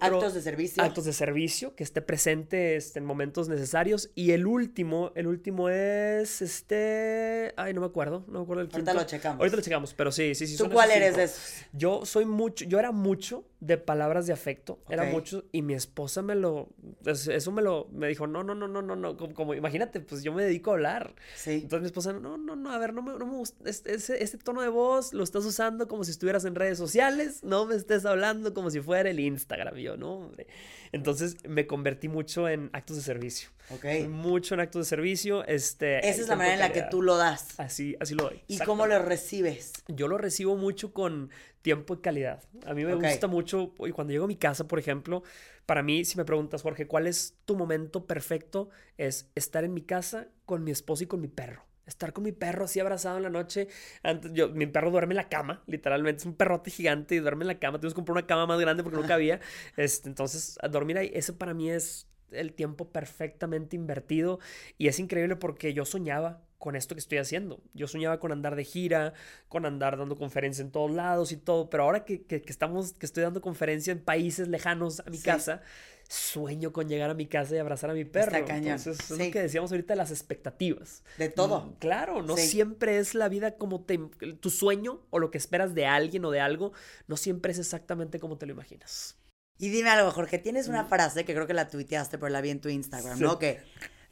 actos 0.00 0.34
de 0.34 0.42
servicio. 0.42 0.82
Actos 0.82 1.04
de 1.04 1.12
servicio, 1.12 1.74
que 1.74 1.84
esté 1.84 2.02
presente 2.02 2.76
este, 2.76 2.98
en 2.98 3.04
momentos 3.04 3.48
necesarios. 3.48 4.10
Y 4.14 4.32
el 4.32 4.46
último, 4.46 5.12
el 5.14 5.26
último 5.26 5.68
es 5.68 6.42
este. 6.42 7.54
Ay, 7.56 7.72
no 7.72 7.80
me 7.80 7.86
acuerdo. 7.86 8.24
No 8.26 8.40
me 8.40 8.42
acuerdo 8.42 8.62
el 8.62 8.68
Ahorita 8.72 8.94
lo 8.94 9.04
checamos. 9.04 9.38
Ahorita 9.38 9.56
lo 9.56 9.62
checamos, 9.62 9.94
pero 9.94 10.12
sí, 10.12 10.34
sí, 10.34 10.46
sí. 10.46 10.56
¿Tú 10.56 10.70
cuál 10.70 10.90
eres 10.90 11.16
de 11.16 11.24
esos? 11.24 11.66
Yo 11.72 12.04
soy 12.04 12.24
mucho, 12.24 12.64
yo 12.64 12.78
era 12.78 12.92
mucho 12.92 13.44
de 13.60 13.76
palabras 13.76 14.26
de 14.26 14.32
afecto. 14.32 14.80
Era 14.88 15.04
mucho. 15.04 15.44
Y 15.52 15.62
mi 15.62 15.74
esposa 15.74 16.22
me 16.22 16.34
lo. 16.34 16.70
Eso 17.04 17.52
me 17.52 17.62
lo. 17.62 17.88
Me 17.92 18.08
dijo, 18.08 18.26
no, 18.26 18.42
no, 18.42 18.54
no, 18.54 18.66
no, 18.66 18.80
no, 18.80 18.96
no. 18.96 19.16
Como, 19.16 19.54
imagínate, 19.54 20.00
pues 20.00 20.22
yo 20.22 20.32
me 20.32 20.42
dedico 20.42 20.70
a 20.70 20.74
hablar. 20.74 21.14
Sí. 21.36 21.60
Entonces 21.62 21.80
mi 21.80 21.86
esposa, 21.86 22.12
no, 22.14 22.38
no, 22.38 22.56
no, 22.56 22.72
a 22.72 22.78
ver, 22.78 22.94
no 22.94 23.02
me, 23.02 23.12
no 23.12 23.26
me 23.26 23.36
gusta. 23.36 23.68
Este, 23.68 23.94
este, 23.94 24.38
tono 24.38 24.62
de 24.62 24.68
voz 24.68 25.12
lo 25.12 25.22
estás 25.22 25.44
usando 25.44 25.88
como 25.88 26.04
si 26.04 26.10
estuvieras 26.10 26.44
en 26.46 26.54
redes 26.54 26.78
sociales. 26.78 27.44
No 27.44 27.66
me 27.66 27.74
estés 27.74 28.06
hablando 28.06 28.54
como 28.54 28.70
si 28.70 28.80
fuera 28.80 29.10
el 29.10 29.20
Instagram. 29.20 29.76
yo, 29.76 29.96
no, 29.96 30.14
hombre. 30.14 30.46
Entonces 30.92 31.36
me 31.48 31.66
convertí 31.66 32.08
mucho 32.08 32.48
en 32.48 32.70
actos 32.72 32.96
de 32.96 33.02
servicio. 33.02 33.50
Ok. 33.70 33.84
Mucho 34.08 34.54
en 34.54 34.60
actos 34.60 34.86
de 34.86 34.88
servicio. 34.88 35.44
Este, 35.44 35.98
Esa 35.98 36.22
es 36.22 36.28
la 36.28 36.34
manera 36.34 36.54
en 36.54 36.60
la 36.60 36.72
que 36.72 36.82
tú 36.90 37.02
lo 37.02 37.16
das. 37.16 37.60
Así, 37.60 37.96
así 38.00 38.14
lo 38.14 38.24
doy. 38.24 38.42
¿Y 38.48 38.58
cómo 38.58 38.86
lo 38.86 38.98
recibes? 39.00 39.72
Yo 39.86 40.08
lo 40.08 40.18
recibo 40.18 40.56
mucho 40.56 40.92
con 40.92 41.30
tiempo 41.62 41.94
y 41.94 41.98
calidad. 41.98 42.42
A 42.66 42.74
mí 42.74 42.84
me 42.84 42.94
gusta 42.94 43.26
mucho, 43.26 43.74
y 43.86 43.90
cuando 43.90 44.12
llego 44.12 44.24
a 44.24 44.28
mi 44.28 44.36
casa, 44.36 44.66
por 44.66 44.78
ejemplo, 44.78 45.22
para 45.66 45.82
mí, 45.82 46.04
si 46.04 46.16
me 46.16 46.24
preguntas, 46.24 46.62
Jorge, 46.62 46.86
¿cuál 46.86 47.06
es 47.06 47.38
tu 47.44 47.56
momento 47.56 48.06
perfecto? 48.06 48.70
Es 48.98 49.30
estar 49.34 49.64
en 49.64 49.74
mi 49.74 49.82
casa 49.82 50.28
con 50.46 50.64
mi 50.64 50.70
esposo 50.70 51.04
y 51.04 51.06
con 51.06 51.20
mi 51.20 51.28
perro 51.28 51.70
estar 51.90 52.12
con 52.12 52.24
mi 52.24 52.32
perro 52.32 52.64
así 52.64 52.80
abrazado 52.80 53.18
en 53.18 53.24
la 53.24 53.30
noche. 53.30 53.68
Antes, 54.02 54.32
yo, 54.32 54.48
mi 54.48 54.66
perro 54.66 54.90
duerme 54.90 55.12
en 55.12 55.16
la 55.16 55.28
cama, 55.28 55.62
literalmente. 55.66 56.20
Es 56.20 56.26
un 56.26 56.34
perrote 56.34 56.70
gigante 56.70 57.16
y 57.16 57.18
duerme 57.18 57.42
en 57.42 57.48
la 57.48 57.58
cama. 57.58 57.78
Tuvimos 57.78 57.94
que 57.94 57.96
comprar 57.96 58.12
una 58.14 58.26
cama 58.26 58.46
más 58.46 58.60
grande 58.60 58.82
porque 58.82 58.98
no 58.98 59.06
cabía. 59.06 59.40
Este, 59.76 60.08
entonces, 60.08 60.56
a 60.62 60.68
dormir 60.68 60.98
ahí, 60.98 61.10
eso 61.14 61.36
para 61.36 61.52
mí 61.52 61.70
es 61.70 62.06
el 62.30 62.52
tiempo 62.52 62.90
perfectamente 62.90 63.76
invertido 63.76 64.38
y 64.78 64.88
es 64.88 65.00
increíble 65.00 65.36
porque 65.36 65.74
yo 65.74 65.84
soñaba 65.84 66.42
con 66.60 66.76
esto 66.76 66.94
que 66.94 67.00
estoy 67.00 67.16
haciendo. 67.16 67.62
Yo 67.72 67.88
soñaba 67.88 68.20
con 68.20 68.32
andar 68.32 68.54
de 68.54 68.64
gira, 68.64 69.14
con 69.48 69.64
andar 69.64 69.96
dando 69.96 70.14
conferencias 70.14 70.64
en 70.64 70.70
todos 70.70 70.90
lados 70.90 71.32
y 71.32 71.38
todo, 71.38 71.70
pero 71.70 71.84
ahora 71.84 72.04
que, 72.04 72.22
estamos, 72.46 72.92
que 72.92 73.06
estoy 73.06 73.22
dando 73.22 73.40
conferencia 73.40 73.92
en 73.92 73.98
países 73.98 74.46
lejanos 74.46 75.00
a 75.00 75.08
mi 75.08 75.18
casa, 75.18 75.62
sueño 76.06 76.70
con 76.74 76.86
llegar 76.86 77.08
a 77.08 77.14
mi 77.14 77.26
casa 77.26 77.56
y 77.56 77.58
abrazar 77.58 77.88
a 77.88 77.94
mi 77.94 78.04
perro. 78.04 78.36
Está 78.36 78.56
Entonces, 78.56 79.10
es 79.10 79.10
lo 79.10 79.30
que 79.30 79.40
decíamos 79.40 79.72
ahorita, 79.72 79.96
las 79.96 80.10
expectativas. 80.10 81.02
De 81.16 81.30
todo. 81.30 81.62
Mm, 81.62 81.72
claro, 81.78 82.22
no 82.22 82.36
siempre 82.36 82.98
es 82.98 83.14
la 83.14 83.30
vida 83.30 83.56
como 83.56 83.80
te, 83.80 83.98
tu 84.38 84.50
sueño 84.50 85.00
o 85.08 85.18
lo 85.18 85.30
que 85.30 85.38
esperas 85.38 85.74
de 85.74 85.86
alguien 85.86 86.26
o 86.26 86.30
de 86.30 86.40
algo, 86.40 86.72
no 87.06 87.16
siempre 87.16 87.52
es 87.52 87.58
exactamente 87.58 88.20
como 88.20 88.36
te 88.36 88.44
lo 88.44 88.52
imaginas. 88.52 89.16
Y 89.56 89.70
dime 89.70 89.88
algo, 89.88 90.10
Jorge, 90.10 90.38
tienes 90.38 90.68
una 90.68 90.82
mm. 90.82 90.88
frase 90.90 91.24
que 91.24 91.32
creo 91.32 91.46
que 91.46 91.54
la 91.54 91.68
tuiteaste, 91.68 92.18
pero 92.18 92.28
la 92.28 92.42
vi 92.42 92.50
en 92.50 92.60
tu 92.60 92.68
Instagram, 92.68 93.18
¿no? 93.18 93.38
Que 93.38 93.62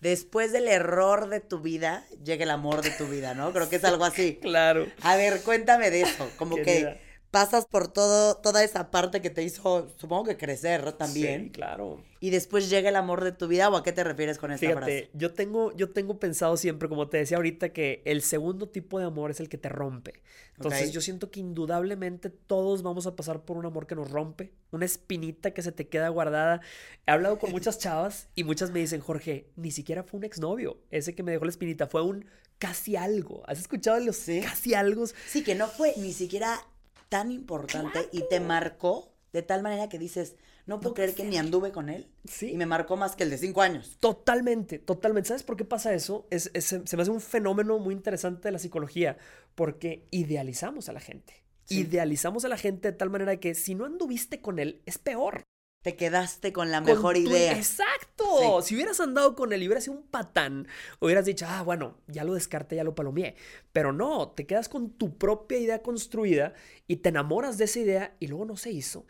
después 0.01 0.53
del 0.53 0.69
error 0.69 1.29
de 1.29 1.41
tu 1.41 1.61
vida, 1.61 2.05
llega 2.25 2.45
el 2.45 2.51
amor 2.51 2.83
de 2.83 2.91
tu 2.91 3.07
vida, 3.07 3.35
¿no? 3.35 3.53
Creo 3.53 3.69
que 3.69 3.77
es 3.77 3.85
algo 3.85 4.05
así. 4.05 4.37
claro. 4.43 4.87
A 5.03 5.17
ver, 5.17 5.43
cuéntame 5.43 5.91
de 5.91 6.03
eso. 6.03 6.31
Como 6.37 6.57
que 6.57 6.99
pasas 7.31 7.67
por 7.67 7.89
todo, 7.89 8.37
toda 8.37 8.65
esa 8.65 8.91
parte 8.91 9.21
que 9.21 9.31
te 9.31 9.43
hizo, 9.43 9.89
supongo 9.97 10.25
que 10.25 10.37
crecer 10.37 10.93
también. 10.93 11.45
Sí, 11.45 11.51
claro. 11.51 12.03
Y 12.21 12.31
después 12.31 12.69
llega 12.69 12.89
el 12.89 12.97
amor 12.97 13.23
de 13.23 13.33
tu 13.33 13.47
vida, 13.47 13.69
¿o 13.69 13.77
a 13.77 13.85
qué 13.85 13.93
te 13.93 14.03
refieres 14.03 14.39
con 14.39 14.51
esta 14.51 14.67
Fíjate, 14.67 14.79
frase? 14.79 15.11
Yo 15.13 15.33
tengo, 15.35 15.73
yo 15.77 15.91
tengo 15.91 16.19
pensado 16.19 16.57
siempre, 16.57 16.89
como 16.89 17.09
te 17.09 17.19
decía 17.19 17.37
ahorita, 17.37 17.69
que 17.69 18.03
el 18.07 18.23
segundo 18.23 18.69
tipo 18.69 18.99
de 18.99 19.05
amor 19.05 19.31
es 19.31 19.41
el 19.41 19.49
que 19.49 19.59
te 19.59 19.69
rompe. 19.69 20.23
Entonces 20.57 20.93
yo 20.93 21.01
siento 21.01 21.31
que 21.31 21.41
indudablemente 21.41 22.31
todos 22.31 22.83
vamos 22.83 23.07
a 23.07 23.15
pasar 23.15 23.45
por 23.45 23.57
un 23.57 23.67
amor 23.67 23.87
que 23.87 23.95
nos 23.95 24.11
rompe, 24.11 24.53
una 24.73 24.87
espinita 24.87 25.53
que 25.53 25.63
se 25.63 25.71
te 25.71 25.87
queda 25.89 26.09
guardada. 26.09 26.61
He 27.07 27.13
hablado 27.13 27.39
con 27.39 27.53
muchas 27.53 27.79
chavas 27.79 28.29
y 28.35 28.43
muchas 28.43 28.71
me 28.73 28.81
dicen, 28.81 29.01
Jorge, 29.01 29.51
ni 29.55 29.71
siquiera 29.71 30.03
fue 30.03 30.19
un 30.19 30.25
exnovio, 30.25 30.79
ese 30.91 31.15
que 31.15 31.23
me 31.23 31.31
dejó 31.31 31.45
la 31.45 31.51
espinita, 31.51 31.87
fue 31.87 32.03
un 32.03 32.25
casi 32.59 32.97
algo. 32.97 33.43
¿Has 33.47 33.61
escuchado 33.61 34.01
los 34.01 34.19
casi 34.43 34.75
algo? 34.75 35.05
Sí, 35.27 35.45
que 35.45 35.55
no 35.55 35.69
fue 35.69 35.95
ni 35.97 36.13
siquiera 36.13 36.61
tan 37.09 37.31
importante 37.31 38.09
y 38.13 38.23
te 38.29 38.41
marcó 38.41 39.13
de 39.33 39.43
tal 39.43 39.63
manera 39.63 39.89
que 39.89 39.99
dices, 39.99 40.37
no 40.67 40.81
puedo 40.81 40.95
creer 40.95 41.15
que 41.15 41.25
ni 41.25 41.37
anduve 41.37 41.73
con 41.73 41.89
él. 41.89 42.09
Sí. 42.25 42.51
Y 42.51 42.57
me 42.57 42.67
marcó 42.67 42.97
más 42.97 43.17
que 43.17 43.25
el 43.25 43.31
de 43.31 43.39
cinco 43.39 43.63
años. 43.63 43.97
Totalmente, 44.01 44.79
totalmente. 44.79 45.29
¿Sabes 45.29 45.43
por 45.43 45.57
qué 45.57 45.65
pasa 45.65 45.95
eso? 45.95 46.27
Es, 46.31 46.51
se 46.55 46.97
me 46.97 47.03
hace 47.03 47.11
un 47.11 47.21
fenómeno 47.21 47.79
muy 47.79 47.95
interesante 47.95 48.49
de 48.49 48.53
la 48.53 48.59
psicología, 48.59 49.17
porque 49.55 50.07
idealizamos 50.11 50.89
a 50.89 50.93
la 50.93 51.01
gente. 51.01 51.43
Idealizamos 51.71 52.45
a 52.45 52.49
la 52.49 52.57
gente 52.57 52.93
de 52.93 52.97
tal 52.97 53.11
manera 53.11 53.39
que 53.39 53.55
si 53.55 53.75
no 53.75 53.85
anduviste 53.85 54.41
con 54.41 54.59
él, 54.59 54.83
es 54.87 54.99
peor. 54.99 55.45
Te 55.83 55.95
quedaste 55.95 56.53
con 56.53 56.73
la 56.73 56.81
mejor 56.81 57.17
idea. 57.17 57.53
Exacto. 57.53 58.63
Si 58.63 58.75
hubieras 58.75 58.99
andado 58.99 59.37
con 59.37 59.53
él 59.53 59.63
y 59.63 59.69
hubieras 59.69 59.85
sido 59.85 59.97
un 59.97 60.07
patán, 60.07 60.67
hubieras 61.01 61.25
dicho, 61.25 61.47
ah, 61.49 61.63
bueno, 61.63 61.99
ya 62.09 62.25
lo 62.25 62.35
descarté, 62.35 62.77
ya 62.77 62.85
lo 62.85 62.97
palomeé. 62.97 63.37
Pero 63.73 63.93
no, 63.93 64.31
te 64.31 64.45
quedas 64.45 64.69
con 64.69 64.91
tu 64.91 65.17
propia 65.17 65.59
idea 65.59 65.83
construida 65.83 66.53
y 66.89 66.97
te 66.97 67.11
enamoras 67.11 67.59
de 67.59 67.67
esa 67.67 67.79
idea 67.79 68.17
y 68.19 68.27
luego 68.27 68.45
no 68.45 68.57
se 68.57 68.73
hizo. 68.73 69.07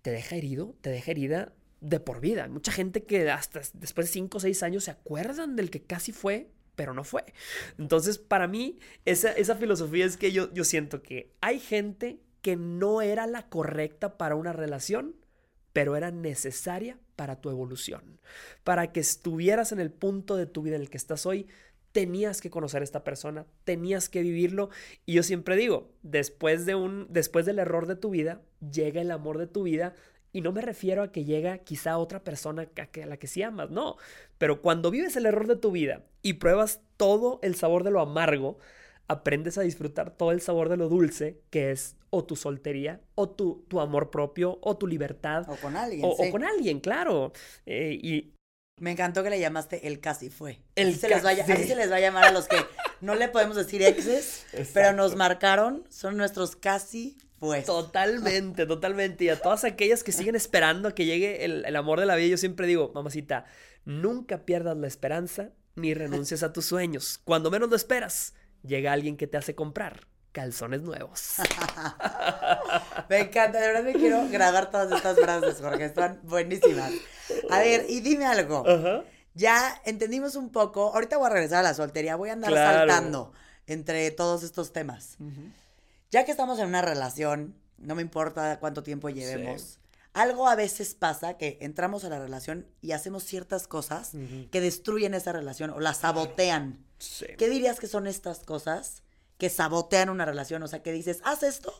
Te 0.00 0.10
deja 0.10 0.36
herido, 0.36 0.74
te 0.80 0.88
deja 0.88 1.10
herida 1.10 1.52
de 1.80 2.00
por 2.00 2.20
vida. 2.20 2.44
Hay 2.44 2.50
mucha 2.50 2.72
gente 2.72 3.04
que 3.04 3.30
hasta 3.30 3.60
después 3.74 4.06
de 4.06 4.12
5 4.14 4.38
o 4.38 4.40
6 4.40 4.62
años 4.62 4.84
se 4.84 4.90
acuerdan 4.90 5.56
del 5.56 5.70
que 5.70 5.82
casi 5.82 6.12
fue, 6.12 6.50
pero 6.74 6.94
no 6.94 7.04
fue. 7.04 7.24
Entonces, 7.76 8.16
para 8.16 8.48
mí, 8.48 8.78
esa, 9.04 9.30
esa 9.32 9.56
filosofía 9.56 10.06
es 10.06 10.16
que 10.16 10.32
yo, 10.32 10.52
yo 10.54 10.64
siento 10.64 11.02
que 11.02 11.34
hay 11.42 11.60
gente 11.60 12.18
que 12.40 12.56
no 12.56 13.02
era 13.02 13.26
la 13.26 13.48
correcta 13.50 14.16
para 14.16 14.36
una 14.36 14.54
relación 14.54 15.14
pero 15.78 15.94
era 15.94 16.10
necesaria 16.10 16.98
para 17.14 17.40
tu 17.40 17.50
evolución. 17.50 18.18
Para 18.64 18.90
que 18.90 18.98
estuvieras 18.98 19.70
en 19.70 19.78
el 19.78 19.92
punto 19.92 20.34
de 20.34 20.46
tu 20.46 20.62
vida 20.62 20.74
en 20.74 20.82
el 20.82 20.90
que 20.90 20.96
estás 20.96 21.24
hoy, 21.24 21.46
tenías 21.92 22.40
que 22.40 22.50
conocer 22.50 22.80
a 22.80 22.84
esta 22.84 23.04
persona, 23.04 23.46
tenías 23.62 24.08
que 24.08 24.22
vivirlo. 24.22 24.70
Y 25.06 25.12
yo 25.12 25.22
siempre 25.22 25.54
digo, 25.54 25.92
después, 26.02 26.66
de 26.66 26.74
un, 26.74 27.06
después 27.10 27.46
del 27.46 27.60
error 27.60 27.86
de 27.86 27.94
tu 27.94 28.10
vida, 28.10 28.42
llega 28.72 29.00
el 29.00 29.12
amor 29.12 29.38
de 29.38 29.46
tu 29.46 29.62
vida. 29.62 29.94
Y 30.32 30.40
no 30.40 30.50
me 30.50 30.62
refiero 30.62 31.04
a 31.04 31.12
que 31.12 31.24
llega 31.24 31.58
quizá 31.58 31.96
otra 31.98 32.24
persona 32.24 32.68
a, 32.76 33.00
a 33.00 33.06
la 33.06 33.16
que 33.16 33.28
sí 33.28 33.44
amas, 33.44 33.70
no. 33.70 33.98
Pero 34.36 34.60
cuando 34.62 34.90
vives 34.90 35.14
el 35.14 35.26
error 35.26 35.46
de 35.46 35.54
tu 35.54 35.70
vida 35.70 36.02
y 36.22 36.32
pruebas 36.32 36.80
todo 36.96 37.38
el 37.44 37.54
sabor 37.54 37.84
de 37.84 37.92
lo 37.92 38.00
amargo, 38.00 38.58
aprendes 39.08 39.58
a 39.58 39.62
disfrutar 39.62 40.10
todo 40.10 40.32
el 40.32 40.40
sabor 40.40 40.68
de 40.68 40.76
lo 40.76 40.88
dulce, 40.88 41.40
que 41.50 41.70
es 41.72 41.96
o 42.10 42.24
tu 42.24 42.36
soltería, 42.36 43.00
o 43.14 43.28
tu, 43.28 43.64
tu 43.68 43.80
amor 43.80 44.10
propio, 44.10 44.58
o 44.62 44.76
tu 44.76 44.86
libertad. 44.86 45.48
O 45.48 45.56
con 45.56 45.76
alguien. 45.76 46.04
O, 46.04 46.08
o 46.10 46.30
con 46.30 46.44
alguien, 46.44 46.80
claro. 46.80 47.32
Eh, 47.66 47.98
y 48.00 48.34
me 48.80 48.92
encantó 48.92 49.22
que 49.22 49.30
le 49.30 49.40
llamaste 49.40 49.88
el 49.88 50.00
casi 50.00 50.30
fue. 50.30 50.60
El 50.76 50.90
así, 50.90 50.98
se 50.98 51.08
les 51.08 51.24
va 51.24 51.30
así 51.30 51.64
se 51.64 51.74
les 51.74 51.90
va 51.90 51.96
a 51.96 52.00
llamar 52.00 52.24
a 52.24 52.32
los 52.32 52.46
que 52.46 52.56
no 53.00 53.14
le 53.14 53.28
podemos 53.28 53.56
decir 53.56 53.82
exes, 53.82 54.46
pero 54.72 54.92
nos 54.92 55.16
marcaron, 55.16 55.84
son 55.88 56.16
nuestros 56.16 56.54
casi 56.54 57.16
fue. 57.40 57.62
Totalmente, 57.62 58.66
totalmente. 58.66 59.24
Y 59.24 59.28
a 59.30 59.40
todas 59.40 59.64
aquellas 59.64 60.02
que 60.02 60.12
siguen 60.12 60.36
esperando 60.36 60.88
a 60.88 60.94
que 60.94 61.06
llegue 61.06 61.44
el, 61.44 61.64
el 61.64 61.76
amor 61.76 62.00
de 62.00 62.06
la 62.06 62.16
vida, 62.16 62.28
yo 62.28 62.36
siempre 62.36 62.66
digo, 62.66 62.90
mamacita, 62.94 63.46
nunca 63.84 64.44
pierdas 64.44 64.76
la 64.76 64.86
esperanza 64.86 65.50
ni 65.76 65.94
renuncies 65.94 66.42
a 66.42 66.52
tus 66.52 66.66
sueños. 66.66 67.20
Cuando 67.24 67.50
menos 67.50 67.70
lo 67.70 67.76
esperas, 67.76 68.34
llega 68.62 68.92
alguien 68.92 69.16
que 69.16 69.26
te 69.26 69.36
hace 69.36 69.54
comprar 69.54 70.06
calzones 70.32 70.82
nuevos. 70.82 71.36
me 73.08 73.20
encanta, 73.20 73.58
de 73.60 73.66
verdad 73.66 73.82
me 73.82 73.92
quiero 73.94 74.28
grabar 74.28 74.70
todas 74.70 74.92
estas 74.92 75.18
frases 75.18 75.56
porque 75.60 75.86
están 75.86 76.20
buenísimas. 76.22 76.92
A 77.50 77.58
ver, 77.58 77.86
y 77.88 78.00
dime 78.00 78.26
algo. 78.26 78.64
Ya 79.34 79.80
entendimos 79.84 80.36
un 80.36 80.50
poco, 80.50 80.92
ahorita 80.94 81.16
voy 81.16 81.26
a 81.26 81.30
regresar 81.30 81.58
a 81.60 81.62
la 81.62 81.74
soltería, 81.74 82.16
voy 82.16 82.30
a 82.30 82.34
andar 82.34 82.52
saltando 82.52 83.32
entre 83.66 84.10
todos 84.10 84.42
estos 84.42 84.72
temas. 84.72 85.16
Ya 86.10 86.24
que 86.24 86.30
estamos 86.30 86.58
en 86.58 86.68
una 86.68 86.82
relación, 86.82 87.54
no 87.76 87.94
me 87.94 88.02
importa 88.02 88.58
cuánto 88.60 88.82
tiempo 88.82 89.08
llevemos. 89.08 89.78
Algo 90.14 90.48
a 90.48 90.54
veces 90.56 90.94
pasa 90.94 91.36
que 91.36 91.58
entramos 91.60 92.04
a 92.04 92.08
la 92.08 92.18
relación 92.18 92.66
y 92.80 92.92
hacemos 92.92 93.24
ciertas 93.24 93.68
cosas 93.68 94.12
que 94.50 94.60
destruyen 94.60 95.14
esa 95.14 95.32
relación 95.32 95.70
o 95.70 95.80
la 95.80 95.94
sabotean. 95.94 96.84
¿Qué 97.36 97.48
dirías 97.48 97.80
que 97.80 97.86
son 97.86 98.06
estas 98.06 98.40
cosas 98.40 99.02
que 99.38 99.50
sabotean 99.50 100.10
una 100.10 100.24
relación? 100.24 100.62
O 100.62 100.68
sea, 100.68 100.82
que 100.82 100.92
dices, 100.92 101.20
haz 101.24 101.42
esto 101.42 101.72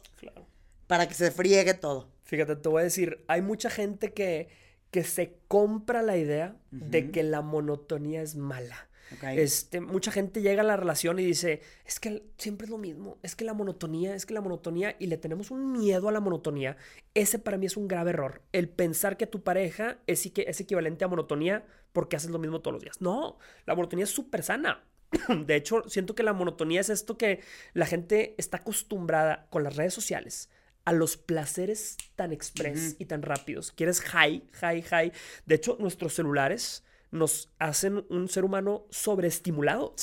para 0.86 1.08
que 1.08 1.14
se 1.14 1.30
friegue 1.30 1.74
todo. 1.74 2.08
Fíjate, 2.24 2.56
te 2.56 2.68
voy 2.68 2.80
a 2.80 2.84
decir, 2.84 3.24
hay 3.28 3.42
mucha 3.42 3.70
gente 3.70 4.12
que, 4.12 4.48
que 4.90 5.04
se 5.04 5.38
compra 5.48 6.02
la 6.02 6.16
idea 6.16 6.56
de 6.70 7.10
que 7.10 7.22
la 7.22 7.42
monotonía 7.42 8.22
es 8.22 8.36
mala. 8.36 8.88
Este, 9.22 9.80
mucha 9.80 10.12
gente 10.12 10.42
llega 10.42 10.62
a 10.62 10.66
la 10.66 10.76
relación 10.76 11.18
y 11.18 11.24
dice, 11.24 11.62
es 11.86 11.98
que 11.98 12.22
siempre 12.36 12.66
es 12.66 12.70
lo 12.70 12.78
mismo, 12.78 13.18
es 13.22 13.36
que 13.36 13.44
la 13.44 13.54
monotonía, 13.54 14.14
es 14.14 14.26
que 14.26 14.34
la 14.34 14.40
monotonía, 14.40 14.96
y 14.98 15.06
le 15.06 15.16
tenemos 15.16 15.50
un 15.50 15.72
miedo 15.72 16.08
a 16.08 16.12
la 16.12 16.20
monotonía. 16.20 16.76
Ese 17.14 17.38
para 17.38 17.56
mí 17.56 17.66
es 17.66 17.76
un 17.76 17.88
grave 17.88 18.10
error. 18.10 18.42
El 18.52 18.68
pensar 18.68 19.16
que 19.16 19.26
tu 19.26 19.42
pareja 19.42 19.98
es, 20.06 20.30
es 20.34 20.60
equivalente 20.60 21.04
a 21.04 21.08
monotonía 21.08 21.64
porque 21.92 22.16
haces 22.16 22.30
lo 22.30 22.38
mismo 22.38 22.60
todos 22.60 22.74
los 22.74 22.82
días. 22.82 23.00
No, 23.00 23.38
la 23.64 23.74
monotonía 23.74 24.04
es 24.04 24.10
súper 24.10 24.42
sana. 24.42 24.84
De 25.46 25.56
hecho, 25.56 25.82
siento 25.88 26.14
que 26.14 26.22
la 26.22 26.32
monotonía 26.32 26.80
es 26.80 26.90
esto 26.90 27.16
que 27.16 27.40
la 27.74 27.86
gente 27.86 28.34
está 28.38 28.58
acostumbrada 28.58 29.46
con 29.50 29.64
las 29.64 29.76
redes 29.76 29.94
sociales 29.94 30.50
a 30.84 30.92
los 30.92 31.18
placeres 31.18 31.98
tan 32.16 32.32
express 32.32 32.96
y 32.98 33.04
tan 33.04 33.20
rápidos. 33.20 33.72
Quieres 33.72 34.00
high, 34.00 34.42
high, 34.54 34.80
high. 34.80 35.12
De 35.44 35.54
hecho, 35.54 35.76
nuestros 35.78 36.14
celulares 36.14 36.82
nos 37.10 37.50
hacen 37.58 38.06
un 38.08 38.28
ser 38.28 38.44
humano 38.44 38.86
sobreestimulado. 38.88 39.94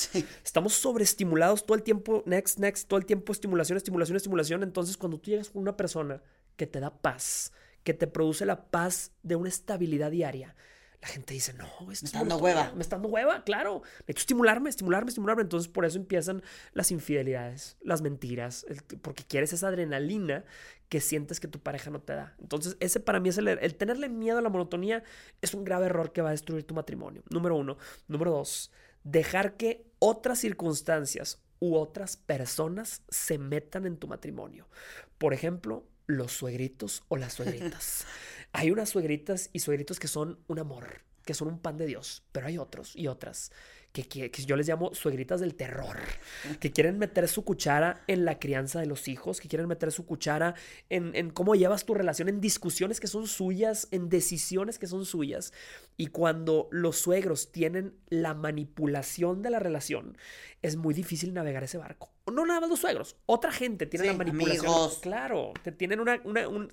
Estamos 0.44 0.74
sobreestimulados 0.74 1.66
todo 1.66 1.76
el 1.76 1.82
tiempo, 1.82 2.22
next, 2.24 2.60
next, 2.60 2.88
todo 2.88 3.00
el 3.00 3.06
tiempo 3.06 3.32
estimulación, 3.32 3.76
estimulación, 3.76 4.16
estimulación. 4.16 4.62
Entonces, 4.62 4.96
cuando 4.96 5.18
tú 5.18 5.30
llegas 5.30 5.50
con 5.50 5.62
una 5.62 5.76
persona 5.76 6.22
que 6.56 6.68
te 6.68 6.78
da 6.78 6.90
paz, 6.90 7.52
que 7.82 7.92
te 7.92 8.06
produce 8.06 8.46
la 8.46 8.70
paz 8.70 9.10
de 9.24 9.34
una 9.34 9.48
estabilidad 9.48 10.12
diaria, 10.12 10.54
la 11.06 11.12
gente 11.12 11.34
dice, 11.34 11.54
no, 11.54 11.68
me 11.86 11.92
está 11.92 12.18
dando 12.18 12.36
hueva. 12.38 12.72
Me 12.74 12.82
está 12.82 12.96
dando 12.96 13.08
hueva, 13.08 13.44
claro. 13.44 13.82
Necesito 14.00 14.18
estimularme, 14.18 14.68
estimularme, 14.70 15.08
estimularme. 15.08 15.42
Entonces, 15.42 15.68
por 15.68 15.84
eso 15.84 15.98
empiezan 15.98 16.42
las 16.72 16.90
infidelidades, 16.90 17.76
las 17.80 18.02
mentiras, 18.02 18.66
porque 19.02 19.22
quieres 19.22 19.52
esa 19.52 19.68
adrenalina 19.68 20.44
que 20.88 21.00
sientes 21.00 21.38
que 21.38 21.46
tu 21.46 21.60
pareja 21.60 21.90
no 21.90 22.00
te 22.00 22.12
da. 22.14 22.34
Entonces, 22.40 22.76
ese 22.80 22.98
para 22.98 23.20
mí 23.20 23.28
es 23.28 23.38
el, 23.38 23.46
el 23.46 23.74
tenerle 23.76 24.08
miedo 24.08 24.38
a 24.38 24.42
la 24.42 24.48
monotonía 24.48 25.04
es 25.40 25.54
un 25.54 25.62
grave 25.62 25.86
error 25.86 26.12
que 26.12 26.22
va 26.22 26.30
a 26.30 26.32
destruir 26.32 26.64
tu 26.64 26.74
matrimonio. 26.74 27.22
Número 27.30 27.54
uno. 27.54 27.78
Número 28.08 28.32
dos, 28.32 28.72
dejar 29.04 29.56
que 29.56 29.86
otras 30.00 30.40
circunstancias 30.40 31.40
u 31.60 31.76
otras 31.76 32.16
personas 32.16 33.02
se 33.08 33.38
metan 33.38 33.86
en 33.86 33.96
tu 33.96 34.08
matrimonio. 34.08 34.66
Por 35.18 35.34
ejemplo, 35.34 35.84
los 36.06 36.32
suegritos 36.32 37.02
o 37.08 37.16
las 37.16 37.34
suegritas. 37.34 38.06
hay 38.52 38.70
unas 38.70 38.90
suegritas 38.90 39.50
y 39.52 39.60
suegritos 39.60 39.98
que 39.98 40.08
son 40.08 40.38
un 40.46 40.58
amor, 40.58 41.02
que 41.24 41.34
son 41.34 41.48
un 41.48 41.58
pan 41.58 41.76
de 41.76 41.86
Dios, 41.86 42.22
pero 42.32 42.46
hay 42.46 42.58
otros 42.58 42.94
y 42.96 43.06
otras 43.06 43.50
que, 44.04 44.30
yo 44.44 44.56
les 44.56 44.68
llamo 44.68 44.94
suegritas 44.94 45.40
del 45.40 45.54
terror, 45.54 45.96
que 46.60 46.72
quieren 46.72 46.98
meter 46.98 47.28
su 47.28 47.44
cuchara 47.44 48.02
en 48.06 48.24
la 48.24 48.38
crianza 48.38 48.80
de 48.80 48.86
los 48.86 49.08
hijos, 49.08 49.40
que 49.40 49.48
quieren 49.48 49.68
meter 49.68 49.92
su 49.92 50.04
cuchara 50.04 50.54
en, 50.90 51.14
en 51.14 51.30
cómo 51.30 51.54
llevas 51.54 51.84
tu 51.84 51.94
relación, 51.94 52.28
en 52.28 52.40
discusiones 52.40 53.00
que 53.00 53.06
son 53.06 53.26
suyas, 53.26 53.88
en 53.90 54.08
decisiones 54.08 54.78
que 54.78 54.86
son 54.86 55.06
suyas. 55.06 55.52
Y 55.96 56.08
cuando 56.08 56.68
los 56.70 56.98
suegros 56.98 57.52
tienen 57.52 57.94
la 58.08 58.34
manipulación 58.34 59.42
de 59.42 59.50
la 59.50 59.58
relación, 59.58 60.16
es 60.62 60.76
muy 60.76 60.94
difícil 60.94 61.32
navegar 61.32 61.64
ese 61.64 61.78
barco. 61.78 62.15
No 62.32 62.44
nada 62.44 62.60
más 62.60 62.68
los 62.68 62.80
suegros, 62.80 63.16
otra 63.26 63.52
gente 63.52 63.86
tiene 63.86 64.06
la 64.06 64.14
manipulación. 64.14 64.66
Amigos. 64.66 64.98
Claro, 65.00 65.52
te 65.62 65.70
tienen 65.70 66.00
una, 66.00 66.20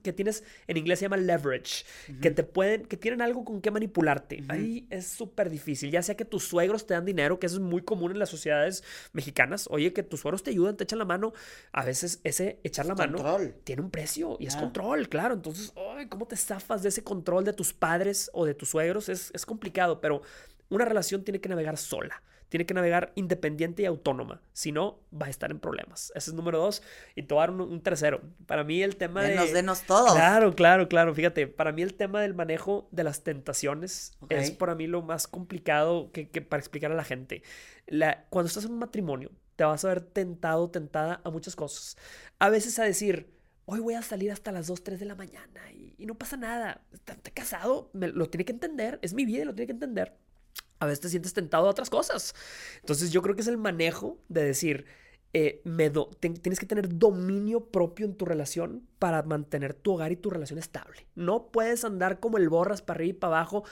que 0.01 0.11
tienes, 0.11 0.43
en 0.67 0.77
inglés 0.77 0.97
se 0.97 1.05
llama 1.05 1.17
leverage, 1.17 1.85
que 2.21 2.31
te 2.31 2.43
pueden, 2.43 2.85
que 2.85 2.97
tienen 2.97 3.21
algo 3.21 3.45
con 3.45 3.61
qué 3.61 3.69
manipularte. 3.69 4.43
Ahí 4.47 4.87
es 4.89 5.07
súper 5.07 5.51
difícil, 5.51 5.91
ya 5.91 6.01
sea 6.01 6.15
que 6.15 6.25
tus 6.25 6.43
suegros 6.47 6.87
te 6.87 6.95
dan 6.95 7.05
dinero, 7.05 7.39
que 7.39 7.45
eso 7.45 7.57
es 7.57 7.61
muy 7.61 7.83
común 7.83 8.11
en 8.11 8.19
las 8.19 8.29
sociedades 8.29 8.83
mexicanas. 9.13 9.67
Oye, 9.69 9.93
que 9.93 10.01
tus 10.01 10.21
suegros 10.21 10.41
te 10.41 10.49
ayudan, 10.49 10.75
te 10.75 10.85
echan 10.85 10.97
la 10.97 11.05
mano. 11.05 11.33
A 11.71 11.85
veces 11.85 12.19
ese 12.23 12.59
echar 12.63 12.87
la 12.87 12.95
mano 12.95 13.37
tiene 13.63 13.83
un 13.83 13.91
precio 13.91 14.37
y 14.39 14.47
es 14.47 14.55
control, 14.55 15.07
claro. 15.07 15.35
Entonces, 15.35 15.71
ay, 15.95 16.07
¿cómo 16.07 16.25
te 16.25 16.35
zafas 16.35 16.81
de 16.81 16.89
ese 16.89 17.03
control 17.03 17.45
de 17.45 17.53
tus 17.53 17.73
padres 17.73 18.31
o 18.33 18.45
de 18.45 18.55
tus 18.55 18.69
suegros? 18.69 19.07
Es, 19.07 19.29
es 19.35 19.45
complicado, 19.45 20.01
pero 20.01 20.23
una 20.69 20.85
relación 20.85 21.23
tiene 21.23 21.39
que 21.39 21.49
navegar 21.49 21.77
sola 21.77 22.23
tiene 22.53 22.67
que 22.67 22.75
navegar 22.75 23.13
independiente 23.15 23.81
y 23.81 23.85
autónoma. 23.85 24.39
Si 24.53 24.71
no, 24.71 24.99
va 25.11 25.25
a 25.25 25.29
estar 25.31 25.49
en 25.49 25.59
problemas. 25.59 26.11
Ese 26.13 26.29
es 26.29 26.35
número 26.35 26.59
dos. 26.59 26.83
Y 27.15 27.23
te 27.23 27.33
voy 27.33 27.43
a 27.43 27.47
dar 27.47 27.55
un, 27.55 27.81
tercero. 27.81 28.21
Para 28.45 28.63
mí 28.63 28.83
el 28.83 28.95
tema 28.95 29.23
denos, 29.23 29.47
de... 29.47 29.53
Denos 29.53 29.81
todos. 29.81 30.13
Claro, 30.13 30.53
claro, 30.53 30.87
claro. 30.87 31.15
Fíjate, 31.15 31.47
para 31.47 31.71
mí 31.71 31.81
el 31.81 31.95
tema 31.95 32.21
del 32.21 32.35
manejo 32.35 32.87
de 32.91 33.03
las 33.03 33.23
tentaciones 33.23 34.15
es 34.29 34.51
para 34.51 34.75
mí 34.75 34.85
lo 34.85 35.01
más 35.01 35.27
complicado 35.27 36.11
que, 36.11 36.27
para 36.43 36.59
explicar 36.59 36.91
a 36.91 36.95
la 36.95 37.03
gente. 37.03 37.41
La, 37.87 38.25
cuando 38.29 38.49
estás 38.49 38.65
en 38.65 38.73
un 38.73 38.77
matrimonio, 38.77 39.31
te 39.55 39.63
vas 39.63 39.83
a 39.83 39.87
ver 39.87 40.01
tentado, 40.01 40.69
tentada 40.69 41.21
a 41.23 41.31
muchas 41.31 41.55
cosas. 41.55 41.97
A 42.37 42.49
veces 42.49 42.77
a 42.77 42.83
decir, 42.83 43.33
hoy 43.65 43.79
voy 43.79 43.95
a 43.95 44.03
salir 44.03 44.31
hasta 44.31 44.51
las 44.51 44.67
2, 44.67 44.83
3 44.83 44.99
de 44.99 45.05
la 45.07 45.15
mañana 45.15 45.71
y, 45.71 46.05
no 46.05 46.13
pasa 46.13 46.37
nada. 46.37 46.83
Está, 46.93 47.15
casado, 47.33 47.89
lo 47.93 48.29
tiene 48.29 48.45
que 48.45 48.51
entender, 48.51 48.99
es 49.01 49.15
mi 49.15 49.25
vida 49.25 49.41
y 49.41 49.45
lo 49.45 49.55
tiene 49.55 49.65
que 49.65 49.73
entender 49.73 50.22
a 50.79 50.85
veces 50.85 51.01
te 51.01 51.09
sientes 51.09 51.33
tentado 51.33 51.67
a 51.67 51.69
otras 51.69 51.89
cosas. 51.89 52.35
Entonces 52.81 53.11
yo 53.11 53.21
creo 53.21 53.35
que 53.35 53.41
es 53.41 53.47
el 53.47 53.57
manejo 53.57 54.17
de 54.29 54.43
decir, 54.43 54.85
eh, 55.33 55.61
me 55.63 55.89
tienes 55.89 56.59
que 56.59 56.65
tener 56.65 56.87
dominio 56.89 57.65
propio 57.65 58.05
en 58.05 58.15
tu 58.15 58.25
relación 58.25 58.87
para 58.99 59.23
mantener 59.23 59.73
tu 59.73 59.93
hogar 59.93 60.11
y 60.11 60.15
tu 60.15 60.29
relación 60.29 60.59
estable. 60.59 61.07
No 61.15 61.47
puedes 61.47 61.83
andar 61.83 62.19
como 62.19 62.37
el 62.37 62.49
borras 62.49 62.81
para 62.81 62.97
arriba 62.97 63.09
y 63.09 63.19
para 63.19 63.37
abajo 63.37 63.63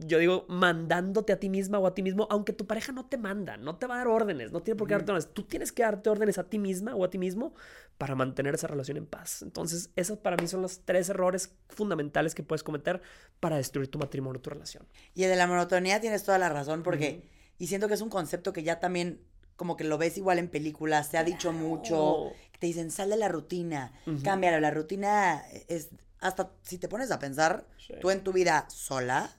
yo 0.00 0.18
digo, 0.18 0.46
mandándote 0.48 1.32
a 1.32 1.38
ti 1.38 1.48
misma 1.48 1.78
o 1.78 1.86
a 1.86 1.94
ti 1.94 2.02
mismo, 2.02 2.26
aunque 2.28 2.52
tu 2.52 2.66
pareja 2.66 2.90
no 2.92 3.06
te 3.06 3.16
manda, 3.16 3.56
no 3.56 3.76
te 3.76 3.86
va 3.86 3.94
a 3.94 3.98
dar 3.98 4.08
órdenes, 4.08 4.50
no 4.50 4.62
tiene 4.62 4.76
por 4.76 4.88
qué 4.88 4.94
darte 4.94 5.12
órdenes. 5.12 5.32
Tú 5.32 5.44
tienes 5.44 5.70
que 5.70 5.84
darte 5.84 6.10
órdenes 6.10 6.38
a 6.38 6.44
ti 6.44 6.58
misma 6.58 6.94
o 6.96 7.04
a 7.04 7.10
ti 7.10 7.18
mismo 7.18 7.54
para 7.98 8.14
mantener 8.14 8.54
esa 8.54 8.66
relación 8.66 8.96
en 8.96 9.06
paz. 9.06 9.42
Entonces, 9.42 9.90
esos 9.96 10.18
para 10.18 10.36
mí 10.36 10.48
son 10.48 10.62
los 10.62 10.80
tres 10.84 11.08
errores 11.08 11.52
fundamentales 11.68 12.34
que 12.34 12.42
puedes 12.42 12.62
cometer 12.62 13.00
para 13.40 13.56
destruir 13.56 13.88
tu 13.88 13.98
matrimonio 13.98 14.40
tu 14.40 14.50
relación. 14.50 14.86
Y 15.14 15.24
de 15.24 15.36
la 15.36 15.46
monotonía 15.46 16.00
tienes 16.00 16.24
toda 16.24 16.38
la 16.38 16.48
razón, 16.48 16.82
porque, 16.82 17.22
y 17.58 17.66
siento 17.66 17.88
que 17.88 17.94
es 17.94 18.00
un 18.00 18.10
concepto 18.10 18.52
que 18.52 18.62
ya 18.62 18.80
también, 18.80 19.20
como 19.56 19.76
que 19.76 19.84
lo 19.84 19.98
ves 19.98 20.18
igual 20.18 20.38
en 20.38 20.48
películas, 20.48 21.08
se 21.08 21.18
ha 21.18 21.24
dicho 21.24 21.52
mucho, 21.52 22.32
te 22.58 22.66
dicen, 22.66 22.90
sal 22.90 23.10
de 23.10 23.16
la 23.16 23.28
rutina, 23.28 23.92
cámbialo, 24.22 24.60
la 24.60 24.70
rutina 24.70 25.42
es 25.68 25.90
hasta 26.20 26.50
si 26.62 26.78
te 26.78 26.88
pones 26.88 27.10
a 27.10 27.18
pensar, 27.18 27.66
tú 28.00 28.10
en 28.10 28.24
tu 28.24 28.32
vida 28.32 28.66
sola, 28.70 29.30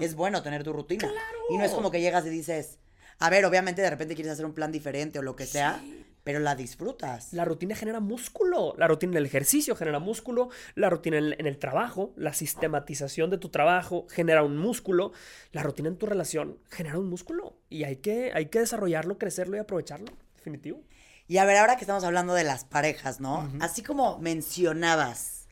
es 0.00 0.14
bueno 0.14 0.42
tener 0.42 0.64
tu 0.64 0.72
rutina. 0.72 1.08
Y 1.50 1.58
no 1.58 1.64
es 1.64 1.72
como 1.72 1.90
que 1.90 2.00
llegas 2.00 2.24
y 2.24 2.30
dices, 2.30 2.78
a 3.18 3.28
ver, 3.28 3.44
obviamente 3.44 3.82
de 3.82 3.90
repente 3.90 4.14
quieres 4.14 4.32
hacer 4.32 4.46
un 4.46 4.54
plan 4.54 4.72
diferente 4.72 5.18
o 5.18 5.22
lo 5.22 5.36
que 5.36 5.44
sea, 5.46 5.84
pero 6.24 6.40
la 6.40 6.54
disfrutas. 6.54 7.32
La 7.32 7.44
rutina 7.44 7.74
genera 7.74 8.00
músculo, 8.00 8.74
la 8.78 8.86
rutina 8.86 9.14
del 9.14 9.26
ejercicio 9.26 9.74
genera 9.76 9.98
músculo, 9.98 10.50
la 10.74 10.90
rutina 10.90 11.18
en, 11.18 11.46
el 11.46 11.58
trabajo, 11.58 12.12
la 12.16 12.32
sistematización 12.32 13.30
de 13.30 13.38
tu 13.38 13.48
trabajo 13.48 14.06
genera 14.10 14.42
un 14.42 14.56
músculo, 14.56 15.12
la 15.52 15.62
rutina 15.62 15.88
en 15.88 15.96
tu 15.96 16.06
relación 16.06 16.58
genera 16.70 16.98
un 16.98 17.08
músculo 17.08 17.56
y 17.68 17.84
hay 17.84 17.96
que, 17.96 18.32
hay 18.34 18.46
que 18.46 18.60
desarrollarlo, 18.60 19.18
crecerlo 19.18 19.56
y 19.56 19.60
aprovecharlo, 19.60 20.12
definitivo. 20.36 20.82
Y 21.28 21.38
a 21.38 21.44
ver, 21.44 21.56
ahora 21.56 21.76
que 21.76 21.82
estamos 21.82 22.04
hablando 22.04 22.34
de 22.34 22.44
las 22.44 22.64
parejas, 22.64 23.20
¿no? 23.20 23.50
Así 23.60 23.82
como 23.82 24.18
mencionabas 24.18 25.46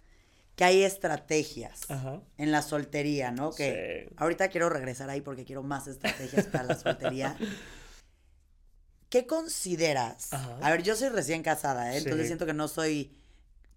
que 0.56 0.64
hay 0.64 0.82
estrategias 0.82 1.86
en 2.36 2.52
la 2.52 2.60
soltería, 2.60 3.30
¿no? 3.30 3.50
Que 3.50 4.12
ahorita 4.16 4.48
quiero 4.48 4.68
regresar 4.68 5.08
ahí 5.08 5.22
porque 5.22 5.44
quiero 5.44 5.62
más 5.62 5.86
estrategias 5.86 6.46
para 6.46 6.64
la 6.64 6.74
soltería. 6.74 7.36
¿Qué 9.11 9.26
consideras? 9.26 10.32
A 10.32 10.70
ver, 10.70 10.84
yo 10.84 10.94
soy 10.94 11.08
recién 11.08 11.42
casada, 11.42 11.92
¿eh? 11.92 11.98
entonces 11.98 12.28
siento 12.28 12.46
que 12.46 12.54
no 12.54 12.68
soy 12.68 13.12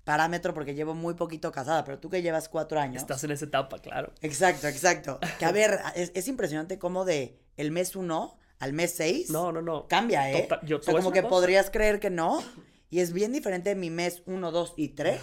parámetro 0.03 0.53
porque 0.53 0.75
llevo 0.75 0.93
muy 0.93 1.15
poquito 1.15 1.51
casada, 1.51 1.83
pero 1.83 1.97
tú 1.97 2.09
que 2.09 2.21
llevas 2.21 2.49
cuatro 2.49 2.79
años. 2.79 3.01
Estás 3.01 3.23
en 3.23 3.31
esa 3.31 3.45
etapa, 3.45 3.79
claro. 3.79 4.13
Exacto, 4.21 4.67
exacto. 4.67 5.19
Que 5.39 5.45
a 5.45 5.51
ver, 5.51 5.79
es, 5.95 6.27
impresionante 6.27 6.77
cómo 6.77 7.03
de 7.03 7.39
el 7.57 7.71
mes 7.71 7.95
uno 7.95 8.37
al 8.59 8.73
mes 8.73 8.93
seis. 8.95 9.31
No, 9.31 9.51
no, 9.51 9.63
no. 9.63 9.87
Cambia, 9.87 10.31
¿eh? 10.31 10.47
yo, 10.63 10.77
o 10.77 10.81
sea, 10.83 10.93
como 10.93 11.11
que 11.11 11.23
podrías 11.23 11.71
creer 11.71 11.99
que 11.99 12.11
no. 12.11 12.43
Y 12.91 12.99
es 12.99 13.11
bien 13.11 13.33
diferente 13.33 13.69
de 13.69 13.75
mi 13.75 13.89
mes 13.89 14.21
uno, 14.27 14.51
dos 14.51 14.75
y 14.77 14.89
tres 14.89 15.21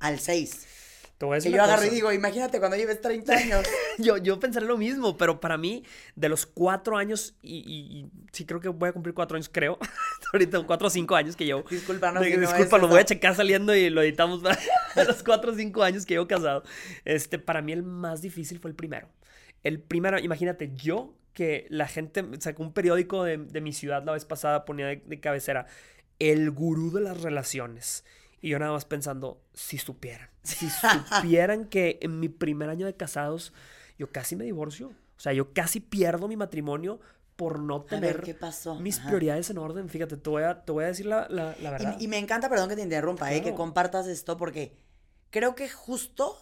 al 0.00 0.18
seis 0.18 0.66
que 1.30 1.50
yo 1.50 1.62
agarro 1.62 1.84
y 1.84 1.90
digo, 1.90 2.12
imagínate 2.12 2.58
cuando 2.58 2.76
lleves 2.76 3.00
30 3.00 3.32
años. 3.36 3.66
yo, 3.98 4.16
yo 4.18 4.38
pensaré 4.38 4.66
lo 4.66 4.76
mismo, 4.76 5.16
pero 5.16 5.40
para 5.40 5.56
mí, 5.56 5.84
de 6.16 6.28
los 6.28 6.46
cuatro 6.46 6.96
años, 6.96 7.34
y, 7.42 8.06
sí 8.32 8.44
creo 8.44 8.60
que 8.60 8.68
voy 8.68 8.88
a 8.88 8.92
cumplir 8.92 9.14
cuatro 9.14 9.36
años, 9.36 9.48
creo. 9.50 9.78
Ahorita 10.32 10.62
cuatro 10.62 10.88
o 10.88 10.90
cinco 10.90 11.14
años 11.14 11.36
que 11.36 11.44
llevo. 11.44 11.64
Disculpa, 11.68 12.12
no, 12.12 12.20
Disculpa, 12.20 12.78
lo 12.78 12.88
voy 12.88 13.00
a 13.00 13.04
checar 13.04 13.34
saliendo 13.34 13.74
y 13.74 13.90
lo 13.90 14.02
editamos 14.02 14.42
para 14.42 14.58
los 15.06 15.22
cuatro 15.22 15.52
o 15.52 15.54
cinco 15.54 15.82
años 15.82 16.06
que 16.06 16.14
llevo 16.14 16.26
casado. 16.26 16.64
Este, 17.04 17.38
para 17.38 17.62
mí 17.62 17.72
el 17.72 17.82
más 17.82 18.22
difícil 18.22 18.58
fue 18.58 18.70
el 18.70 18.76
primero. 18.76 19.08
El 19.62 19.80
primero, 19.80 20.18
imagínate, 20.18 20.72
yo 20.74 21.14
que 21.34 21.66
la 21.68 21.88
gente, 21.88 22.24
sacó 22.38 22.62
un 22.62 22.72
periódico 22.72 23.24
de, 23.24 23.38
mi 23.60 23.72
ciudad 23.72 24.04
la 24.04 24.12
vez 24.12 24.24
pasada, 24.24 24.64
ponía 24.64 24.86
de 24.86 25.20
cabecera, 25.20 25.66
el 26.18 26.50
gurú 26.50 26.92
de 26.92 27.00
las 27.00 27.20
relaciones. 27.20 28.04
Y 28.44 28.50
yo 28.50 28.58
nada 28.58 28.72
más 28.72 28.84
pensando, 28.84 29.40
si 29.54 29.78
supieran, 29.78 30.28
si 30.42 30.68
supieran 30.68 31.64
que 31.64 31.98
en 32.02 32.20
mi 32.20 32.28
primer 32.28 32.68
año 32.68 32.84
de 32.84 32.94
casados 32.94 33.54
yo 33.98 34.12
casi 34.12 34.36
me 34.36 34.44
divorcio. 34.44 34.88
O 34.88 35.20
sea, 35.20 35.32
yo 35.32 35.54
casi 35.54 35.80
pierdo 35.80 36.28
mi 36.28 36.36
matrimonio 36.36 37.00
por 37.36 37.58
no 37.58 37.84
tener 37.84 38.20
¿qué 38.20 38.34
pasó? 38.34 38.74
mis 38.74 38.98
prioridades 38.98 39.48
en 39.48 39.56
orden. 39.56 39.88
Fíjate, 39.88 40.18
te 40.18 40.28
voy 40.28 40.42
a, 40.42 40.62
te 40.62 40.72
voy 40.72 40.84
a 40.84 40.88
decir 40.88 41.06
la, 41.06 41.26
la, 41.30 41.54
verdad. 41.58 41.96
Y, 41.98 42.06
me 42.06 42.18
encanta, 42.18 42.50
perdón 42.50 42.68
que 42.68 42.76
te 42.76 42.82
interrumpa, 42.82 43.32
eh, 43.32 43.40
que 43.40 43.54
compartas 43.54 44.06
esto 44.08 44.36
porque 44.36 44.76
creo 45.30 45.54
que 45.54 45.70
justo 45.70 46.36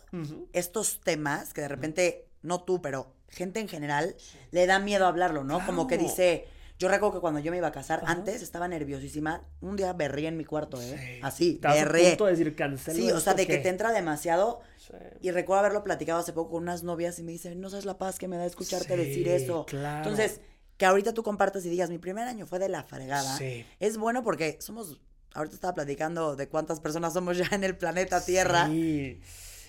estos 0.52 1.02
temas 1.02 1.54
que 1.54 1.60
de 1.60 1.68
repente, 1.68 2.26
no 2.42 2.64
tú, 2.64 2.82
pero 2.82 3.14
gente 3.28 3.60
en 3.60 3.68
general, 3.68 4.16
le 4.50 4.66
da 4.66 4.80
miedo 4.80 5.06
hablarlo, 5.06 5.44
¿no? 5.44 5.64
Como 5.64 5.86
que 5.86 5.98
dice 5.98 6.48
yo 6.82 6.88
recuerdo 6.88 7.14
que 7.14 7.20
cuando 7.20 7.38
yo 7.38 7.52
me 7.52 7.58
iba 7.58 7.68
a 7.68 7.72
casar, 7.72 8.02
antes 8.06 8.42
estaba 8.42 8.66
nerviosísima. 8.66 9.46
Un 9.60 9.76
día 9.76 9.92
berré 9.92 10.26
en 10.26 10.36
mi 10.36 10.44
cuarto, 10.44 10.82
¿eh? 10.82 11.20
Así, 11.22 11.60
berré. 11.62 12.06
a 12.06 12.08
punto 12.08 12.24
de 12.24 12.32
decir, 12.32 12.56
cancelo 12.56 12.98
Sí, 12.98 13.08
o 13.12 13.20
sea, 13.20 13.34
de 13.34 13.46
que 13.46 13.58
te 13.58 13.68
entra 13.68 13.92
demasiado. 13.92 14.62
Y 15.20 15.30
recuerdo 15.30 15.60
haberlo 15.60 15.84
platicado 15.84 16.18
hace 16.18 16.32
poco 16.32 16.50
con 16.50 16.64
unas 16.64 16.82
novias 16.82 17.20
y 17.20 17.22
me 17.22 17.30
dicen, 17.30 17.60
no 17.60 17.70
sabes 17.70 17.84
la 17.84 17.98
paz 17.98 18.18
que 18.18 18.26
me 18.26 18.36
da 18.36 18.46
escucharte 18.46 18.96
decir 18.96 19.28
eso. 19.28 19.64
Claro. 19.66 19.98
Entonces, 19.98 20.40
que 20.76 20.84
ahorita 20.84 21.14
tú 21.14 21.22
compartas 21.22 21.64
y 21.64 21.70
digas, 21.70 21.88
mi 21.88 21.98
primer 21.98 22.26
año 22.26 22.48
fue 22.48 22.58
de 22.58 22.68
la 22.68 22.82
fregada. 22.82 23.38
Sí. 23.38 23.64
Es 23.78 23.96
bueno 23.96 24.24
porque 24.24 24.58
somos, 24.60 25.00
ahorita 25.34 25.54
estaba 25.54 25.74
platicando 25.74 26.34
de 26.34 26.48
cuántas 26.48 26.80
personas 26.80 27.12
somos 27.12 27.38
ya 27.38 27.46
en 27.52 27.62
el 27.62 27.76
planeta 27.76 28.24
Tierra. 28.24 28.66
Sí. 28.66 29.20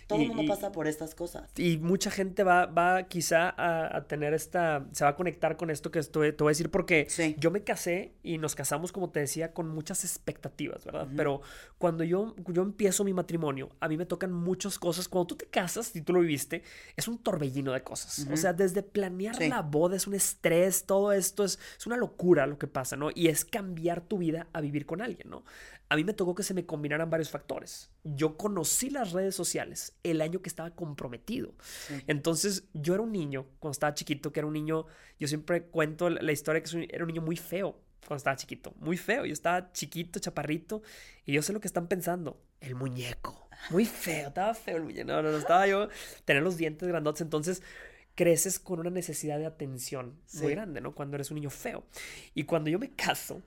Todo 0.08 0.20
el 0.20 0.28
mundo 0.28 0.44
pasa 0.48 0.72
por 0.72 0.88
estas 0.88 1.16
cosas. 1.16 1.50
Y 1.58 1.78
mucha 1.78 2.12
gente 2.12 2.44
va, 2.44 2.66
va 2.66 3.04
quizá 3.04 3.54
a, 3.58 4.04
tener 4.06 4.34
esta, 4.34 4.86
se 4.92 5.04
va 5.04 5.12
a 5.12 5.16
conectar 5.16 5.58
con 5.58 5.70
esto 5.70 5.92
que 5.92 6.00
estoy, 6.00 6.32
te 6.34 6.44
voy 6.44 6.52
a 6.52 6.54
decir, 6.54 6.70
porque 6.70 7.08
yo 7.38 7.52
me 7.52 7.64
casé 7.64 8.14
y 8.24 8.38
nos 8.38 8.56
casamos, 8.56 8.92
como 8.92 9.10
te 9.10 9.20
decía, 9.20 9.54
con 9.54 9.70
muchas 9.70 10.04
expectativas, 10.04 10.86
¿verdad? 10.86 11.08
Pero 11.16 11.42
cuando 11.78 12.04
yo, 12.04 12.36
yo 12.48 12.62
empiezo 12.62 13.04
mi 13.04 13.14
matrimonio, 13.14 13.70
a 13.80 13.88
mí 13.88 13.98
me 13.98 14.06
tocan 14.06 14.32
muchas 14.32 14.80
cosas. 14.80 15.08
Cuando 15.08 15.28
tú 15.28 15.36
te 15.36 15.46
casas, 15.46 15.96
y 15.96 16.02
tú 16.02 16.14
lo 16.14 16.22
viviste, 16.22 16.64
es 16.96 17.08
un 17.08 17.18
torbellino 17.18 17.72
de 17.72 17.84
cosas. 17.84 18.28
O 18.32 18.38
sea, 18.38 18.54
desde 18.54 18.84
planear 18.84 19.42
la 19.42 19.62
boda 19.62 19.96
es 19.96 20.08
un 20.08 20.14
estrés, 20.14 20.86
todo 20.86 21.12
esto 21.12 21.44
es, 21.44 21.60
es 21.78 21.88
una 21.88 21.98
locura 21.98 22.48
lo 22.48 22.58
que 22.58 22.68
pasa, 22.68 22.96
¿no? 22.96 23.10
Y 23.14 23.28
es 23.28 23.46
cambiar 23.46 24.02
tu 24.02 24.18
vida 24.18 24.48
a 24.54 24.62
vivir 24.62 24.86
con 24.86 25.02
alguien, 25.02 25.30
¿no? 25.30 25.44
A 25.94 25.96
mí 25.96 26.04
me 26.04 26.14
tocó 26.14 26.34
que 26.34 26.42
se 26.42 26.56
me 26.56 26.66
combinaran 26.66 27.12
varios 27.12 27.30
factores. 27.30 27.92
Yo 28.04 28.36
conocí 28.36 28.90
las 28.90 29.12
redes 29.12 29.36
sociales 29.36 29.94
el 30.02 30.22
año 30.22 30.42
que 30.42 30.50
estaba 30.50 30.72
comprometido. 30.72 31.54
Entonces, 32.08 32.64
yo 32.74 32.96
era 32.96 33.04
un 33.04 33.12
niño, 33.12 33.46
cuando 33.60 33.74
estaba 33.74 33.94
chiquito, 33.94 34.34
que 34.34 34.40
era 34.40 34.48
un 34.48 34.54
niño, 34.54 34.88
yo 35.20 35.28
siempre 35.28 35.66
cuento 35.66 36.10
la 36.10 36.32
historia 36.32 36.64
que 36.64 36.88
era 36.92 37.04
un 37.04 37.10
niño 37.10 37.22
muy 37.22 37.38
feo 37.38 37.78
cuando 38.08 38.18
estaba 38.18 38.36
chiquito, 38.36 38.74
muy 38.80 38.98
feo. 38.98 39.24
Yo 39.28 39.34
estaba 39.34 39.72
chiquito, 39.72 40.20
chaparrito, 40.20 40.82
y 41.28 41.34
yo 41.34 41.44
sé 41.44 41.54
lo 41.54 41.60
que 41.60 41.68
están 41.68 41.88
pensando. 41.88 42.42
El 42.60 42.74
muñeco. 42.74 43.48
Muy 43.70 43.86
feo, 43.86 44.30
estaba 44.30 44.56
feo 44.56 44.78
el 44.78 44.84
muñeco. 44.84 45.06
No, 45.06 45.22
no, 45.22 45.30
no, 45.30 45.38
estaba 45.38 45.68
yo, 45.68 45.90
tener 46.26 46.42
los 46.42 46.58
dientes 46.58 46.90
grandotes. 46.90 47.22
Entonces, 47.22 47.62
creces 48.16 48.58
con 48.58 48.80
una 48.80 48.90
necesidad 48.90 49.38
de 49.38 49.46
atención 49.46 50.18
muy 50.34 50.54
grande, 50.54 50.82
¿no? 50.82 50.96
Cuando 50.96 51.18
eres 51.18 51.30
un 51.30 51.36
niño 51.36 51.52
feo. 51.52 51.84
Y 52.34 52.46
cuando 52.46 52.72
yo 52.72 52.80
me 52.80 52.90
caso 52.96 53.44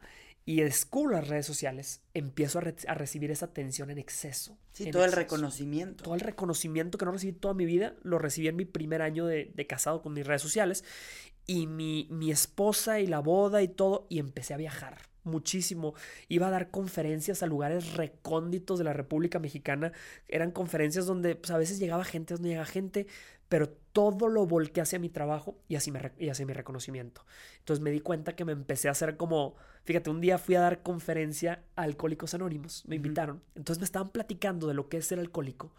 y 0.49 0.61
descubro 0.61 1.11
las 1.11 1.27
redes 1.27 1.45
sociales, 1.45 2.03
empiezo 2.15 2.61
a, 2.61 2.95
recibir 2.95 3.33
esa 3.33 3.47
atención 3.47 3.91
en 3.91 3.99
exceso. 3.99 4.57
Sí, 4.73 4.93
todo 4.93 5.05
el 5.05 5.11
reconocimiento. 5.11 6.05
Todo 6.05 6.15
el 6.15 6.21
reconocimiento 6.21 6.99
que 6.99 7.05
no 7.05 7.11
recibí 7.11 7.33
toda 7.33 7.53
mi 7.53 7.67
vida, 7.67 7.97
lo 8.05 8.21
recibí 8.21 8.47
en 8.47 8.55
mi 8.55 8.65
primer 8.65 9.03
año 9.03 9.27
de, 9.27 9.51
de 9.53 9.67
casado 9.67 10.03
con 10.03 10.13
mis 10.13 10.25
redes 10.25 10.43
sociales. 10.43 10.85
Y 11.47 11.67
mi, 11.67 12.07
mi 12.13 12.31
esposa 12.31 13.01
y 13.01 13.09
la 13.09 13.19
boda 13.19 13.61
y 13.61 13.69
todo, 13.69 14.07
y 14.09 14.21
empecé 14.21 14.55
a 14.55 14.57
viajar 14.57 14.99
muchísimo. 15.27 15.95
Iba 16.29 16.49
a 16.49 16.51
dar 16.51 16.71
conferencias 16.71 17.43
a 17.43 17.47
lugares 17.47 17.95
recónditos 17.95 18.79
de 18.79 18.85
la 18.85 18.93
República 18.93 19.39
Mexicana. 19.39 19.93
Eran 20.29 20.51
conferencias 20.51 21.07
donde 21.07 21.37
pues, 21.37 21.51
a 21.51 21.59
veces 21.59 21.79
llegaba 21.79 22.05
gente, 22.05 22.35
donde 22.35 22.51
llegaba 22.51 22.67
gente, 22.67 23.07
pero 23.49 23.69
todo 23.69 24.29
lo 24.29 24.47
volqué 24.47 24.81
hacia 24.81 24.99
mi 24.99 25.09
trabajo 25.09 25.57
y 25.69 25.77
hacia 25.77 25.93
mi, 25.93 26.01
y 26.19 26.29
hacia 26.29 26.47
mi 26.47 26.53
reconocimiento. 26.53 27.25
Entonces 27.59 27.83
me 27.83 27.91
di 27.91 28.01
cuenta 28.01 28.35
que 28.35 28.45
me 28.45 28.53
empecé 28.53 28.89
a 28.89 28.93
hacer 28.93 29.17
como, 29.17 29.57
fíjate, 29.85 30.11
un 30.11 30.21
día 30.21 30.39
fui 30.39 30.55
a 30.55 30.61
dar 30.61 30.83
conferencia 30.83 31.63
a 31.77 31.83
Alcohólicos 31.83 32.35
Anónimos, 32.35 32.85
me 32.87 32.97
invitaron. 32.97 33.43
Entonces 33.55 33.81
me 33.81 33.85
estaban 33.85 34.11
platicando 34.11 34.67
de 34.67 34.75
lo 34.75 34.89
que 34.89 34.99
es 34.99 35.07
ser 35.07 35.19
alcohólico 35.19 35.75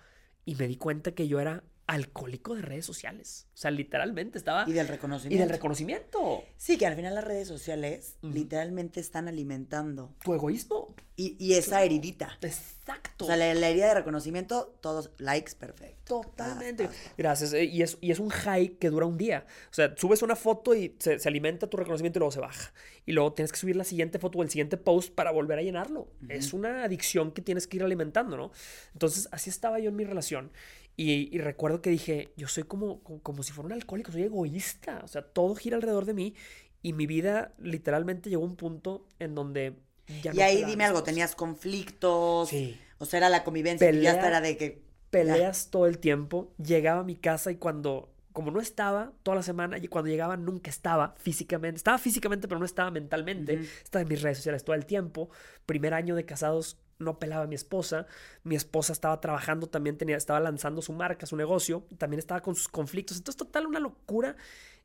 y 0.45 0.55
me 0.55 0.67
di 0.67 0.77
cuenta 0.77 1.11
que 1.11 1.27
yo 1.27 1.39
era 1.39 1.63
alcohólico 1.87 2.53
de 2.53 2.61
redes 2.61 2.85
sociales. 2.85 3.47
O 3.53 3.57
sea, 3.57 3.71
literalmente 3.71 4.37
estaba... 4.37 4.65
Y 4.67 4.73
del 4.73 4.87
reconocimiento. 4.87 5.35
Y 5.35 5.39
del 5.39 5.49
reconocimiento. 5.49 6.43
Sí, 6.57 6.77
que 6.77 6.85
al 6.85 6.95
final 6.95 7.15
las 7.15 7.23
redes 7.23 7.47
sociales 7.47 8.17
literalmente 8.21 8.99
están 8.99 9.29
alimentando. 9.29 10.13
Tu 10.23 10.33
egoísmo. 10.33 10.93
Y, 11.19 11.53
esa 11.53 11.81
heridita. 11.83 12.37
Exacto. 12.41 13.25
O 13.25 13.27
sea, 13.27 13.37
la, 13.37 13.47
herida 13.47 13.87
de 13.87 13.95
reconocimiento, 13.95 14.77
todos 14.81 15.09
likes, 15.17 15.53
perfecto. 15.55 16.21
Totalmente. 16.21 16.89
Gracias. 17.17 17.53
Eh, 17.53 17.63
y 17.63 17.81
es, 17.81 17.97
y 18.01 18.11
es 18.11 18.19
un 18.19 18.29
high 18.29 18.77
que 18.77 18.91
dura 18.91 19.07
un 19.07 19.17
día. 19.17 19.47
O 19.71 19.73
sea, 19.73 19.95
subes 19.97 20.21
una 20.21 20.35
foto 20.35 20.75
y 20.75 20.95
se, 20.99 21.17
alimenta 21.27 21.67
tu 21.67 21.77
reconocimiento 21.77 22.19
y 22.19 22.21
luego 22.21 22.31
se 22.31 22.39
baja. 22.39 22.71
Y 23.07 23.13
luego 23.13 23.33
tienes 23.33 23.51
que 23.51 23.57
subir 23.57 23.75
la 23.75 23.83
siguiente 23.83 24.19
foto 24.19 24.37
o 24.37 24.43
el 24.43 24.51
siguiente 24.51 24.77
post 24.77 25.11
para 25.11 25.31
volver 25.31 25.57
a 25.57 25.63
llenarlo. 25.63 26.07
Es 26.29 26.53
una 26.53 26.83
adicción 26.83 27.31
que 27.31 27.41
tienes 27.41 27.65
que 27.65 27.77
ir 27.77 27.83
alimentando, 27.83 28.37
¿no? 28.37 28.51
Entonces, 28.93 29.27
así 29.31 29.49
estaba 29.49 29.79
yo 29.79 29.89
en 29.89 29.95
mi 29.95 30.03
relación. 30.03 30.51
Y, 30.99 31.37
recuerdo 31.37 31.79
que 31.79 31.91
dije, 31.91 32.33
yo 32.37 32.47
soy 32.47 32.63
como, 32.63 33.03
como, 33.03 33.43
si 33.43 33.53
fuera 33.53 33.67
un 33.67 33.73
alcohólico, 33.73 34.11
soy 34.11 34.23
egoísta, 34.23 35.01
o 35.03 35.07
sea, 35.07 35.21
todo 35.21 35.53
gira 35.53 35.75
alrededor 35.75 36.05
de 36.05 36.15
mí 36.15 36.33
y 36.81 36.93
mi 36.93 37.05
vida 37.05 37.53
literalmente 37.59 38.31
llegó 38.31 38.41
a 38.41 38.47
un 38.47 38.55
punto 38.55 39.05
en 39.19 39.35
donde 39.35 39.75
ya 40.23 40.33
y 40.33 40.41
ahí 40.41 40.63
dime 40.65 40.85
algo, 40.85 41.03
tenías 41.03 41.35
conflictos, 41.35 42.49
sí. 42.49 42.79
o 42.97 43.05
sea, 43.05 43.17
era 43.17 43.29
la 43.29 43.43
convivencia, 43.43 43.91
y 43.91 44.01
ya 44.01 44.13
era 44.13 44.41
de 44.41 44.57
que... 44.57 44.87
Peleas 45.11 45.69
todo 45.69 45.85
el 45.85 45.99
tiempo, 45.99 46.51
llegaba 46.57 47.01
a 47.01 47.03
mi 47.03 47.15
casa 47.15 47.51
y 47.51 47.57
cuando, 47.57 48.11
como 48.33 48.49
no 48.49 48.59
estaba 48.59 49.13
toda 49.21 49.35
la 49.35 49.43
semana, 49.43 49.77
y 49.77 49.87
cuando 49.87 50.09
llegaba 50.09 50.35
nunca 50.35 50.71
estaba 50.71 51.13
físicamente, 51.19 51.77
estaba 51.77 51.99
físicamente 51.99 52.47
pero 52.47 52.59
no 52.59 52.65
estaba 52.65 52.89
mentalmente, 52.89 53.61
estaba 53.83 54.01
en 54.01 54.07
mis 54.07 54.21
redes 54.23 54.37
sociales 54.37 54.63
todo 54.63 54.75
el 54.75 54.87
tiempo, 54.87 55.29
primer 55.67 55.93
año 55.93 56.15
de 56.15 56.25
casados 56.25 56.77
no 56.99 57.19
pelaba 57.19 57.43
a 57.43 57.47
mi 57.47 57.55
esposa. 57.55 58.07
Mi 58.43 58.55
esposa 58.55 58.93
estaba 58.93 59.19
trabajando, 59.21 59.67
también 59.67 59.97
tenía, 59.97 60.17
estaba 60.17 60.39
lanzando 60.39 60.81
su 60.81 60.93
marca, 60.93 61.25
su 61.25 61.35
negocio, 61.35 61.85
también 61.97 62.19
estaba 62.19 62.41
con 62.41 62.55
sus 62.55 62.67
conflictos. 62.67 63.17
Entonces, 63.17 63.37
total, 63.37 63.67
una 63.67 63.79
locura. 63.79 64.35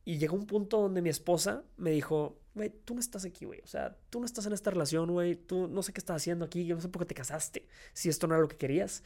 Y 0.05 0.19
llegó 0.19 0.37
un 0.37 0.47
punto 0.47 0.81
donde 0.81 1.01
mi 1.01 1.11
esposa 1.11 1.63
me 1.77 1.91
dijo, 1.91 2.41
güey, 2.55 2.71
tú 2.85 2.95
no 2.95 3.01
estás 3.01 3.25
aquí, 3.25 3.45
güey. 3.45 3.61
O 3.61 3.67
sea, 3.67 3.97
tú 4.11 4.19
no 4.19 4.27
estás 4.27 4.47
en 4.47 4.53
esta 4.53 4.71
relación, 4.71 5.11
güey. 5.13 5.37
Tú 5.37 5.69
no 5.69 5.83
sé 5.83 5.93
qué 5.93 6.01
estás 6.01 6.17
haciendo 6.17 6.45
aquí. 6.45 6.67
Yo 6.67 6.75
no 6.75 6.83
sé 6.83 6.89
por 6.89 7.03
qué 7.03 7.07
te 7.07 7.15
casaste. 7.15 7.69
Si 7.93 8.09
esto 8.09 8.27
no 8.27 8.35
era 8.35 8.43
lo 8.43 8.49
que 8.49 8.57
querías. 8.57 9.05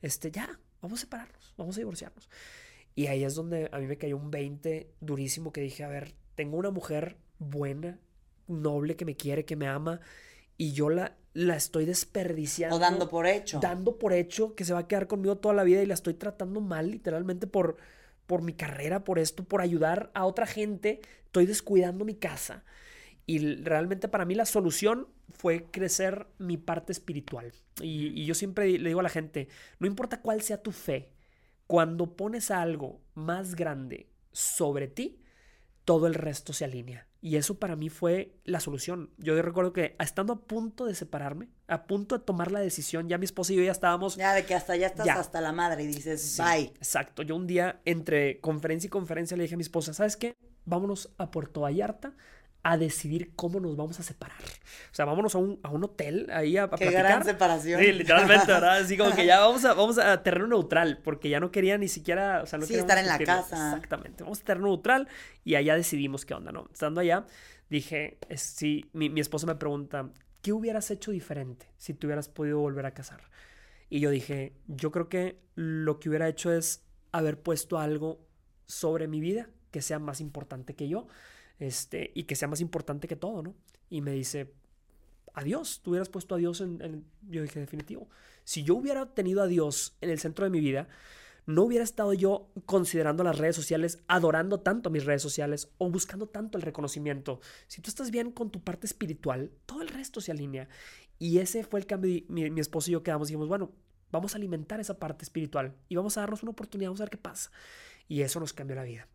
Este, 0.00 0.30
ya, 0.30 0.58
vamos 0.80 1.00
a 1.00 1.02
separarnos. 1.02 1.54
Vamos 1.58 1.76
a 1.76 1.80
divorciarnos. 1.80 2.28
Y 2.94 3.06
ahí 3.06 3.24
es 3.24 3.34
donde 3.34 3.68
a 3.72 3.78
mí 3.78 3.86
me 3.86 3.98
cayó 3.98 4.16
un 4.16 4.30
20 4.30 4.90
durísimo 5.00 5.52
que 5.52 5.60
dije, 5.60 5.84
a 5.84 5.88
ver, 5.88 6.14
tengo 6.34 6.56
una 6.56 6.70
mujer 6.70 7.18
buena, 7.38 8.00
noble, 8.46 8.96
que 8.96 9.04
me 9.04 9.16
quiere, 9.16 9.44
que 9.44 9.54
me 9.54 9.68
ama. 9.68 10.00
Y 10.58 10.72
yo 10.72 10.90
la, 10.90 11.16
la 11.32 11.56
estoy 11.56 11.86
desperdiciando. 11.86 12.76
O 12.76 12.78
dando 12.78 13.08
por 13.08 13.26
hecho. 13.26 13.60
Dando 13.60 13.98
por 13.98 14.12
hecho 14.12 14.54
que 14.54 14.64
se 14.64 14.74
va 14.74 14.80
a 14.80 14.88
quedar 14.88 15.06
conmigo 15.06 15.38
toda 15.38 15.54
la 15.54 15.64
vida 15.64 15.82
y 15.82 15.86
la 15.86 15.94
estoy 15.94 16.14
tratando 16.14 16.60
mal, 16.60 16.90
literalmente, 16.90 17.46
por, 17.46 17.76
por 18.26 18.42
mi 18.42 18.52
carrera, 18.52 19.04
por 19.04 19.18
esto, 19.18 19.44
por 19.44 19.60
ayudar 19.60 20.10
a 20.14 20.26
otra 20.26 20.46
gente. 20.46 21.00
Estoy 21.24 21.46
descuidando 21.46 22.04
mi 22.04 22.16
casa. 22.16 22.64
Y 23.24 23.56
realmente 23.56 24.08
para 24.08 24.24
mí 24.24 24.34
la 24.34 24.46
solución 24.46 25.08
fue 25.30 25.64
crecer 25.70 26.26
mi 26.38 26.56
parte 26.56 26.92
espiritual. 26.92 27.52
Y, 27.80 28.20
y, 28.20 28.26
yo 28.26 28.34
siempre 28.34 28.78
le 28.78 28.88
digo 28.88 29.00
a 29.00 29.04
la 29.04 29.08
gente, 29.08 29.48
no 29.78 29.86
importa 29.86 30.20
cuál 30.20 30.42
sea 30.42 30.62
tu 30.62 30.72
fe, 30.72 31.10
cuando 31.66 32.16
pones 32.16 32.50
algo 32.50 33.00
más 33.14 33.54
grande 33.54 34.08
sobre 34.32 34.88
ti, 34.88 35.20
todo 35.84 36.06
el 36.06 36.14
resto 36.14 36.52
se 36.52 36.64
alinea. 36.64 37.07
Y 37.20 37.36
eso 37.36 37.58
para 37.58 37.74
mí 37.74 37.88
fue 37.88 38.36
la 38.44 38.60
solución. 38.60 39.10
Yo 39.18 39.40
recuerdo 39.42 39.72
que 39.72 39.96
estando 39.98 40.32
a 40.34 40.40
punto 40.40 40.86
de 40.86 40.94
separarme, 40.94 41.48
a 41.66 41.86
punto 41.86 42.18
de 42.18 42.24
tomar 42.24 42.52
la 42.52 42.60
decisión, 42.60 43.08
ya 43.08 43.18
mi 43.18 43.24
esposa 43.24 43.52
y 43.52 43.56
yo 43.56 43.62
ya 43.62 43.72
estábamos... 43.72 44.16
Ya, 44.16 44.34
de 44.34 44.44
que 44.44 44.54
hasta 44.54 44.76
ya 44.76 44.86
estás 44.86 45.08
hasta 45.08 45.40
la 45.40 45.52
madre 45.52 45.82
y 45.82 45.86
dices, 45.88 46.38
bye. 46.38 46.72
Exacto. 46.76 47.22
Yo 47.22 47.34
un 47.34 47.46
día, 47.46 47.80
entre 47.84 48.40
conferencia 48.40 48.86
y 48.86 48.90
conferencia, 48.90 49.36
le 49.36 49.42
dije 49.42 49.54
a 49.54 49.58
mi 49.58 49.62
esposa, 49.62 49.92
¿sabes 49.94 50.16
qué? 50.16 50.36
Vámonos 50.64 51.12
a 51.18 51.30
Puerto 51.30 51.62
Vallarta 51.62 52.14
a 52.68 52.76
decidir 52.76 53.32
cómo 53.34 53.60
nos 53.60 53.76
vamos 53.76 53.98
a 53.98 54.02
separar. 54.02 54.36
O 54.42 54.94
sea, 54.94 55.06
vámonos 55.06 55.34
a 55.34 55.38
un, 55.38 55.58
a 55.62 55.70
un 55.70 55.84
hotel 55.84 56.28
ahí 56.30 56.58
a, 56.58 56.64
a 56.64 56.70
Qué 56.76 56.90
gran 56.90 57.24
separación. 57.24 57.80
Sí, 57.80 57.92
literalmente, 57.92 58.46
¿verdad? 58.46 58.76
Así 58.76 58.98
como 58.98 59.14
que 59.14 59.24
ya 59.24 59.40
vamos 59.40 59.64
a, 59.64 59.72
vamos 59.72 59.96
a 59.96 60.22
terreno 60.22 60.48
neutral, 60.48 61.00
porque 61.02 61.30
ya 61.30 61.40
no 61.40 61.50
quería 61.50 61.78
ni 61.78 61.88
siquiera, 61.88 62.42
o 62.42 62.46
sea, 62.46 62.58
no 62.58 62.66
sí, 62.66 62.74
estar 62.74 62.98
en 62.98 63.06
la 63.06 63.18
casa. 63.20 63.68
Exactamente, 63.68 64.22
vamos 64.22 64.42
a 64.42 64.44
terreno 64.44 64.66
neutral 64.66 65.08
y 65.44 65.54
allá 65.54 65.76
decidimos 65.76 66.26
qué 66.26 66.34
onda, 66.34 66.52
¿no? 66.52 66.68
Estando 66.70 67.00
allá, 67.00 67.24
dije, 67.70 68.18
sí, 68.36 68.84
mi, 68.92 69.08
mi 69.08 69.22
esposo 69.22 69.46
me 69.46 69.54
pregunta, 69.54 70.10
¿qué 70.42 70.52
hubieras 70.52 70.90
hecho 70.90 71.10
diferente 71.10 71.72
si 71.78 71.94
te 71.94 72.06
hubieras 72.06 72.28
podido 72.28 72.58
volver 72.58 72.84
a 72.84 72.90
casar? 72.90 73.22
Y 73.88 74.00
yo 74.00 74.10
dije, 74.10 74.52
yo 74.66 74.90
creo 74.92 75.08
que 75.08 75.40
lo 75.54 76.00
que 76.00 76.10
hubiera 76.10 76.28
hecho 76.28 76.52
es 76.52 76.84
haber 77.12 77.40
puesto 77.40 77.78
algo 77.78 78.20
sobre 78.66 79.08
mi 79.08 79.20
vida 79.20 79.48
que 79.70 79.80
sea 79.80 79.98
más 79.98 80.20
importante 80.20 80.74
que 80.74 80.86
yo 80.86 81.06
este, 81.58 82.10
y 82.14 82.24
que 82.24 82.36
sea 82.36 82.48
más 82.48 82.60
importante 82.60 83.08
que 83.08 83.16
todo, 83.16 83.42
¿no? 83.42 83.54
Y 83.90 84.00
me 84.00 84.12
dice, 84.12 84.52
adiós, 85.34 85.80
tú 85.82 85.90
hubieras 85.90 86.08
puesto 86.08 86.34
a 86.34 86.38
Dios 86.38 86.60
en, 86.60 87.04
Yo 87.28 87.42
dije, 87.42 87.60
definitivo. 87.60 88.08
Si 88.44 88.62
yo 88.62 88.76
hubiera 88.76 89.14
tenido 89.14 89.42
a 89.42 89.46
Dios 89.46 89.96
en 90.00 90.10
el 90.10 90.18
centro 90.18 90.44
de 90.44 90.50
mi 90.50 90.60
vida, 90.60 90.88
no 91.46 91.62
hubiera 91.62 91.84
estado 91.84 92.12
yo 92.12 92.50
considerando 92.66 93.24
las 93.24 93.38
redes 93.38 93.56
sociales, 93.56 94.02
adorando 94.06 94.60
tanto 94.60 94.90
mis 94.90 95.04
redes 95.04 95.22
sociales 95.22 95.70
o 95.78 95.90
buscando 95.90 96.26
tanto 96.28 96.58
el 96.58 96.62
reconocimiento. 96.62 97.40
Si 97.68 97.80
tú 97.80 97.88
estás 97.88 98.10
bien 98.10 98.32
con 98.32 98.50
tu 98.50 98.60
parte 98.60 98.86
espiritual, 98.86 99.50
todo 99.64 99.80
el 99.80 99.88
resto 99.88 100.20
se 100.20 100.30
alinea. 100.30 100.68
Y 101.18 101.38
ese 101.38 101.64
fue 101.64 101.80
el 101.80 101.86
cambio. 101.86 102.22
Mi, 102.28 102.50
mi 102.50 102.60
esposo 102.60 102.90
y 102.90 102.92
yo 102.92 103.02
quedamos 103.02 103.28
y 103.28 103.32
dijimos, 103.32 103.48
bueno, 103.48 103.72
vamos 104.10 104.34
a 104.34 104.38
alimentar 104.38 104.80
esa 104.80 104.98
parte 104.98 105.24
espiritual 105.24 105.74
y 105.88 105.96
vamos 105.96 106.16
a 106.16 106.20
darnos 106.20 106.42
una 106.42 106.52
oportunidad, 106.52 106.90
vamos 106.90 107.00
a 107.00 107.04
ver 107.04 107.10
qué 107.10 107.18
pasa. 107.18 107.50
Y 108.08 108.22
eso 108.22 108.40
nos 108.40 108.52
cambió 108.52 108.76
la 108.76 108.84
vida. 108.84 109.08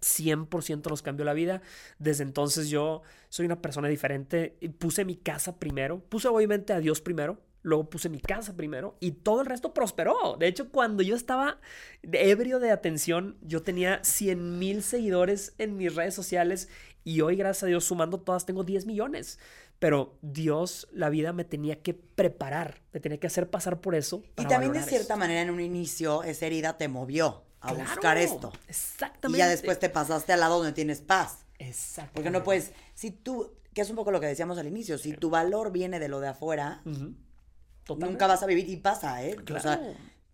100% 0.00 0.90
nos 0.90 1.02
cambió 1.02 1.24
la 1.24 1.32
vida. 1.32 1.62
Desde 1.98 2.24
entonces 2.24 2.68
yo 2.68 3.02
soy 3.28 3.46
una 3.46 3.60
persona 3.60 3.88
diferente. 3.88 4.56
Puse 4.78 5.04
mi 5.04 5.16
casa 5.16 5.58
primero. 5.58 6.00
Puse 6.00 6.28
obviamente 6.28 6.72
a 6.72 6.80
Dios 6.80 7.00
primero. 7.00 7.38
Luego 7.62 7.90
puse 7.90 8.08
mi 8.08 8.20
casa 8.20 8.56
primero 8.56 8.96
y 9.00 9.10
todo 9.10 9.40
el 9.40 9.46
resto 9.46 9.74
prosperó. 9.74 10.36
De 10.38 10.46
hecho, 10.46 10.70
cuando 10.70 11.02
yo 11.02 11.16
estaba 11.16 11.58
ebrio 12.02 12.60
de 12.60 12.70
atención, 12.70 13.36
yo 13.42 13.62
tenía 13.62 14.02
100 14.04 14.58
mil 14.58 14.82
seguidores 14.82 15.54
en 15.58 15.76
mis 15.76 15.94
redes 15.94 16.14
sociales 16.14 16.68
y 17.02 17.20
hoy, 17.20 17.36
gracias 17.36 17.64
a 17.64 17.66
Dios, 17.66 17.84
sumando 17.84 18.20
todas, 18.20 18.46
tengo 18.46 18.64
10 18.64 18.86
millones. 18.86 19.38
Pero 19.78 20.18
Dios, 20.22 20.88
la 20.92 21.08
vida 21.08 21.32
me 21.32 21.44
tenía 21.44 21.82
que 21.82 21.94
preparar, 21.94 22.82
me 22.92 23.00
tenía 23.00 23.18
que 23.18 23.26
hacer 23.26 23.50
pasar 23.50 23.80
por 23.80 23.94
eso. 23.94 24.22
y 24.36 24.44
también 24.46 24.72
de 24.72 24.82
cierta 24.82 25.16
manera 25.16 25.42
en 25.42 25.50
un 25.50 25.60
inicio 25.60 26.22
esa 26.22 26.46
herida 26.46 26.78
te 26.78 26.88
movió 26.88 27.47
a 27.60 27.72
buscar 27.72 28.18
esto. 28.18 28.52
Exactamente. 28.68 29.38
Y 29.38 29.40
ya 29.40 29.48
después 29.48 29.78
te 29.78 29.88
pasaste 29.88 30.32
al 30.32 30.40
lado 30.40 30.58
donde 30.58 30.72
tienes 30.72 31.00
paz. 31.00 31.44
Exacto. 31.58 32.12
Porque 32.14 32.30
no 32.30 32.42
puedes, 32.42 32.72
si 32.94 33.10
tú, 33.10 33.52
que 33.74 33.80
es 33.80 33.90
un 33.90 33.96
poco 33.96 34.10
lo 34.10 34.20
que 34.20 34.26
decíamos 34.26 34.58
al 34.58 34.66
inicio, 34.66 34.98
si 34.98 35.12
tu 35.12 35.30
valor 35.30 35.72
viene 35.72 35.98
de 35.98 36.08
lo 36.08 36.20
de 36.20 36.28
afuera, 36.28 36.82
nunca 36.84 38.26
vas 38.26 38.42
a 38.42 38.46
vivir. 38.46 38.68
Y 38.68 38.76
pasa, 38.76 39.24
¿eh? 39.24 39.36
O 39.54 39.60
sea, 39.60 39.80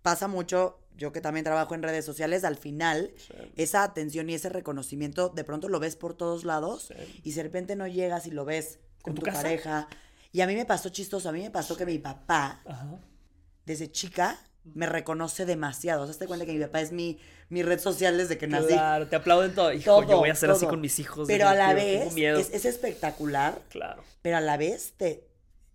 pasa 0.03 0.29
mucho. 0.29 0.81
Yo 0.97 1.13
que 1.13 1.21
también 1.21 1.43
trabajo 1.43 1.75
en 1.75 1.83
redes 1.83 2.05
sociales, 2.05 2.45
al 2.45 2.57
final, 2.57 3.13
esa 3.57 3.83
atención 3.83 4.31
y 4.31 4.35
ese 4.35 4.49
reconocimiento, 4.49 5.29
de 5.29 5.43
pronto 5.43 5.69
lo 5.69 5.81
ves 5.81 5.97
por 5.97 6.15
todos 6.15 6.45
lados 6.45 6.93
y 7.25 7.33
de 7.33 7.43
repente 7.43 7.75
no 7.75 7.89
llegas 7.89 8.29
y 8.29 8.31
lo 8.31 8.45
ves 8.45 8.79
con 9.03 9.17
tu, 9.17 9.23
pareja. 9.23 9.89
Y 10.31 10.41
a 10.41 10.47
mí 10.47 10.55
me 10.55 10.67
pasó 10.67 10.91
chistoso, 10.91 11.29
a 11.29 11.33
mí 11.33 11.41
me 11.41 11.51
pasó 11.51 11.77
que 11.77 11.85
mi 11.85 11.99
papá, 11.99 12.63
desde 13.67 13.91
chica, 13.91 14.39
me 14.65 14.87
reconoce 14.87 15.45
demasiado. 15.45 16.03
O 16.03 16.07
sea, 16.07 16.19
te 16.19 16.27
cuenta 16.27 16.47
que 16.47 16.53
mi 16.53 16.61
papá 16.61 16.81
es 16.81 16.93
mi, 16.93 17.19
mi 17.49 17.63
red 17.63 17.79
social 17.79 18.17
desde 18.17 18.39
que 18.39 18.47
nací. 18.47 18.69
Claro, 18.69 19.07
te 19.07 19.17
aplauden 19.17 19.55
todo. 19.55 19.73
Hijo, 19.73 20.03
yo 20.09 20.19
voy 20.19 20.31
a 20.31 20.33
hacer 20.33 20.51
así 20.51 20.67
con 20.67 20.81
mis 20.81 20.99
hijos. 20.99 21.27
Pero 21.27 21.49
a 21.49 21.55
la 21.55 21.75
vez 21.75 22.15
es, 22.17 22.65
espectacular. 22.65 23.61
Claro. 23.69 24.03
Pero 24.23 24.39
a 24.39 24.41
la 24.41 24.57
vez 24.57 24.95
te 24.97 25.29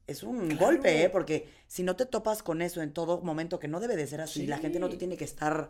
es 0.08 0.24
un 0.24 0.58
golpe, 0.58 1.04
¿eh? 1.04 1.10
Porque 1.10 1.48
si 1.68 1.84
no 1.84 1.96
te 1.96 2.08
topas 2.08 2.42
con 2.42 2.64
eso 2.64 2.82
en 2.82 2.94
todo 2.94 3.22
momento, 3.22 3.60
que 3.60 3.68
no 3.68 3.80
debe 3.80 3.96
de 3.96 4.08
ser 4.08 4.22
así, 4.22 4.48
la 4.48 4.58
gente 4.58 4.80
no 4.80 4.90
te 4.90 4.98
tiene 4.98 5.18
que 5.18 5.26
estar 5.26 5.70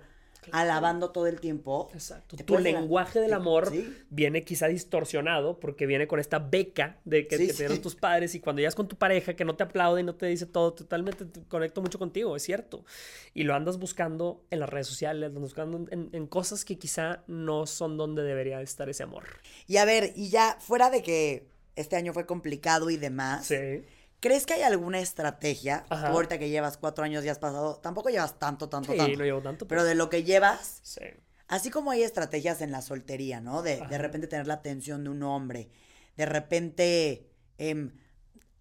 alabando 0.52 1.12
todo 1.12 1.28
el 1.28 1.40
tiempo. 1.40 1.90
Exacto. 1.94 2.38
Tu 2.38 2.58
lenguaje 2.58 3.20
del 3.20 3.34
amor 3.34 3.70
Sí. 3.70 3.94
viene 4.10 4.44
quizá 4.44 4.68
distorsionado 4.68 5.60
porque 5.60 5.86
viene 5.86 6.08
con 6.08 6.20
esta 6.20 6.40
beca 6.40 7.00
de 7.06 7.28
que, 7.28 7.38
Sí, 7.38 7.48
que 7.48 7.54
te 7.54 7.58
dieron 7.60 7.78
sí. 7.78 7.84
tus 7.84 7.96
padres 7.96 8.36
y 8.36 8.40
cuando 8.40 8.60
llegas 8.60 8.76
con 8.76 8.88
tu 8.88 8.96
pareja 8.96 9.36
que 9.36 9.46
no 9.46 9.56
te 9.56 9.64
aplaude 9.64 10.02
y 10.02 10.04
no 10.04 10.16
te 10.16 10.26
dice 10.26 10.46
todo, 10.46 10.74
totalmente 10.74 11.26
te 11.26 11.42
conecto 11.44 11.82
mucho 11.82 12.00
contigo, 12.00 12.36
es 12.36 12.44
cierto. 12.44 12.86
Y 13.34 13.44
lo 13.44 13.54
andas 13.56 13.78
buscando 13.78 14.44
en 14.50 14.60
las 14.60 14.70
redes 14.70 14.88
sociales, 14.88 15.28
andas 15.28 15.42
buscando 15.42 15.86
en, 15.92 16.10
en 16.14 16.28
cosas 16.28 16.66
que 16.66 16.78
quizá 16.78 17.24
no 17.28 17.66
son 17.66 17.98
donde 17.98 18.24
debería 18.24 18.62
estar 18.62 18.90
ese 18.90 19.04
amor. 19.04 19.24
Y 19.68 19.78
a 19.78 19.86
ver, 19.86 20.14
y 20.16 20.30
ya 20.30 20.58
fuera 20.60 20.90
de 20.90 21.04
que 21.04 21.48
este 21.76 21.96
año 21.96 22.14
fue 22.14 22.26
complicado 22.26 22.90
y 22.90 22.98
demás, 22.98 23.46
Sí. 23.48 23.56
¿Crees 24.20 24.46
que 24.46 24.54
hay 24.56 24.62
alguna 24.64 25.00
estrategia? 25.00 25.86
Tú 25.88 25.94
Ajá. 25.94 26.08
ahorita 26.10 26.38
que 26.40 26.50
llevas 26.50 26.78
cuatro 26.78 27.04
años 27.04 27.24
y 27.26 27.30
has 27.30 27.40
pasado, 27.40 27.76
tampoco 27.78 28.10
llevas 28.10 28.38
tanto, 28.40 28.70
tanto, 28.70 28.92
Sí, 28.92 28.98
tanto. 28.98 29.18
no 29.18 29.24
llevo 29.26 29.42
tanto. 29.42 29.68
Pero 29.68 29.84
de 29.84 29.96
lo 29.96 30.10
que 30.10 30.24
llevas, 30.24 30.80
Sí. 30.84 31.02
Así 31.48 31.72
como 31.72 31.90
hay 31.90 32.04
estrategias 32.04 32.62
en 32.62 32.72
la 32.72 32.84
soltería, 32.84 33.42
¿no? 33.42 33.64
De, 33.64 33.78
de 33.90 33.98
repente 33.98 34.28
tener 34.28 34.46
la 34.46 34.54
atención 34.56 35.04
de 35.04 35.10
un 35.10 35.24
hombre, 35.24 35.72
de 36.16 36.28
repente 36.28 37.28
em, 37.58 37.92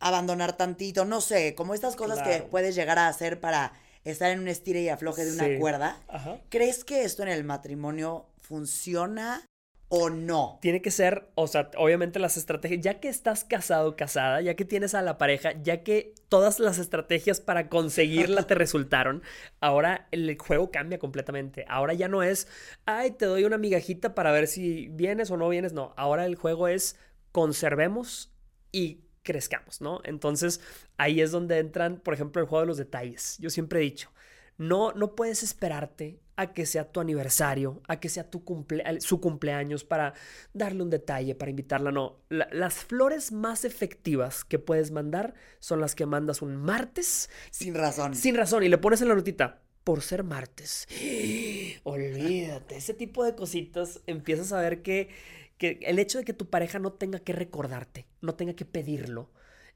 abandonar 0.01 0.57
tantito, 0.57 1.05
no 1.05 1.21
sé, 1.21 1.55
como 1.55 1.75
estas 1.75 1.97
cosas 1.97 2.23
que 2.23 2.43
puedes 2.45 2.75
llegar 2.75 2.99
a 2.99 3.09
hacer 3.09 3.41
para 3.41 3.75
estar 4.05 4.31
en 4.31 4.39
un 4.41 4.49
estire 4.49 4.81
y 4.81 4.89
afloje 4.89 5.25
de 5.27 5.33
una 5.33 5.45
Sí. 5.45 5.59
cuerda. 5.59 6.01
Ajá. 6.09 6.41
¿Crees 6.49 6.83
que 6.83 7.03
esto 7.05 7.23
en 7.23 7.29
el 7.29 7.45
matrimonio 7.45 8.31
funciona 8.39 9.45
o 9.89 10.11
no? 10.11 10.59
Tiene 10.61 10.83
que 10.83 10.91
ser, 10.91 11.31
o 11.35 11.47
sea, 11.47 11.71
obviamente 11.77 12.19
las 12.19 12.37
estrategias, 12.37 12.81
ya 12.83 13.01
que 13.01 13.09
estás 13.09 13.45
casado, 13.45 13.97
casada, 13.97 14.41
ya 14.43 14.55
que 14.55 14.65
tienes 14.65 14.95
a 14.95 15.03
la 15.03 15.19
pareja, 15.19 15.53
ya 15.63 15.83
que 15.83 16.15
todas 16.29 16.61
las 16.61 16.79
estrategias 16.79 17.41
para 17.41 17.69
conseguirla 17.69 18.47
te 18.47 18.55
resultaron, 18.57 19.23
ahora 19.61 20.09
el 20.11 20.37
juego 20.39 20.71
cambia 20.71 20.99
completamente. 20.99 21.65
Ahora 21.69 21.95
ya 21.95 22.09
no 22.09 22.23
es, 22.23 22.49
ay, 22.85 23.13
te 23.13 23.27
doy 23.27 23.45
una 23.45 23.59
migajita 23.59 24.15
para 24.15 24.33
ver 24.33 24.47
si 24.47 24.89
vienes 24.89 25.31
o 25.31 25.37
no 25.37 25.49
vienes, 25.49 25.73
no. 25.73 25.95
Ahora 25.97 26.27
el 26.27 26.37
juego 26.37 26.69
es 26.69 26.97
conservemos 27.33 28.33
y 28.73 29.05
crezcamos, 29.23 29.81
¿no? 29.81 30.01
Entonces 30.05 30.61
ahí 30.97 31.21
es 31.21 31.31
donde 31.31 31.59
entran, 31.59 32.01
por 32.01 32.15
ejemplo, 32.15 32.43
el 32.43 32.49
juego 32.49 32.63
de 32.63 32.67
los 32.67 32.77
detalles. 32.79 33.37
Yo 33.39 33.51
siempre 33.51 33.81
he 33.81 33.83
dicho, 33.83 34.11
no, 34.59 34.93
no 34.93 35.15
puedes 35.15 35.43
esperarte 35.43 36.21
a 36.37 36.53
que 36.53 36.67
sea 36.67 36.93
tu 36.93 37.01
aniversario, 37.01 37.83
a 37.89 37.99
que 37.99 38.09
sea 38.09 38.31
tu 38.31 38.45
cumple, 38.45 38.85
su 39.01 39.21
cumpleaños 39.21 39.83
para 39.85 40.15
darle 40.53 40.83
un 40.85 40.91
detalle, 40.91 41.35
para 41.35 41.51
invitarla. 41.51 41.91
No, 41.91 42.21
La- 42.29 42.49
las 42.53 42.75
flores 42.85 43.33
más 43.33 43.65
efectivas 43.65 44.45
que 44.45 44.59
puedes 44.61 44.91
mandar 44.93 45.35
son 45.59 45.81
las 45.81 45.95
que 45.97 46.07
mandas 46.07 46.41
un 46.43 46.57
martes 46.57 47.29
Sin 47.51 47.75
razón. 47.75 48.15
sin 48.15 48.37
razón 48.37 48.63
y 48.63 48.69
le 48.69 48.79
pones 48.79 49.01
en 49.03 49.09
la 49.09 49.15
notita. 49.17 49.63
Por 49.83 50.03
ser 50.03 50.23
martes. 50.23 50.87
Olvídate. 51.85 52.77
Ese 52.77 52.95
tipo 52.95 53.25
de 53.25 53.35
cositas 53.35 54.01
empiezas 54.07 54.53
a 54.53 54.61
ver 54.61 54.83
que, 54.83 55.09
que 55.57 55.79
el 55.83 55.99
hecho 55.99 56.19
de 56.19 56.25
que 56.25 56.35
tu 56.35 56.51
pareja 56.51 56.79
no 56.79 56.93
tenga 56.93 57.19
que 57.21 57.33
recordarte, 57.33 58.07
no 58.21 58.35
tenga 58.35 58.55
que 58.55 58.65
pedirlo, 58.65 59.31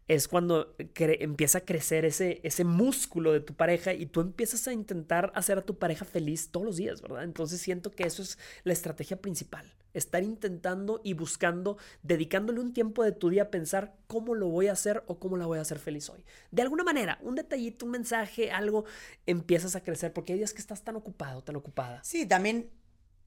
es 0.09 0.29
cuando 0.29 0.77
cre- 0.77 1.19
empieza 1.21 1.59
a 1.59 1.61
crecer 1.65 2.05
ese, 2.05 2.41
ese 2.43 2.65
músculo 2.65 3.33
de 3.33 3.41
tu 3.41 3.55
pareja 3.55 3.93
y 3.93 4.07
tú 4.07 4.21
empiezas 4.21 4.67
a 4.69 4.73
intentar 4.73 5.33
hacer 5.35 5.59
a 5.59 5.63
tu 5.65 5.79
pareja 5.79 6.05
feliz 6.05 6.51
todos 6.51 6.67
los 6.67 6.77
días, 6.77 7.01
¿verdad? 7.01 7.25
Entonces 7.25 7.61
siento 7.61 7.91
que 7.91 8.05
eso 8.05 8.23
es 8.23 8.39
la 8.65 8.73
estrategia 8.73 9.21
principal. 9.21 9.73
Estar 9.95 10.23
intentando 10.23 11.01
y 11.05 11.13
buscando, 11.13 11.77
dedicándole 12.03 12.61
un 12.61 12.73
tiempo 12.73 13.05
de 13.05 13.13
tu 13.13 13.29
día 13.29 13.43
a 13.45 13.51
pensar 13.51 13.95
cómo 14.07 14.35
lo 14.35 14.49
voy 14.49 14.69
a 14.69 14.73
hacer 14.73 15.05
o 15.07 15.19
cómo 15.19 15.37
la 15.37 15.47
voy 15.47 15.59
a 15.59 15.63
hacer 15.63 15.79
feliz 15.79 16.09
hoy. 16.09 16.25
De 16.51 16.63
alguna 16.63 16.83
manera, 16.83 17.19
un 17.23 17.35
detallito, 17.35 17.85
un 17.85 17.93
mensaje, 17.93 18.51
algo, 18.51 18.85
empiezas 19.27 19.77
a 19.77 19.83
crecer 19.83 20.13
porque 20.13 20.33
hay 20.33 20.39
días 20.39 20.55
que 20.55 20.61
estás 20.63 20.83
tan 20.83 20.97
ocupado, 20.97 21.43
tan 21.43 21.57
ocupada. 21.57 22.03
Sí, 22.05 22.27
también 22.27 22.71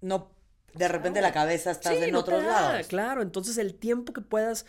no, 0.02 0.32
de 0.76 0.88
repente 0.88 1.22
la 1.22 1.32
cabeza 1.32 1.72
estás 1.72 1.98
Sí, 1.98 2.04
en 2.04 2.12
no 2.12 2.20
otros 2.20 2.44
lados. 2.44 2.88
Claro, 2.88 3.22
entonces 3.22 3.58
el 3.58 3.76
tiempo 3.76 4.14
que 4.14 4.22
puedas 4.22 4.66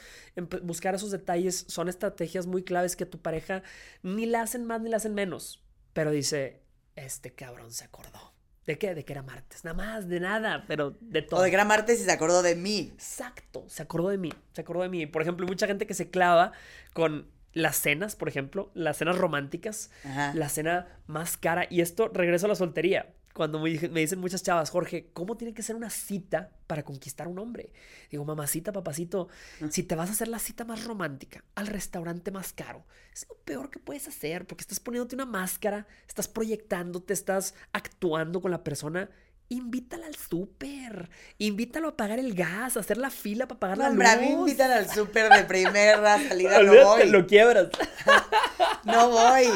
buscar 0.62 0.94
esos 0.94 1.10
detalles 1.10 1.64
son 1.68 1.88
estrategias 1.88 2.46
muy 2.46 2.62
claves 2.62 2.96
que 2.96 3.04
a 3.04 3.10
tu 3.10 3.20
pareja 3.20 3.62
ni 4.02 4.26
la 4.26 4.42
hacen 4.42 4.64
más 4.64 4.80
ni 4.80 4.90
la 4.90 4.98
hacen 4.98 5.14
menos. 5.14 5.62
Pero 5.92 6.10
dice, 6.10 6.62
este 6.94 7.34
cabrón 7.34 7.72
se 7.72 7.84
acordó. 7.84 8.34
¿De 8.66 8.78
qué? 8.78 8.94
De 8.94 9.04
que 9.04 9.12
era 9.12 9.22
martes. 9.22 9.64
Nada 9.64 9.76
más, 9.76 10.08
de 10.08 10.18
nada, 10.18 10.64
pero 10.66 10.96
de 11.00 11.22
todo. 11.22 11.40
O 11.40 11.42
de 11.42 11.50
gran 11.50 11.68
martes 11.68 12.00
y 12.00 12.04
se 12.04 12.10
acordó 12.10 12.42
de 12.42 12.56
mí. 12.56 12.90
Exacto, 12.94 13.64
se 13.68 13.82
acordó 13.82 14.08
de 14.08 14.18
mí, 14.18 14.32
se 14.52 14.60
acordó 14.60 14.82
de 14.82 14.88
mí. 14.88 15.06
Por 15.06 15.22
ejemplo, 15.22 15.46
hay 15.46 15.50
mucha 15.50 15.66
gente 15.68 15.86
que 15.86 15.94
se 15.94 16.10
clava 16.10 16.52
con 16.92 17.30
las 17.52 17.76
cenas, 17.76 18.16
por 18.16 18.28
ejemplo, 18.28 18.70
las 18.74 18.98
cenas 18.98 19.16
románticas, 19.16 19.90
Ajá. 20.04 20.32
la 20.34 20.48
cena 20.48 20.88
más 21.06 21.36
cara. 21.36 21.66
Y 21.70 21.80
esto 21.80 22.08
regreso 22.08 22.46
a 22.46 22.48
la 22.50 22.54
soltería. 22.56 23.14
Cuando 23.36 23.60
me, 23.60 23.68
dicen 23.68 24.18
muchas 24.18 24.42
chavas, 24.42 24.70
Jorge, 24.70 25.10
¿cómo 25.12 25.36
tiene 25.36 25.52
que 25.52 25.62
ser 25.62 25.76
una 25.76 25.90
cita 25.90 26.48
para 26.66 26.82
conquistar 26.84 27.26
a 27.26 27.30
un 27.30 27.38
hombre? 27.38 27.70
Digo, 28.10 28.24
mamacita, 28.24 28.72
papacito, 28.72 29.28
si 29.68 29.82
te 29.82 29.94
vas 29.94 30.08
a 30.08 30.12
hacer 30.12 30.28
la 30.28 30.38
cita 30.38 30.64
más 30.64 30.84
romántica 30.84 31.44
al 31.54 31.66
restaurante 31.66 32.30
más 32.30 32.54
caro, 32.54 32.86
es 33.12 33.26
lo 33.28 33.36
peor 33.44 33.68
que 33.70 33.78
puedes 33.78 34.08
hacer 34.08 34.46
porque 34.46 34.62
estás 34.62 34.80
poniéndote 34.80 35.16
una 35.16 35.26
máscara, 35.26 35.86
estás 36.08 36.28
proyectándote, 36.28 37.12
estás 37.12 37.52
actuando 37.74 38.40
con 38.40 38.50
la 38.50 38.64
persona. 38.64 39.10
Invítala 39.50 40.06
al 40.06 40.16
súper, 40.16 41.10
invítalo 41.36 41.88
a 41.88 41.96
pagar 41.98 42.18
el 42.18 42.32
gas, 42.34 42.78
a 42.78 42.80
hacer 42.80 42.96
la 42.96 43.10
fila 43.10 43.46
para 43.46 43.60
pagar 43.60 43.76
No, 43.76 43.84
la 43.84 43.90
hombre, 43.90 44.08
a 44.08 44.16
mí 44.16 44.28
invitan 44.28 44.70
al 44.70 44.88
súper 44.88 45.30
de 45.30 45.44
primera 45.44 46.26
salida, 46.26 46.62
no 46.62 46.72
voy. 46.84 47.06
lo 47.10 47.26
quiebras. 47.26 47.68
No 48.84 49.10
voy. 49.10 49.46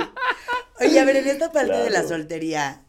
Oye, 0.80 1.00
a 1.00 1.04
ver, 1.04 1.16
en 1.16 1.28
esta 1.28 1.50
parte 1.50 1.72
de 1.72 1.90
la 1.90 2.02
soltería, 2.02 2.84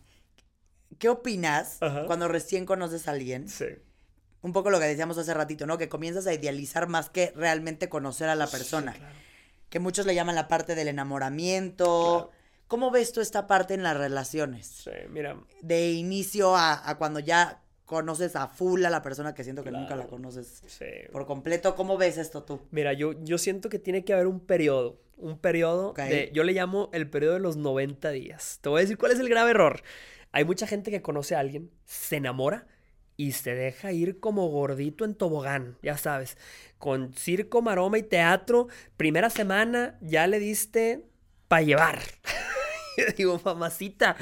¿qué 1.01 1.09
opinas 1.09 1.77
Ajá. 1.81 2.05
cuando 2.05 2.27
recién 2.27 2.65
conoces 2.67 3.07
a 3.07 3.11
alguien? 3.11 3.49
Sí. 3.49 3.65
Un 4.43 4.53
poco 4.53 4.69
lo 4.69 4.79
que 4.79 4.85
decíamos 4.85 5.17
hace 5.17 5.33
ratito, 5.33 5.65
¿no? 5.65 5.77
Que 5.79 5.89
comienzas 5.89 6.27
a 6.27 6.33
idealizar 6.33 6.87
más 6.87 7.09
que 7.09 7.33
realmente 7.35 7.89
conocer 7.89 8.29
a 8.29 8.35
la 8.35 8.45
persona. 8.47 8.93
claro. 8.93 9.15
Que 9.69 9.79
muchos 9.79 10.05
le 10.05 10.13
llaman 10.15 10.35
la 10.35 10.47
parte 10.47 10.75
del 10.75 10.87
enamoramiento. 10.89 12.29
Claro. 12.29 12.31
¿Cómo 12.67 12.91
ves 12.91 13.11
tú 13.13 13.19
esta 13.21 13.47
parte 13.47 13.73
en 13.73 13.83
las 13.83 13.97
relaciones? 13.97 14.67
Sí, 14.67 14.91
mira, 15.09 15.37
De 15.61 15.91
inicio 15.91 16.55
a, 16.55 16.87
a 16.89 16.97
cuando 16.97 17.19
ya 17.19 17.61
conoces 17.85 18.35
a 18.35 18.47
full 18.47 18.85
a 18.85 18.89
la 18.89 19.01
persona 19.01 19.33
que 19.33 19.43
siento 19.43 19.63
que 19.63 19.71
nunca 19.71 19.95
la 19.97 20.07
conoces 20.07 20.61
sí. 20.67 20.85
por 21.11 21.25
completo. 21.25 21.75
¿Cómo 21.75 21.97
ves 21.97 22.17
esto 22.17 22.43
tú? 22.43 22.61
Mira, 22.71 22.93
yo, 22.93 23.13
yo 23.23 23.37
siento 23.37 23.69
que 23.69 23.79
tiene 23.79 24.05
que 24.05 24.13
haber 24.13 24.27
un 24.27 24.39
periodo. 24.39 24.99
Un 25.17 25.37
periodo 25.37 25.89
Ok. 25.89 25.99
de. 25.99 26.31
Yo 26.33 26.43
le 26.43 26.53
llamo 26.53 26.89
el 26.93 27.09
periodo 27.09 27.33
de 27.35 27.39
los 27.41 27.57
90 27.57 28.09
días. 28.11 28.59
Te 28.61 28.69
voy 28.69 28.79
a 28.79 28.81
decir 28.81 28.97
cuál 28.97 29.11
es 29.11 29.19
el 29.19 29.29
grave 29.29 29.51
error. 29.51 29.81
Hay 30.31 30.45
mucha 30.45 30.67
gente 30.67 30.91
que 30.91 31.01
conoce 31.01 31.35
a 31.35 31.39
alguien, 31.39 31.71
se 31.85 32.17
enamora 32.17 32.67
y 33.17 33.33
se 33.33 33.53
deja 33.53 33.91
ir 33.91 34.19
como 34.19 34.47
gordito 34.47 35.05
en 35.05 35.15
tobogán, 35.15 35.77
ya 35.83 35.97
sabes. 35.97 36.37
Con 36.77 37.13
circo, 37.13 37.61
maroma 37.61 37.97
y 37.97 38.03
teatro. 38.03 38.67
Primera 38.97 39.29
semana 39.29 39.97
ya 40.01 40.25
le 40.27 40.39
diste 40.39 41.05
para 41.47 41.63
llevar. 41.63 41.99
Digo, 43.17 43.39
mamacita, 43.43 44.17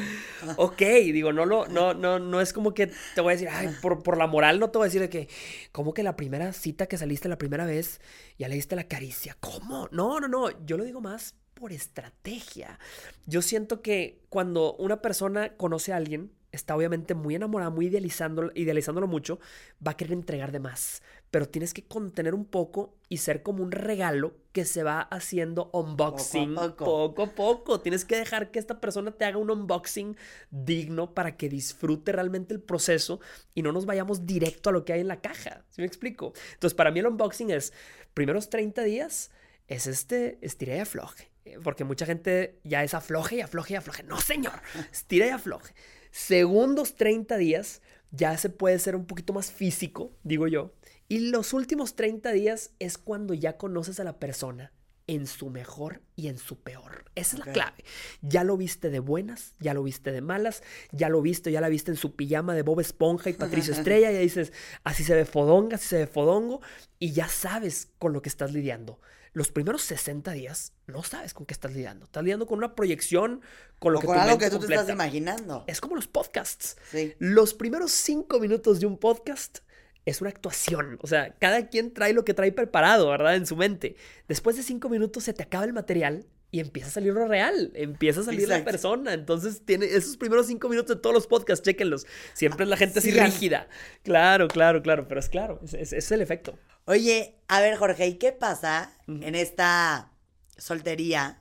ok, 0.56 0.78
digo, 0.78 1.34
no 1.34 1.44
lo, 1.44 1.68
no, 1.68 1.96
no, 1.96 2.20
no 2.20 2.40
es 2.40 2.54
como 2.54 2.76
que 2.76 2.92
te 3.16 3.20
voy 3.20 3.32
a 3.32 3.36
decir, 3.36 3.50
ay, 3.52 3.76
por, 3.82 4.04
por 4.04 4.16
la 4.16 4.28
moral 4.28 4.60
no 4.60 4.70
te 4.70 4.78
voy 4.78 4.86
a 4.86 4.90
decir 4.90 5.02
de 5.02 5.10
que, 5.10 5.28
como 5.72 5.92
que 5.92 6.04
la 6.04 6.16
primera 6.16 6.54
cita 6.54 6.86
que 6.86 6.98
saliste 6.98 7.28
la 7.28 7.40
primera 7.40 7.66
vez, 7.66 8.00
ya 8.38 8.48
le 8.48 8.54
diste 8.54 8.76
la 8.76 8.84
caricia. 8.84 9.36
¿Cómo? 9.40 9.90
No, 9.92 10.20
no, 10.20 10.28
no, 10.28 10.66
yo 10.66 10.78
lo 10.78 10.84
digo 10.84 11.02
más 11.02 11.36
por 11.60 11.74
estrategia. 11.74 12.80
Yo 13.26 13.42
siento 13.42 13.82
que 13.82 14.22
cuando 14.30 14.76
una 14.76 15.02
persona 15.02 15.56
conoce 15.58 15.94
a 15.94 15.98
alguien, 15.98 16.32
está 16.52 16.76
obviamente 16.76 17.14
muy 17.14 17.36
enamorada, 17.36 17.70
muy 17.70 17.88
idealizándolo, 17.88 18.52
idealizándolo 18.56 19.08
mucho, 19.08 19.40
va 19.86 19.92
a 19.92 19.98
querer 19.98 20.14
entregar 20.14 20.52
de 20.52 20.60
más. 20.60 21.04
Pero 21.30 21.48
tienes 21.48 21.74
que 21.76 21.84
contener 21.84 22.34
un 22.34 22.46
poco 22.46 22.96
y 23.08 23.18
ser 23.18 23.44
como 23.44 23.62
un 23.62 23.72
regalo 23.72 24.34
que 24.52 24.66
se 24.66 24.82
va 24.82 25.02
haciendo 25.02 25.70
unboxing 25.74 26.56
Poco 26.56 26.66
a 26.66 26.70
poco. 26.70 26.86
poco 26.86 27.24
a 27.24 27.36
poco. 27.36 27.80
Tienes 27.82 28.04
que 28.04 28.16
dejar 28.16 28.50
que 28.50 28.58
esta 28.58 28.80
persona 28.80 29.12
te 29.12 29.26
haga 29.26 29.38
un 29.38 29.52
unboxing 29.52 30.18
digno 30.50 31.14
para 31.14 31.38
que 31.38 31.50
disfrute 31.50 32.14
realmente 32.14 32.54
el 32.54 32.62
proceso 32.62 33.20
y 33.54 33.62
no 33.62 33.72
nos 33.72 33.86
vayamos 33.86 34.26
directo 34.26 34.70
a 34.70 34.74
lo 34.74 34.86
que 34.86 34.94
hay 34.94 35.02
en 35.02 35.08
la 35.08 35.22
caja. 35.22 35.66
¿Sí 35.70 35.82
me 35.82 35.88
explico? 35.88 36.34
Entonces, 36.54 36.74
para 36.74 36.90
mí 36.90 37.00
el 37.00 37.08
unboxing 37.08 37.52
es 37.52 37.74
primeros 38.16 38.50
30 38.50 38.82
días 38.84 39.30
es 39.70 39.86
este 39.86 40.40
estira 40.42 40.76
y 40.76 40.80
afloje. 40.80 41.29
Porque 41.64 41.84
mucha 41.84 42.06
gente 42.06 42.60
ya 42.64 42.84
es 42.84 42.94
afloje 42.94 43.38
y 43.38 43.42
afloje 43.42 43.74
y 43.74 43.78
afloje. 43.78 44.04
No, 44.04 44.20
señor. 44.20 44.62
Estira 44.92 45.28
y 45.28 45.30
afloje. 45.30 45.74
Segundos 46.12 46.96
30 46.96 47.38
días 47.38 47.82
ya 48.12 48.38
se 48.38 48.50
puede 48.50 48.80
ser 48.80 48.96
un 48.96 49.06
poquito 49.06 49.34
más 49.34 49.52
físico, 49.52 50.12
digo 50.24 50.48
yo. 50.48 50.74
Y 51.08 51.32
los 51.32 51.54
últimos 51.54 51.96
30 51.96 52.32
días 52.32 52.72
es 52.80 52.98
cuando 52.98 53.34
ya 53.34 53.58
conoces 53.58 54.00
a 54.00 54.04
la 54.04 54.20
persona 54.20 54.72
en 55.10 55.26
su 55.26 55.50
mejor 55.50 56.04
y 56.16 56.28
en 56.28 56.38
su 56.38 56.60
peor. 56.60 57.06
Esa 57.16 57.36
es 57.38 57.46
la 57.46 57.52
clave. 57.52 57.84
Ya 58.22 58.44
lo 58.44 58.58
viste 58.58 58.92
de 58.92 59.00
buenas, 59.00 59.56
ya 59.60 59.74
lo 59.74 59.82
viste 59.82 60.12
de 60.12 60.22
malas, 60.22 60.62
ya 60.92 61.10
lo 61.10 61.20
viste, 61.24 61.52
ya 61.52 61.62
la 61.62 61.70
viste 61.70 61.90
en 61.90 61.98
su 61.98 62.16
pijama 62.16 62.54
de 62.54 62.62
Bob 62.62 62.80
Esponja 62.80 63.32
y 63.32 63.34
Patricio 63.34 63.74
Estrella, 63.78 64.12
y 64.12 64.14
ya 64.14 64.20
dices, 64.20 64.54
así 64.84 65.04
se 65.04 65.16
ve 65.16 65.26
fodonga, 65.26 65.78
así 65.78 65.88
se 65.88 65.98
ve 65.98 66.06
fodongo, 66.06 66.62
y 67.00 67.12
ya 67.12 67.28
sabes 67.28 67.90
con 67.98 68.14
lo 68.14 68.22
que 68.22 68.30
estás 68.30 68.54
lidiando. 68.54 69.00
Los 69.34 69.52
primeros 69.52 69.82
60 69.84 70.32
días 70.32 70.74
no 70.88 71.04
sabes 71.04 71.34
con 71.34 71.46
qué 71.46 71.54
estás 71.54 71.74
lidiando. 71.74 72.06
Estás 72.06 72.24
lidiando 72.24 72.48
con 72.48 72.58
una 72.58 72.76
proyección, 72.76 73.42
con 73.78 73.94
lo 73.94 74.00
O 74.00 74.02
que 74.02 74.08
con 74.08 74.16
tu 74.16 74.22
algo 74.22 74.32
mente 74.38 74.46
que 74.46 74.52
tú 74.52 74.60
te 74.66 74.74
estás 74.74 74.90
imaginando. 74.90 75.64
Es 75.68 75.82
como 75.82 75.96
los 75.96 76.08
podcasts. 76.08 76.78
Sí. 76.92 77.14
Los 77.20 77.54
primeros 77.54 77.92
cinco 77.92 78.40
minutos 78.40 78.80
de 78.80 78.86
un 78.88 78.98
podcast 78.98 79.60
es 80.06 80.22
una 80.22 80.30
actuación. 80.32 80.98
O 81.02 81.08
sea, 81.08 81.36
cada 81.38 81.68
quien 81.68 81.94
trae 81.94 82.14
lo 82.14 82.26
que 82.26 82.34
trae 82.34 82.52
preparado, 82.52 83.10
¿verdad? 83.10 83.36
En 83.36 83.46
su 83.46 83.56
mente. 83.56 83.96
Después 84.28 84.58
de 84.58 84.64
cinco 84.64 84.90
minutos 84.90 85.24
se 85.26 85.34
te 85.34 85.44
acaba 85.44 85.66
el 85.66 85.74
material 85.74 86.26
y 86.52 86.62
empieza 86.62 86.88
a 86.88 86.92
salir 86.92 87.14
lo 87.14 87.28
real. 87.28 87.72
Empieza 87.76 88.22
a 88.22 88.24
salir 88.24 88.48
la 88.50 88.66
persona. 88.66 89.14
Entonces, 89.14 89.62
tiene 89.66 89.86
esos 89.86 90.18
primeros 90.18 90.48
cinco 90.48 90.68
minutos 90.68 90.96
de 90.96 91.02
todos 91.02 91.14
los 91.14 91.28
podcasts, 91.28 91.64
chéquenlos. 91.64 92.08
Siempre 92.34 92.64
es 92.64 92.70
la 92.70 92.78
gente 92.78 92.98
así 92.98 93.12
rígida. 93.12 93.68
Claro, 94.02 94.48
claro, 94.48 94.82
claro. 94.82 95.08
Pero 95.08 95.20
es 95.20 95.30
claro, 95.30 95.60
es, 95.64 95.76
es- 95.76 95.94
es 95.94 96.12
el 96.12 96.22
efecto. 96.22 96.58
Oye, 96.90 97.40
a 97.48 97.62
ver, 97.62 97.78
Jorge, 97.78 98.08
¿y 98.08 98.16
qué 98.16 98.32
pasa 98.32 98.92
en 99.06 99.36
esta 99.36 100.12
soltería? 100.58 101.40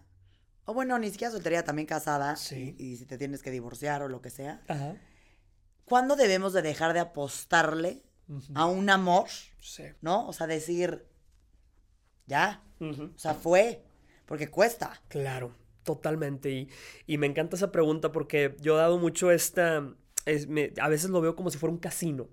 O 0.66 0.74
bueno, 0.74 0.98
ni 0.98 1.10
siquiera 1.10 1.32
soltería, 1.32 1.64
también 1.64 1.86
casada. 1.86 2.36
Sí. 2.36 2.76
Y, 2.78 2.88
y 2.92 2.96
si 2.98 3.06
te 3.06 3.16
tienes 3.16 3.42
que 3.42 3.50
divorciar 3.50 4.02
o 4.02 4.08
lo 4.08 4.20
que 4.20 4.28
sea. 4.28 4.60
Ajá. 4.68 4.94
¿Cuándo 5.86 6.16
debemos 6.16 6.52
de 6.52 6.60
dejar 6.60 6.92
de 6.92 7.00
apostarle 7.00 8.02
a 8.54 8.66
un 8.66 8.90
amor? 8.90 9.26
Sí. 9.60 9.84
¿No? 10.02 10.28
O 10.28 10.34
sea, 10.34 10.46
decir, 10.46 11.06
ya, 12.26 12.62
o 12.78 13.18
sea, 13.18 13.32
fue, 13.32 13.82
porque 14.26 14.50
cuesta. 14.50 15.00
Claro, 15.08 15.54
totalmente. 15.82 16.50
Y, 16.50 16.68
y 17.06 17.16
me 17.16 17.26
encanta 17.26 17.56
esa 17.56 17.72
pregunta 17.72 18.12
porque 18.12 18.54
yo 18.60 18.74
he 18.74 18.78
dado 18.82 18.98
mucho 18.98 19.30
esta... 19.30 19.82
es- 20.26 20.46
me- 20.46 20.74
a 20.78 20.88
veces 20.90 21.08
lo 21.08 21.22
veo 21.22 21.34
como 21.34 21.50
si 21.50 21.56
fuera 21.56 21.72
un 21.72 21.80
casino. 21.80 22.28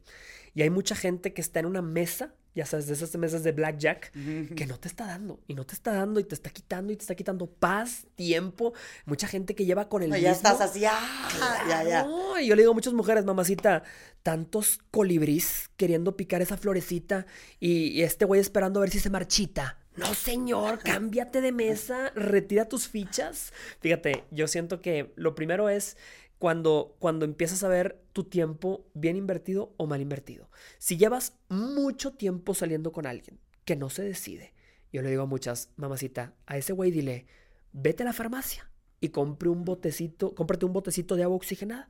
Y 0.56 0.62
hay 0.64 0.70
mucha 0.72 0.96
gente 0.96 1.34
que 1.34 1.42
está 1.42 1.60
en 1.60 1.66
una 1.68 1.82
mesa, 1.84 2.34
ya 2.56 2.66
sabes, 2.66 2.88
de 2.88 2.94
esas 2.94 3.14
mesas 3.18 3.44
de 3.44 3.52
blackjack, 3.52 4.12
que 4.56 4.66
no 4.66 4.80
te 4.80 4.88
está 4.88 5.06
dando. 5.06 5.42
Y 5.48 5.54
no 5.54 5.66
te 5.66 5.74
está 5.76 5.92
dando 5.94 6.22
y 6.22 6.24
te 6.24 6.34
está 6.34 6.50
quitando 6.50 6.94
y 6.94 6.96
te 6.96 7.02
está 7.04 7.14
quitando 7.14 7.46
paz, 7.48 8.08
tiempo. 8.16 8.74
Mucha 9.06 9.28
gente 9.28 9.54
que 9.54 9.66
lleva 9.66 9.90
con 9.90 10.02
el 10.02 10.10
No, 10.12 10.16
ya 10.16 10.30
mismo- 10.32 10.36
estás 10.50 10.62
así, 10.62 10.86
ah, 10.86 11.66
ya, 11.68 11.84
ya. 11.84 12.08
y 12.42 12.48
yo 12.48 12.56
le 12.56 12.62
digo 12.62 12.72
a 12.72 12.74
muchas 12.74 12.94
mujeres, 12.94 13.26
mamacita, 13.26 13.84
tantos 14.24 14.80
colibrís 14.92 15.70
queriendo 15.76 16.16
picar 16.16 16.42
esa 16.42 16.56
florecita 16.58 17.26
y, 17.60 17.88
y 17.90 18.04
este 18.04 18.24
güey 18.26 18.40
esperando 18.42 18.80
a 18.80 18.82
ver 18.82 18.90
si 18.92 19.00
se 19.00 19.10
marchita. 19.10 19.78
No, 19.98 20.14
señor, 20.14 20.80
cámbiate 20.84 21.42
de 21.42 21.52
mesa, 21.52 22.12
retira 22.16 22.70
tus 22.70 22.88
fichas. 22.88 23.52
Fíjate, 23.82 24.24
yo 24.32 24.48
siento 24.48 24.82
que 24.82 25.14
lo 25.18 25.36
primero 25.36 25.70
es 25.70 25.98
cuando, 26.40 26.96
cuando 27.00 27.26
empiezas 27.26 27.64
a 27.64 27.68
ver 27.68 28.04
tu 28.14 28.26
tiempo 28.26 28.86
bien 28.94 29.16
invertido 29.16 29.74
o 29.78 29.88
mal 29.88 30.02
invertido. 30.02 30.50
Si 30.78 30.98
llevas 30.98 31.38
mucho 31.50 32.14
tiempo 32.14 32.54
saliendo 32.54 32.92
con 32.92 33.06
alguien 33.06 33.40
que 33.64 33.76
no 33.76 33.90
se 33.90 34.04
decide, 34.04 34.54
yo 34.92 35.02
le 35.02 35.10
digo 35.10 35.24
a 35.24 35.28
muchas, 35.28 35.72
mamacita, 35.76 36.34
a 36.46 36.58
ese 36.58 36.74
güey 36.74 36.92
dile, 36.92 37.26
vete 37.74 38.04
a 38.04 38.06
la 38.06 38.14
farmacia 38.14 38.70
y 39.02 39.10
compre 39.10 39.50
un 39.50 39.66
botecito, 39.66 40.34
cómprate 40.34 40.66
un 40.66 40.74
botecito 40.74 41.16
de 41.16 41.24
agua 41.24 41.38
oxigenada. 41.38 41.90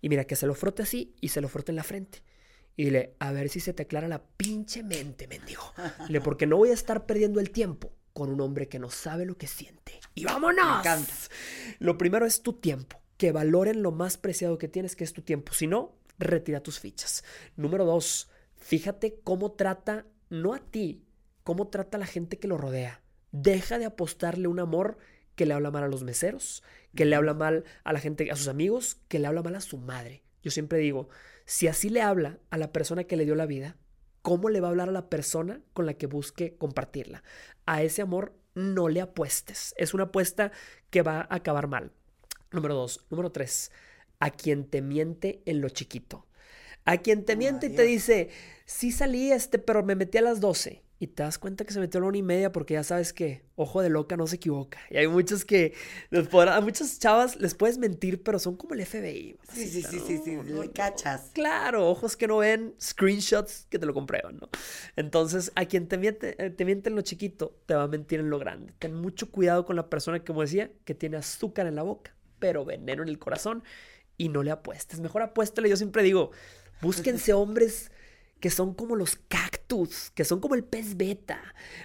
Y 0.00 0.08
mira, 0.08 0.24
que 0.24 0.34
se 0.34 0.46
lo 0.46 0.54
frote 0.54 0.82
así 0.82 1.14
y 1.20 1.28
se 1.28 1.40
lo 1.40 1.48
frote 1.48 1.70
en 1.70 1.76
la 1.76 1.84
frente. 1.84 2.22
Y 2.76 2.84
dile, 2.84 3.14
a 3.18 3.30
ver 3.30 3.48
si 3.48 3.60
se 3.60 3.72
te 3.72 3.82
aclara 3.82 4.08
la 4.08 4.22
pinche 4.22 4.82
mente, 4.82 5.28
mendigo. 5.28 5.62
Dile, 6.08 6.20
porque 6.20 6.46
no 6.46 6.56
voy 6.56 6.70
a 6.70 6.74
estar 6.74 7.06
perdiendo 7.06 7.38
el 7.38 7.50
tiempo 7.50 7.92
con 8.12 8.30
un 8.30 8.40
hombre 8.40 8.68
que 8.68 8.78
no 8.78 8.90
sabe 8.90 9.24
lo 9.24 9.36
que 9.36 9.46
siente. 9.46 10.00
¡Y 10.14 10.24
vámonos! 10.24 10.64
Me 10.64 10.78
encanta. 10.80 11.12
Lo 11.78 11.96
primero 11.96 12.26
es 12.26 12.42
tu 12.42 12.54
tiempo. 12.54 13.01
Que 13.16 13.32
valoren 13.32 13.82
lo 13.82 13.92
más 13.92 14.16
preciado 14.16 14.58
que 14.58 14.68
tienes, 14.68 14.96
que 14.96 15.04
es 15.04 15.12
tu 15.12 15.22
tiempo. 15.22 15.52
Si 15.52 15.66
no, 15.66 15.94
retira 16.18 16.62
tus 16.62 16.80
fichas. 16.80 17.24
Número 17.56 17.84
dos, 17.84 18.30
fíjate 18.56 19.20
cómo 19.22 19.52
trata, 19.52 20.06
no 20.30 20.54
a 20.54 20.58
ti, 20.58 21.04
cómo 21.44 21.68
trata 21.68 21.96
a 21.96 22.00
la 22.00 22.06
gente 22.06 22.38
que 22.38 22.48
lo 22.48 22.58
rodea. 22.58 23.02
Deja 23.30 23.78
de 23.78 23.86
apostarle 23.86 24.48
un 24.48 24.60
amor 24.60 24.98
que 25.34 25.46
le 25.46 25.54
habla 25.54 25.70
mal 25.70 25.84
a 25.84 25.88
los 25.88 26.04
meseros, 26.04 26.62
que 26.94 27.04
le 27.04 27.16
habla 27.16 27.34
mal 27.34 27.64
a 27.84 27.92
la 27.92 28.00
gente, 28.00 28.30
a 28.30 28.36
sus 28.36 28.48
amigos, 28.48 28.98
que 29.08 29.18
le 29.18 29.26
habla 29.26 29.42
mal 29.42 29.54
a 29.54 29.60
su 29.60 29.78
madre. 29.78 30.22
Yo 30.42 30.50
siempre 30.50 30.78
digo, 30.78 31.08
si 31.44 31.68
así 31.68 31.88
le 31.88 32.02
habla 32.02 32.38
a 32.50 32.58
la 32.58 32.72
persona 32.72 33.04
que 33.04 33.16
le 33.16 33.24
dio 33.24 33.34
la 33.34 33.46
vida, 33.46 33.76
¿cómo 34.20 34.50
le 34.50 34.60
va 34.60 34.68
a 34.68 34.70
hablar 34.70 34.88
a 34.88 34.92
la 34.92 35.08
persona 35.08 35.60
con 35.72 35.86
la 35.86 35.94
que 35.94 36.06
busque 36.06 36.56
compartirla? 36.56 37.22
A 37.64 37.82
ese 37.82 38.02
amor 38.02 38.34
no 38.54 38.88
le 38.88 39.00
apuestes. 39.00 39.74
Es 39.76 39.94
una 39.94 40.04
apuesta 40.04 40.52
que 40.90 41.02
va 41.02 41.20
a 41.20 41.36
acabar 41.36 41.68
mal. 41.68 41.92
Número 42.52 42.74
dos. 42.74 43.04
Número 43.10 43.30
tres. 43.32 43.70
A 44.20 44.30
quien 44.30 44.64
te 44.66 44.82
miente 44.82 45.42
en 45.46 45.60
lo 45.60 45.68
chiquito. 45.68 46.26
A 46.84 46.98
quien 46.98 47.24
te 47.24 47.36
Ay, 47.36 47.36
miente 47.36 47.66
y 47.66 47.70
te 47.70 47.82
dice, 47.84 48.30
sí 48.66 48.92
salí 48.92 49.32
este, 49.32 49.58
pero 49.58 49.84
me 49.84 49.94
metí 49.96 50.18
a 50.18 50.22
las 50.22 50.40
12. 50.40 50.82
Y 50.98 51.08
te 51.08 51.22
das 51.24 51.38
cuenta 51.38 51.64
que 51.64 51.72
se 51.72 51.80
metió 51.80 51.98
a 51.98 52.02
la 52.02 52.08
una 52.08 52.18
y 52.18 52.22
media 52.22 52.52
porque 52.52 52.74
ya 52.74 52.84
sabes 52.84 53.12
que 53.12 53.44
ojo 53.56 53.82
de 53.82 53.90
loca 53.90 54.16
no 54.16 54.26
se 54.28 54.36
equivoca. 54.36 54.78
Y 54.90 54.98
hay 54.98 55.08
muchos 55.08 55.44
que, 55.44 55.74
les 56.10 56.28
podrá- 56.28 56.56
a 56.56 56.60
muchas 56.60 56.98
chavas 57.00 57.36
les 57.40 57.54
puedes 57.54 57.78
mentir, 57.78 58.22
pero 58.22 58.38
son 58.38 58.56
como 58.56 58.74
el 58.74 58.80
FBI. 58.82 59.38
Sí, 59.52 59.68
sí, 59.68 59.82
sí, 59.82 60.00
sí, 60.00 60.18
sí, 60.18 60.36
le 60.42 60.72
cachas. 60.72 61.30
Claro, 61.32 61.88
ojos 61.88 62.16
que 62.16 62.26
no 62.28 62.38
ven, 62.38 62.74
screenshots 62.80 63.66
que 63.70 63.78
te 63.78 63.86
lo 63.86 63.94
comprueban, 63.94 64.36
¿no? 64.36 64.50
Entonces, 64.96 65.50
a 65.54 65.64
quien 65.64 65.88
te 65.88 65.96
miente, 65.96 66.36
eh, 66.44 66.50
te 66.50 66.64
miente 66.66 66.90
en 66.90 66.96
lo 66.96 67.00
chiquito, 67.02 67.56
te 67.66 67.74
va 67.74 67.84
a 67.84 67.88
mentir 67.88 68.20
en 68.20 68.28
lo 68.28 68.38
grande. 68.38 68.74
Ten 68.78 68.94
mucho 68.94 69.30
cuidado 69.30 69.64
con 69.64 69.76
la 69.76 69.88
persona, 69.88 70.22
como 70.22 70.42
decía, 70.42 70.70
que 70.84 70.94
tiene 70.94 71.16
azúcar 71.16 71.66
en 71.66 71.76
la 71.76 71.82
boca, 71.82 72.14
pero 72.42 72.64
veneno 72.66 73.02
en 73.02 73.08
el 73.08 73.18
corazón 73.18 73.62
y 74.18 74.28
no 74.28 74.42
le 74.42 74.50
apuestes. 74.50 75.00
Mejor 75.00 75.22
apuéstale, 75.22 75.68
yo 75.70 75.76
siempre 75.76 76.02
digo, 76.02 76.32
búsquense 76.82 77.32
hombres 77.32 77.90
que 78.40 78.50
son 78.50 78.74
como 78.74 78.96
los 78.96 79.14
cactus, 79.28 80.10
que 80.16 80.24
son 80.24 80.40
como 80.40 80.56
el 80.56 80.64
pez 80.64 80.96
beta. 80.96 81.40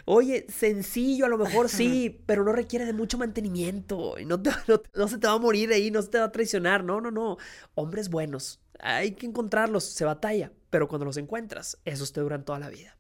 Oye, 0.06 0.48
sencillo 0.50 1.28
a 1.28 1.30
lo 1.30 1.38
mejor 1.38 1.70
sí, 1.70 2.24
pero 2.26 2.44
no 2.44 2.52
requiere 2.52 2.84
de 2.86 2.94
mucho 2.94 3.20
mantenimiento. 3.20 4.18
Y 4.18 4.26
no, 4.26 4.42
te- 4.42 4.50
no- 4.68 4.82
no 4.96 5.08
se 5.08 5.20
te 5.20 5.28
va 5.28 5.34
a 5.34 5.38
morir 5.38 5.72
ahí, 5.72 5.92
no 5.92 6.02
se 6.02 6.10
te 6.10 6.18
va 6.18 6.26
a 6.26 6.32
traicionar. 6.32 6.84
No, 6.84 7.00
no, 7.00 7.12
no. 7.12 7.38
Hombres 7.76 8.10
buenos. 8.10 8.60
Hay 8.80 9.12
que 9.12 9.28
encontrarlos, 9.28 9.84
se 9.84 10.04
batalla. 10.04 10.52
Pero 10.72 10.88
cuando 10.88 11.06
los 11.06 11.18
encuentras, 11.18 11.78
esos 11.86 12.12
te 12.12 12.22
duran 12.22 12.44
toda 12.44 12.58
la 12.60 12.70
vida. 12.70 12.98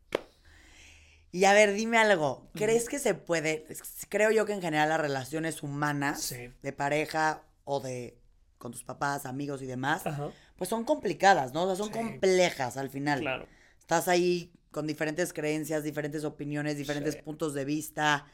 Y 1.31 1.45
a 1.45 1.53
ver, 1.53 1.73
dime 1.73 1.97
algo. 1.97 2.47
¿Crees 2.53 2.87
que 2.87 2.99
se 2.99 3.13
puede? 3.15 3.65
Creo 4.09 4.31
yo 4.31 4.45
que 4.45 4.53
en 4.53 4.61
general 4.61 4.89
las 4.89 5.01
relaciones 5.01 5.61
humanas, 5.63 6.21
Sí. 6.21 6.51
de 6.61 6.73
pareja 6.73 7.43
o 7.67 7.79
de 7.79 8.17
con 8.57 8.71
tus 8.71 8.83
papás, 8.83 9.27
amigos 9.27 9.61
y 9.61 9.67
demás, 9.67 10.07
Ajá. 10.07 10.31
pues 10.55 10.67
son 10.69 10.83
complicadas, 10.83 11.53
¿no? 11.53 11.63
O 11.63 11.67
sea, 11.67 11.75
son 11.75 11.87
Sí. 11.87 11.93
complejas 11.93 12.75
al 12.77 12.89
final. 12.89 13.19
Claro. 13.19 13.45
Estás 13.77 14.07
ahí 14.07 14.51
con 14.71 14.87
diferentes 14.87 15.31
creencias, 15.31 15.83
diferentes 15.83 16.23
opiniones, 16.23 16.75
diferentes 16.77 17.13
Sí. 17.15 17.21
puntos 17.21 17.53
de 17.53 17.65
vista. 17.65 18.25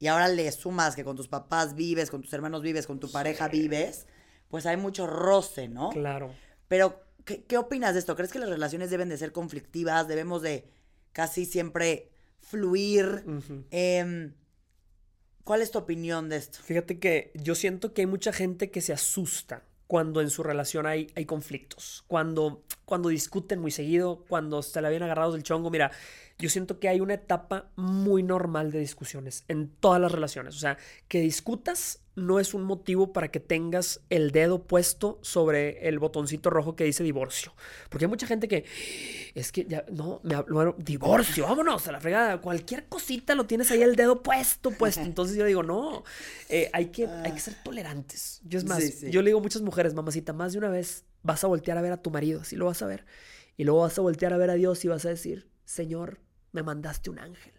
Y 0.00 0.08
ahora 0.08 0.26
le 0.28 0.50
sumas 0.50 0.96
que 0.96 1.04
con 1.04 1.14
tus 1.16 1.28
papás 1.28 1.74
vives, 1.76 2.10
con 2.10 2.22
tus 2.22 2.32
hermanos 2.32 2.62
vives, 2.62 2.86
con 2.88 2.98
tu 2.98 3.12
pareja 3.12 3.46
vives, 3.48 4.06
pues 4.48 4.66
hay 4.66 4.76
mucho 4.76 5.06
roce, 5.06 5.68
¿no? 5.68 5.90
Claro. 5.90 6.34
Pero, 6.66 7.04
¿qué, 7.24 7.44
qué 7.44 7.56
opinas 7.58 7.92
de 7.94 8.00
esto? 8.00 8.16
¿Crees 8.16 8.32
que 8.32 8.38
las 8.40 8.48
relaciones 8.48 8.90
deben 8.90 9.08
de 9.08 9.18
ser 9.18 9.30
conflictivas? 9.30 10.08
¿Debemos 10.08 10.42
de 10.42 10.68
casi 11.12 11.44
siempre 11.44 12.10
fluir? 12.40 13.24
Em, 13.70 14.34
¿Cuál 15.44 15.62
es 15.62 15.70
tu 15.70 15.78
opinión 15.78 16.28
de 16.28 16.36
esto? 16.36 16.58
Fíjate 16.62 16.98
que 16.98 17.32
yo 17.34 17.54
siento 17.54 17.92
que 17.92 18.02
hay 18.02 18.06
mucha 18.06 18.32
gente 18.32 18.70
que 18.70 18.80
se 18.80 18.92
asusta 18.92 19.62
cuando 19.86 20.20
en 20.20 20.30
su 20.30 20.44
relación 20.44 20.86
hay, 20.86 21.08
hay 21.16 21.26
conflictos, 21.26 22.04
cuando, 22.06 22.62
cuando 22.84 23.08
discuten 23.08 23.58
muy 23.58 23.72
seguido, 23.72 24.24
cuando 24.28 24.62
se 24.62 24.80
la 24.80 24.88
vienen 24.88 25.06
agarrados 25.06 25.34
del 25.34 25.42
chongo. 25.42 25.68
Mira, 25.68 25.90
yo 26.38 26.48
siento 26.48 26.78
que 26.78 26.88
hay 26.88 27.00
una 27.00 27.14
etapa 27.14 27.70
muy 27.74 28.22
normal 28.22 28.70
de 28.70 28.78
discusiones 28.78 29.44
en 29.48 29.68
todas 29.68 30.00
las 30.00 30.12
relaciones. 30.12 30.54
O 30.54 30.58
sea, 30.60 30.78
que 31.08 31.20
discutas 31.20 32.00
no 32.20 32.38
es 32.40 32.54
un 32.54 32.62
motivo 32.62 33.12
para 33.12 33.28
que 33.28 33.40
tengas 33.40 34.00
el 34.10 34.30
dedo 34.30 34.64
puesto 34.64 35.18
sobre 35.22 35.88
el 35.88 35.98
botoncito 35.98 36.50
rojo 36.50 36.76
que 36.76 36.84
dice 36.84 37.02
divorcio. 37.02 37.54
Porque 37.88 38.04
hay 38.04 38.08
mucha 38.08 38.26
gente 38.26 38.48
que 38.48 38.64
es 39.34 39.52
que 39.52 39.64
ya, 39.64 39.84
no, 39.90 40.20
me 40.22 40.34
hablo, 40.34 40.74
divorcio, 40.78 41.46
vámonos 41.46 41.86
a 41.88 41.92
la 41.92 42.00
fregada. 42.00 42.40
Cualquier 42.40 42.86
cosita 42.86 43.34
lo 43.34 43.46
tienes 43.46 43.70
ahí 43.70 43.82
el 43.82 43.96
dedo 43.96 44.22
puesto, 44.22 44.70
puesto. 44.70 45.02
Entonces 45.02 45.36
yo 45.36 45.44
digo, 45.44 45.62
no, 45.62 46.04
eh, 46.48 46.70
hay, 46.72 46.86
que, 46.86 47.06
hay 47.06 47.32
que 47.32 47.40
ser 47.40 47.54
tolerantes. 47.62 48.40
Yo 48.44 48.58
es 48.58 48.64
más, 48.64 48.80
Sí, 48.80 48.92
sí. 48.92 49.10
yo 49.10 49.22
le 49.22 49.30
digo 49.30 49.40
a 49.40 49.42
muchas 49.42 49.62
mujeres, 49.62 49.94
mamacita, 49.94 50.32
más 50.32 50.52
de 50.52 50.58
una 50.58 50.68
vez 50.68 51.04
vas 51.22 51.44
a 51.44 51.46
voltear 51.46 51.78
a 51.78 51.82
ver 51.82 51.92
a 51.92 52.02
tu 52.02 52.10
marido, 52.10 52.40
así 52.40 52.56
lo 52.56 52.66
vas 52.66 52.82
a 52.82 52.86
ver. 52.86 53.04
Y 53.56 53.64
luego 53.64 53.80
vas 53.80 53.98
a 53.98 54.02
voltear 54.02 54.32
a 54.32 54.38
ver 54.38 54.50
a 54.50 54.54
Dios 54.54 54.84
y 54.84 54.88
vas 54.88 55.04
a 55.04 55.10
decir, 55.10 55.50
Señor, 55.64 56.20
me 56.52 56.62
mandaste 56.62 57.10
un 57.10 57.18
ángel. 57.18 57.52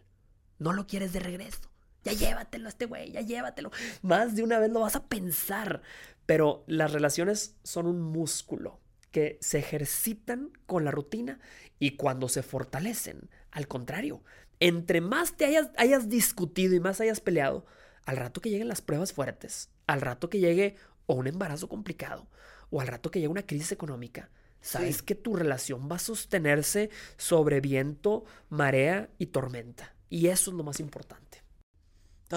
No 0.58 0.74
lo 0.74 0.88
quieres 0.88 1.14
de 1.14 1.20
regreso. 1.20 1.71
Ya 2.04 2.14
llévatelo 2.14 2.66
a 2.68 2.70
este 2.70 2.86
güey, 2.86 3.12
ya 3.12 3.22
llévatelo. 3.22 3.72
Más 4.02 4.36
de 4.36 4.44
una 4.44 4.60
vez 4.60 4.72
lo 4.72 4.80
vas 4.82 4.96
a 4.96 5.06
pensar. 5.08 5.82
Pero 6.26 6.64
las 6.68 6.92
relaciones 6.94 7.56
son 7.64 7.88
un 7.88 8.02
músculo 8.02 8.80
que 9.12 9.38
se 9.42 9.60
ejercitan 9.60 10.52
con 10.66 10.86
la 10.86 10.92
rutina 10.92 11.40
y 11.80 11.98
cuando 11.98 12.30
se 12.30 12.44
fortalecen, 12.44 13.30
al 13.52 13.68
contrario, 13.68 14.24
entre 14.60 15.02
más 15.02 15.36
te 15.36 15.46
hayas, 15.46 15.70
hayas 15.78 16.08
discutido 16.08 16.76
y 16.76 16.80
más 16.80 17.02
hayas 17.02 17.20
peleado, 17.20 17.66
al 18.06 18.18
rato 18.18 18.40
que 18.42 18.50
lleguen 18.50 18.68
las 18.70 18.82
pruebas 18.82 19.12
fuertes, 19.12 19.70
al 19.88 20.02
rato 20.02 20.30
que 20.30 20.40
llegue 20.40 20.76
o 21.08 21.16
un 21.16 21.28
embarazo 21.28 21.68
complicado, 21.68 22.28
o 22.70 22.80
al 22.80 22.88
rato 22.88 23.12
que 23.12 23.20
llegue 23.20 23.28
una 23.28 23.46
crisis 23.46 23.72
económica, 23.74 24.30
sabes 24.62 24.98
Sí. 24.98 25.04
que 25.04 25.16
tu 25.16 25.36
relación 25.36 25.90
va 25.92 25.98
a 25.98 26.00
sostenerse 26.00 26.90
sobre 27.18 27.60
viento, 27.60 28.24
marea 28.50 29.10
y 29.18 29.26
tormenta. 29.28 29.94
Y 30.10 30.28
eso 30.28 30.52
es 30.52 30.58
lo 30.58 30.64
más 30.64 30.80
importante. 30.80 31.41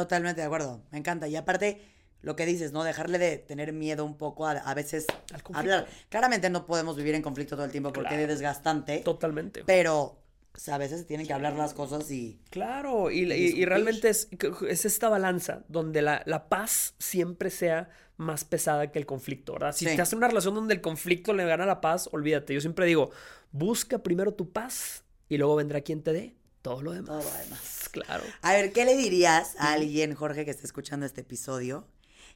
Totalmente 0.01 0.41
de 0.41 0.47
acuerdo, 0.47 0.83
me 0.91 0.99
encanta. 0.99 1.29
Y 1.29 1.37
aparte, 1.37 1.81
lo 2.21 2.35
que 2.37 2.47
dices, 2.47 2.73
¿no? 2.73 2.83
Dejarle 2.85 3.19
de 3.19 3.39
tener 3.39 3.73
miedo 3.73 4.05
un 4.05 4.17
poco 4.17 4.47
a, 4.47 4.53
a 4.53 4.75
veces 4.75 5.07
hablar. 5.53 5.87
Claramente 6.09 6.51
no 6.51 6.67
podemos 6.67 6.97
vivir 6.97 7.15
en 7.15 7.23
conflicto 7.23 7.55
todo 7.55 7.65
el 7.65 7.71
tiempo 7.73 7.93
porque 7.93 8.09
Claro. 8.09 8.23
es 8.23 8.29
desgastante. 8.29 8.99
Totalmente. 8.99 9.63
Pero 9.65 10.19
o 10.57 10.59
sea, 10.59 10.77
a 10.77 10.79
veces 10.79 11.01
se 11.01 11.05
tienen 11.05 11.27
que 11.27 11.33
hablar 11.33 11.55
las 11.55 11.75
cosas 11.75 12.09
y... 12.13 12.39
Claro, 12.51 13.11
y, 13.11 13.23
y- 13.33 13.65
realmente 13.65 14.09
es, 14.09 14.29
es 14.69 14.85
esta 14.85 15.09
balanza 15.09 15.65
donde 15.69 16.01
la, 16.01 16.23
la 16.27 16.49
paz 16.49 16.95
siempre 17.01 17.51
sea 17.51 17.89
más 18.19 18.45
pesada 18.45 18.93
que 18.93 19.01
el 19.01 19.05
conflicto, 19.07 19.55
¿verdad? 19.55 19.73
Si 19.73 19.85
Sí. 19.85 19.97
te 19.97 20.01
hace 20.03 20.15
una 20.15 20.29
relación 20.29 20.55
donde 20.55 20.75
el 20.75 20.81
conflicto 20.81 21.33
le 21.35 21.45
gana 21.45 21.67
la 21.67 21.81
paz, 21.81 22.09
olvídate. 22.13 22.55
Yo 22.55 22.61
siempre 22.61 22.87
digo, 22.87 23.11
busca 23.51 23.99
primero 24.05 24.33
tu 24.35 24.53
paz 24.53 25.03
y 25.29 25.39
luego 25.39 25.57
vendrá 25.57 25.81
quien 25.81 26.03
te 26.05 26.13
dé 26.13 26.37
todo 26.65 26.81
lo 26.81 26.93
demás. 26.93 27.09
Todo 27.09 27.31
lo 27.31 27.39
demás. 27.45 27.89
Claro. 27.93 28.25
A 28.41 28.55
ver, 28.55 28.73
¿qué 28.73 28.87
le 28.87 28.97
dirías 28.97 29.55
a 29.59 29.75
alguien, 29.75 30.15
Jorge, 30.15 30.47
que 30.47 30.51
está 30.51 30.67
escuchando 30.67 31.05
este 31.05 31.21
episodio, 31.21 31.87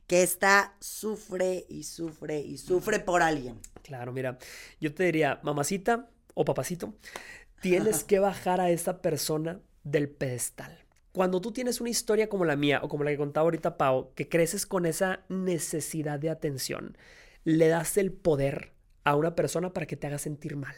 que 0.07 0.23
está, 0.23 0.77
sufre 0.81 1.65
y 1.71 1.85
sufre 1.85 2.39
y 2.39 2.59
sufre 2.59 3.01
por 3.01 3.23
alguien? 3.23 3.59
Claro, 3.83 4.13
mira, 4.13 4.39
yo 4.81 4.95
te 4.95 5.05
diría, 5.05 5.41
mamacita 5.43 6.11
o 6.35 6.45
papacito, 6.45 6.95
tienes 7.63 8.05
que 8.05 8.19
bajar 8.19 8.61
a 8.61 8.71
esa 8.71 9.01
persona 9.01 9.63
del 9.83 10.11
pedestal. 10.11 10.85
Cuando 11.13 11.41
tú 11.41 11.51
tienes 11.51 11.81
una 11.81 11.89
historia 11.89 12.29
como 12.29 12.45
la 12.45 12.55
mía 12.55 12.81
o 12.83 12.89
como 12.89 13.05
la 13.05 13.11
que 13.11 13.17
contaba 13.17 13.45
ahorita 13.45 13.79
Pau, 13.79 14.13
que 14.15 14.29
creces 14.29 14.67
con 14.67 14.85
esa 14.85 15.25
necesidad 15.31 16.21
de 16.21 16.29
atención, 16.29 16.99
le 17.45 17.69
das 17.69 17.97
el 17.97 18.13
poder 18.13 18.75
a 19.09 19.17
una 19.17 19.35
persona 19.35 19.73
para 19.73 19.87
que 19.87 19.97
te 19.97 20.07
haga 20.07 20.19
sentir 20.19 20.57
mal. 20.57 20.75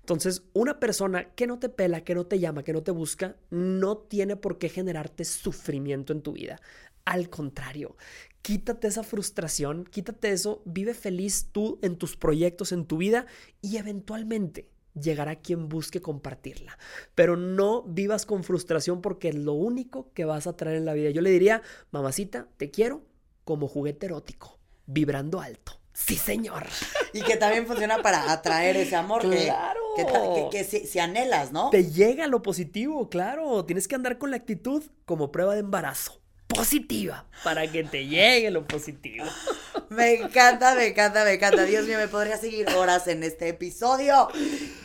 Entonces, 0.00 0.42
una 0.52 0.78
persona 0.78 1.30
que 1.34 1.46
no 1.46 1.58
te 1.58 1.70
pela, 1.70 2.04
que 2.04 2.14
no 2.14 2.26
te 2.26 2.38
llama, 2.38 2.62
que 2.62 2.74
no 2.74 2.82
te 2.82 2.90
busca, 2.90 3.36
no 3.48 3.96
tiene 3.96 4.36
por 4.36 4.58
qué 4.58 4.68
generarte 4.68 5.24
sufrimiento 5.24 6.12
en 6.12 6.20
tu 6.20 6.32
vida. 6.32 6.60
Al 7.06 7.30
contrario, 7.30 7.96
quítate 8.42 8.88
esa 8.88 9.02
frustración, 9.02 9.84
quítate 9.84 10.30
eso, 10.30 10.62
vive 10.66 10.92
feliz 10.92 11.48
tú 11.52 11.78
en 11.80 11.96
tus 11.96 12.16
proyectos, 12.16 12.72
en 12.72 12.84
tu 12.84 12.98
vida 12.98 13.26
y 13.62 13.78
eventualmente 13.78 14.68
llegará 14.92 15.36
quien 15.36 15.68
busque 15.70 16.02
compartirla. 16.02 16.78
Pero 17.14 17.38
no 17.38 17.82
vivas 17.84 18.26
con 18.26 18.44
frustración 18.44 19.00
porque 19.00 19.30
es 19.30 19.36
lo 19.36 19.54
único 19.54 20.12
que 20.12 20.26
vas 20.26 20.46
a 20.46 20.56
traer 20.56 20.76
en 20.76 20.84
la 20.84 20.92
vida. 20.92 21.08
Yo 21.10 21.22
le 21.22 21.30
diría, 21.30 21.62
mamacita, 21.92 22.48
te 22.58 22.70
quiero 22.70 23.06
como 23.44 23.68
juguete 23.68 24.06
erótico, 24.06 24.58
vibrando 24.84 25.40
alto. 25.40 25.79
Sí, 26.06 26.16
señor. 26.16 26.66
Y 27.12 27.22
que 27.22 27.36
también 27.36 27.66
funciona 27.66 28.02
para 28.02 28.30
atraer 28.30 28.76
ese 28.76 28.94
amor 28.96 29.22
que, 29.28 29.44
Claro. 29.46 29.80
que- 29.96 30.48
que 30.58 30.64
si, 30.64 30.86
si 30.86 30.98
anhelas, 31.00 31.50
¿no? 31.50 31.70
Te 31.70 31.90
llega 31.90 32.26
lo 32.28 32.40
positivo, 32.42 33.08
claro. 33.10 33.64
Tienes 33.64 33.88
que 33.88 33.96
andar 33.96 34.16
con 34.18 34.30
la 34.30 34.36
actitud 34.36 34.82
como 35.06 35.32
prueba 35.32 35.54
de 35.54 35.60
embarazo. 35.60 36.20
Positiva, 36.46 37.26
para 37.44 37.66
que 37.70 37.82
te 37.84 38.06
llegue 38.06 38.50
lo 38.50 38.66
positivo. 38.66 39.24
Me 39.88 40.14
encanta, 40.14 40.74
me 40.76 40.86
encanta, 40.86 41.24
me 41.24 41.32
encanta. 41.34 41.64
Dios 41.64 41.84
mío, 41.86 41.98
me 41.98 42.06
podría 42.06 42.36
seguir 42.36 42.68
horas 42.76 43.08
en 43.08 43.24
este 43.24 43.48
episodio. 43.48 44.28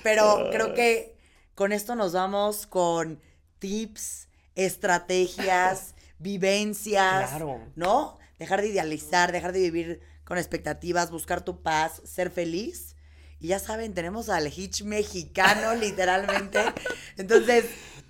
Pero 0.02 0.48
creo 0.52 0.74
que 0.74 1.16
con 1.54 1.72
esto 1.72 1.94
nos 1.96 2.14
vamos 2.14 2.66
con 2.66 3.20
tips, 3.60 4.28
estrategias, 4.56 5.94
vivencias. 6.20 7.30
Claro. 7.30 7.62
¿No? 7.76 8.18
Dejar 8.40 8.62
de 8.62 8.70
idealizar, 8.70 9.32
dejar 9.32 9.52
de 9.54 9.60
vivir 9.60 10.02
con 10.26 10.38
expectativas, 10.38 11.12
buscar 11.12 11.44
tu 11.46 11.62
paz, 11.62 12.02
ser 12.04 12.30
feliz. 12.32 12.96
Y 13.40 13.48
ya 13.50 13.60
saben, 13.60 13.94
tenemos 13.94 14.30
al 14.30 14.48
Hitch 14.48 14.84
mexicano, 14.84 15.76
literalmente. 15.80 16.60
Entonces, 17.18 17.66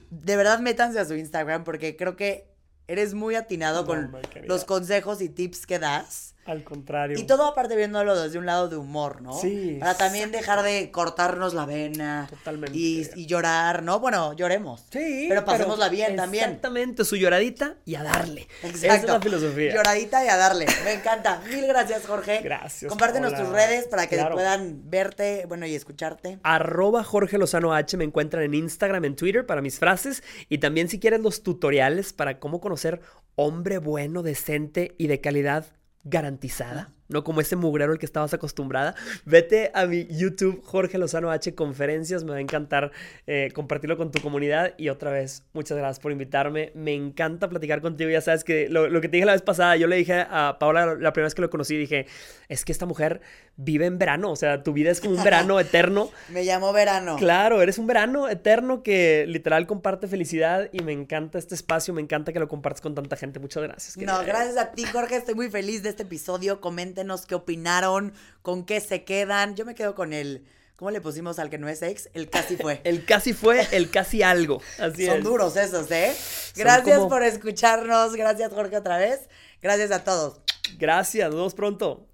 de 0.10 0.36
verdad, 0.38 0.60
métanse 0.60 1.00
a 1.00 1.06
su 1.06 1.16
Instagram 1.16 1.64
porque 1.64 1.96
creo 1.96 2.16
que 2.16 2.56
eres 2.88 3.14
muy 3.14 3.36
atinado 3.36 3.82
No, 3.82 3.88
con 3.88 4.12
los 4.46 4.66
consejos 4.66 5.22
y 5.22 5.30
tips 5.30 5.66
que 5.66 5.80
das. 5.80 6.35
Al 6.46 6.64
contrario. 6.64 7.18
Y 7.20 7.24
todo 7.24 7.46
aparte 7.48 7.76
viéndolo 7.76 8.22
desde 8.22 8.38
un 8.38 8.46
lado 8.46 8.70
de 8.70 8.78
humor, 8.78 9.22
¿no? 9.24 9.34
Sí, 9.34 9.78
Para 9.80 9.98
también 9.98 10.32
dejar 10.32 10.62
de 10.62 10.92
cortarnos 10.92 11.56
la 11.56 11.66
vena. 11.66 12.28
Totalmente. 12.30 12.78
Y, 12.78 13.08
y 13.16 13.26
llorar, 13.26 13.82
¿no? 13.82 14.00
Bueno, 14.00 14.34
lloremos. 14.34 14.86
Sí, 14.92 15.26
Pero 15.28 15.44
pasémosla 15.44 15.90
bien 15.90 16.16
también. 16.16 16.44
Exactamente, 16.46 17.04
su 17.04 17.16
lloradita 17.16 17.78
y 17.84 17.96
a 17.96 18.04
darle. 18.04 18.42
Exacto. 18.62 18.86
Esa 18.86 18.96
es 18.96 19.04
la 19.06 19.20
filosofía. 19.22 19.74
Lloradita 19.74 20.24
y 20.24 20.28
a 20.28 20.38
darle. 20.38 20.68
Me 20.84 20.94
encanta. 20.94 21.42
Mil 21.50 21.66
gracias, 21.66 22.06
Jorge. 22.06 22.42
Gracias, 22.44 22.90
Compártenos 22.90 23.34
tus 23.34 23.50
redes 23.50 23.88
para 23.88 24.08
que 24.08 24.16
Claro. 24.18 24.36
puedan 24.36 24.90
verte, 24.90 25.46
bueno, 25.48 25.66
y 25.66 25.74
escucharte. 25.74 26.38
Arroba 26.44 27.04
Jorge 27.04 27.40
Lozano 27.40 27.74
H 27.74 27.98
me 27.98 28.04
encuentran 28.04 28.44
en 28.44 28.54
Instagram, 28.54 29.04
en 29.06 29.16
Twitter 29.16 29.48
para 29.48 29.62
mis 29.62 29.80
frases 29.80 30.22
y 30.48 30.60
también 30.60 30.90
si 30.90 31.00
quieres 31.00 31.22
los 31.22 31.42
tutoriales 31.42 32.14
para 32.14 32.40
cómo 32.40 32.62
conocer 32.62 33.02
hombre 33.36 33.80
bueno, 33.80 34.22
decente 34.22 34.94
y 35.00 35.08
de 35.08 35.20
calidad 35.22 35.66
garantizada, 36.06 36.95
no 37.08 37.24
como 37.24 37.42
ese 37.42 37.56
mugrero 37.56 37.92
al 37.92 38.00
que 38.00 38.06
estabas 38.06 38.34
acostumbrada. 38.34 38.96
Vete 39.26 39.72
a 39.74 39.86
mi 39.86 40.08
YouTube 40.08 40.62
Jorge 40.64 40.98
Lozano 40.98 41.32
H 41.32 41.56
Conferencias, 41.56 42.24
me 42.24 42.32
va 42.32 42.38
a 42.38 42.42
encantar 42.42 42.92
eh, 43.28 43.50
compartirlo 43.54 43.98
con 43.98 44.12
tu 44.12 44.22
comunidad 44.22 44.74
y 44.78 44.90
otra 44.90 45.12
vez, 45.12 45.44
muchas 45.54 45.78
gracias 45.78 46.00
por 46.00 46.12
invitarme, 46.12 46.72
me 46.76 46.94
encanta 46.94 47.50
platicar 47.50 47.82
contigo, 47.82 48.10
ya 48.10 48.22
sabes 48.22 48.44
que 48.44 48.70
lo, 48.70 48.88
lo 48.90 49.02
que 49.02 49.10
te 49.10 49.18
dije 49.18 49.26
la 49.26 49.34
vez 49.34 49.42
pasada, 49.42 49.76
yo 49.76 49.88
le 49.88 49.96
dije 49.96 50.26
a 50.30 50.58
Paola 50.60 50.96
la 50.96 51.14
primera 51.14 51.28
vez 51.28 51.36
que 51.36 51.42
lo 51.42 51.50
conocí, 51.50 51.78
dije, 51.78 52.08
es 52.50 52.66
que 52.66 52.72
esta 52.72 52.86
mujer 52.86 53.22
vive 53.58 53.86
en 53.86 53.98
verano, 53.98 54.32
o 54.32 54.36
sea, 54.36 54.64
tu 54.64 54.74
vida 54.74 54.92
es 54.92 55.00
como 55.00 55.16
un 55.16 55.24
verano 55.24 55.60
eterno. 55.60 56.10
Me 56.30 56.44
llamo 56.44 56.74
Verano. 56.74 57.16
Claro, 57.18 57.62
eres 57.62 57.78
un 57.78 57.88
verano 57.88 58.28
eterno 58.28 58.84
que 58.84 59.26
literal 59.28 59.66
comparte 59.66 60.08
felicidad 60.08 60.70
y 60.72 60.82
me 60.82 60.92
encanta 60.92 61.38
este 61.38 61.56
espacio, 61.56 61.94
me 61.94 62.02
encanta 62.02 62.34
que 62.34 62.40
lo 62.40 62.48
compartas 62.48 62.82
con 62.82 62.96
tanta 62.96 63.16
gente. 63.16 63.40
Muchas 63.40 63.64
gracias. 63.64 63.98
No, 63.98 64.24
gracias 64.24 64.58
a 64.58 64.72
ti, 64.72 64.84
Jorge. 64.86 65.16
Estoy 65.18 65.36
muy 65.36 65.50
feliz 65.50 65.84
de 65.84 65.90
este 65.90 66.04
episodio. 66.04 66.60
Coméntenos 66.96 67.26
qué 67.26 67.36
opinaron, 67.36 68.14
con 68.42 68.66
qué 68.66 68.80
se 68.80 69.04
quedan. 69.04 69.56
Yo 69.58 69.66
me 69.66 69.76
quedo 69.76 69.96
con 69.96 70.14
el. 70.14 70.46
¿Cómo 70.78 70.92
le 70.92 71.02
pusimos 71.02 71.40
al 71.40 71.50
que 71.50 71.58
no 71.58 71.68
es 71.68 71.82
ex? 71.82 72.10
El 72.14 72.30
casi 72.30 72.56
fue. 72.56 72.80
El 72.86 73.04
casi 73.06 73.34
fue, 73.34 73.68
el 73.74 73.90
casi 73.90 74.24
algo. 74.24 74.62
Así 74.80 75.06
Son 75.06 75.18
es. 75.18 75.24
duros 75.26 75.58
esos, 75.58 75.92
¿eh? 75.92 76.16
Gracias 76.56 76.98
como- 76.98 77.10
por 77.10 77.22
escucharnos. 77.24 78.14
Gracias, 78.16 78.54
Jorge, 78.54 78.78
otra 78.78 78.98
vez. 78.98 79.28
Gracias 79.62 79.92
a 79.92 80.06
todos. 80.06 80.40
Gracias, 80.78 81.28
nos 81.28 81.36
vemos 81.36 81.54
pronto. 81.54 82.08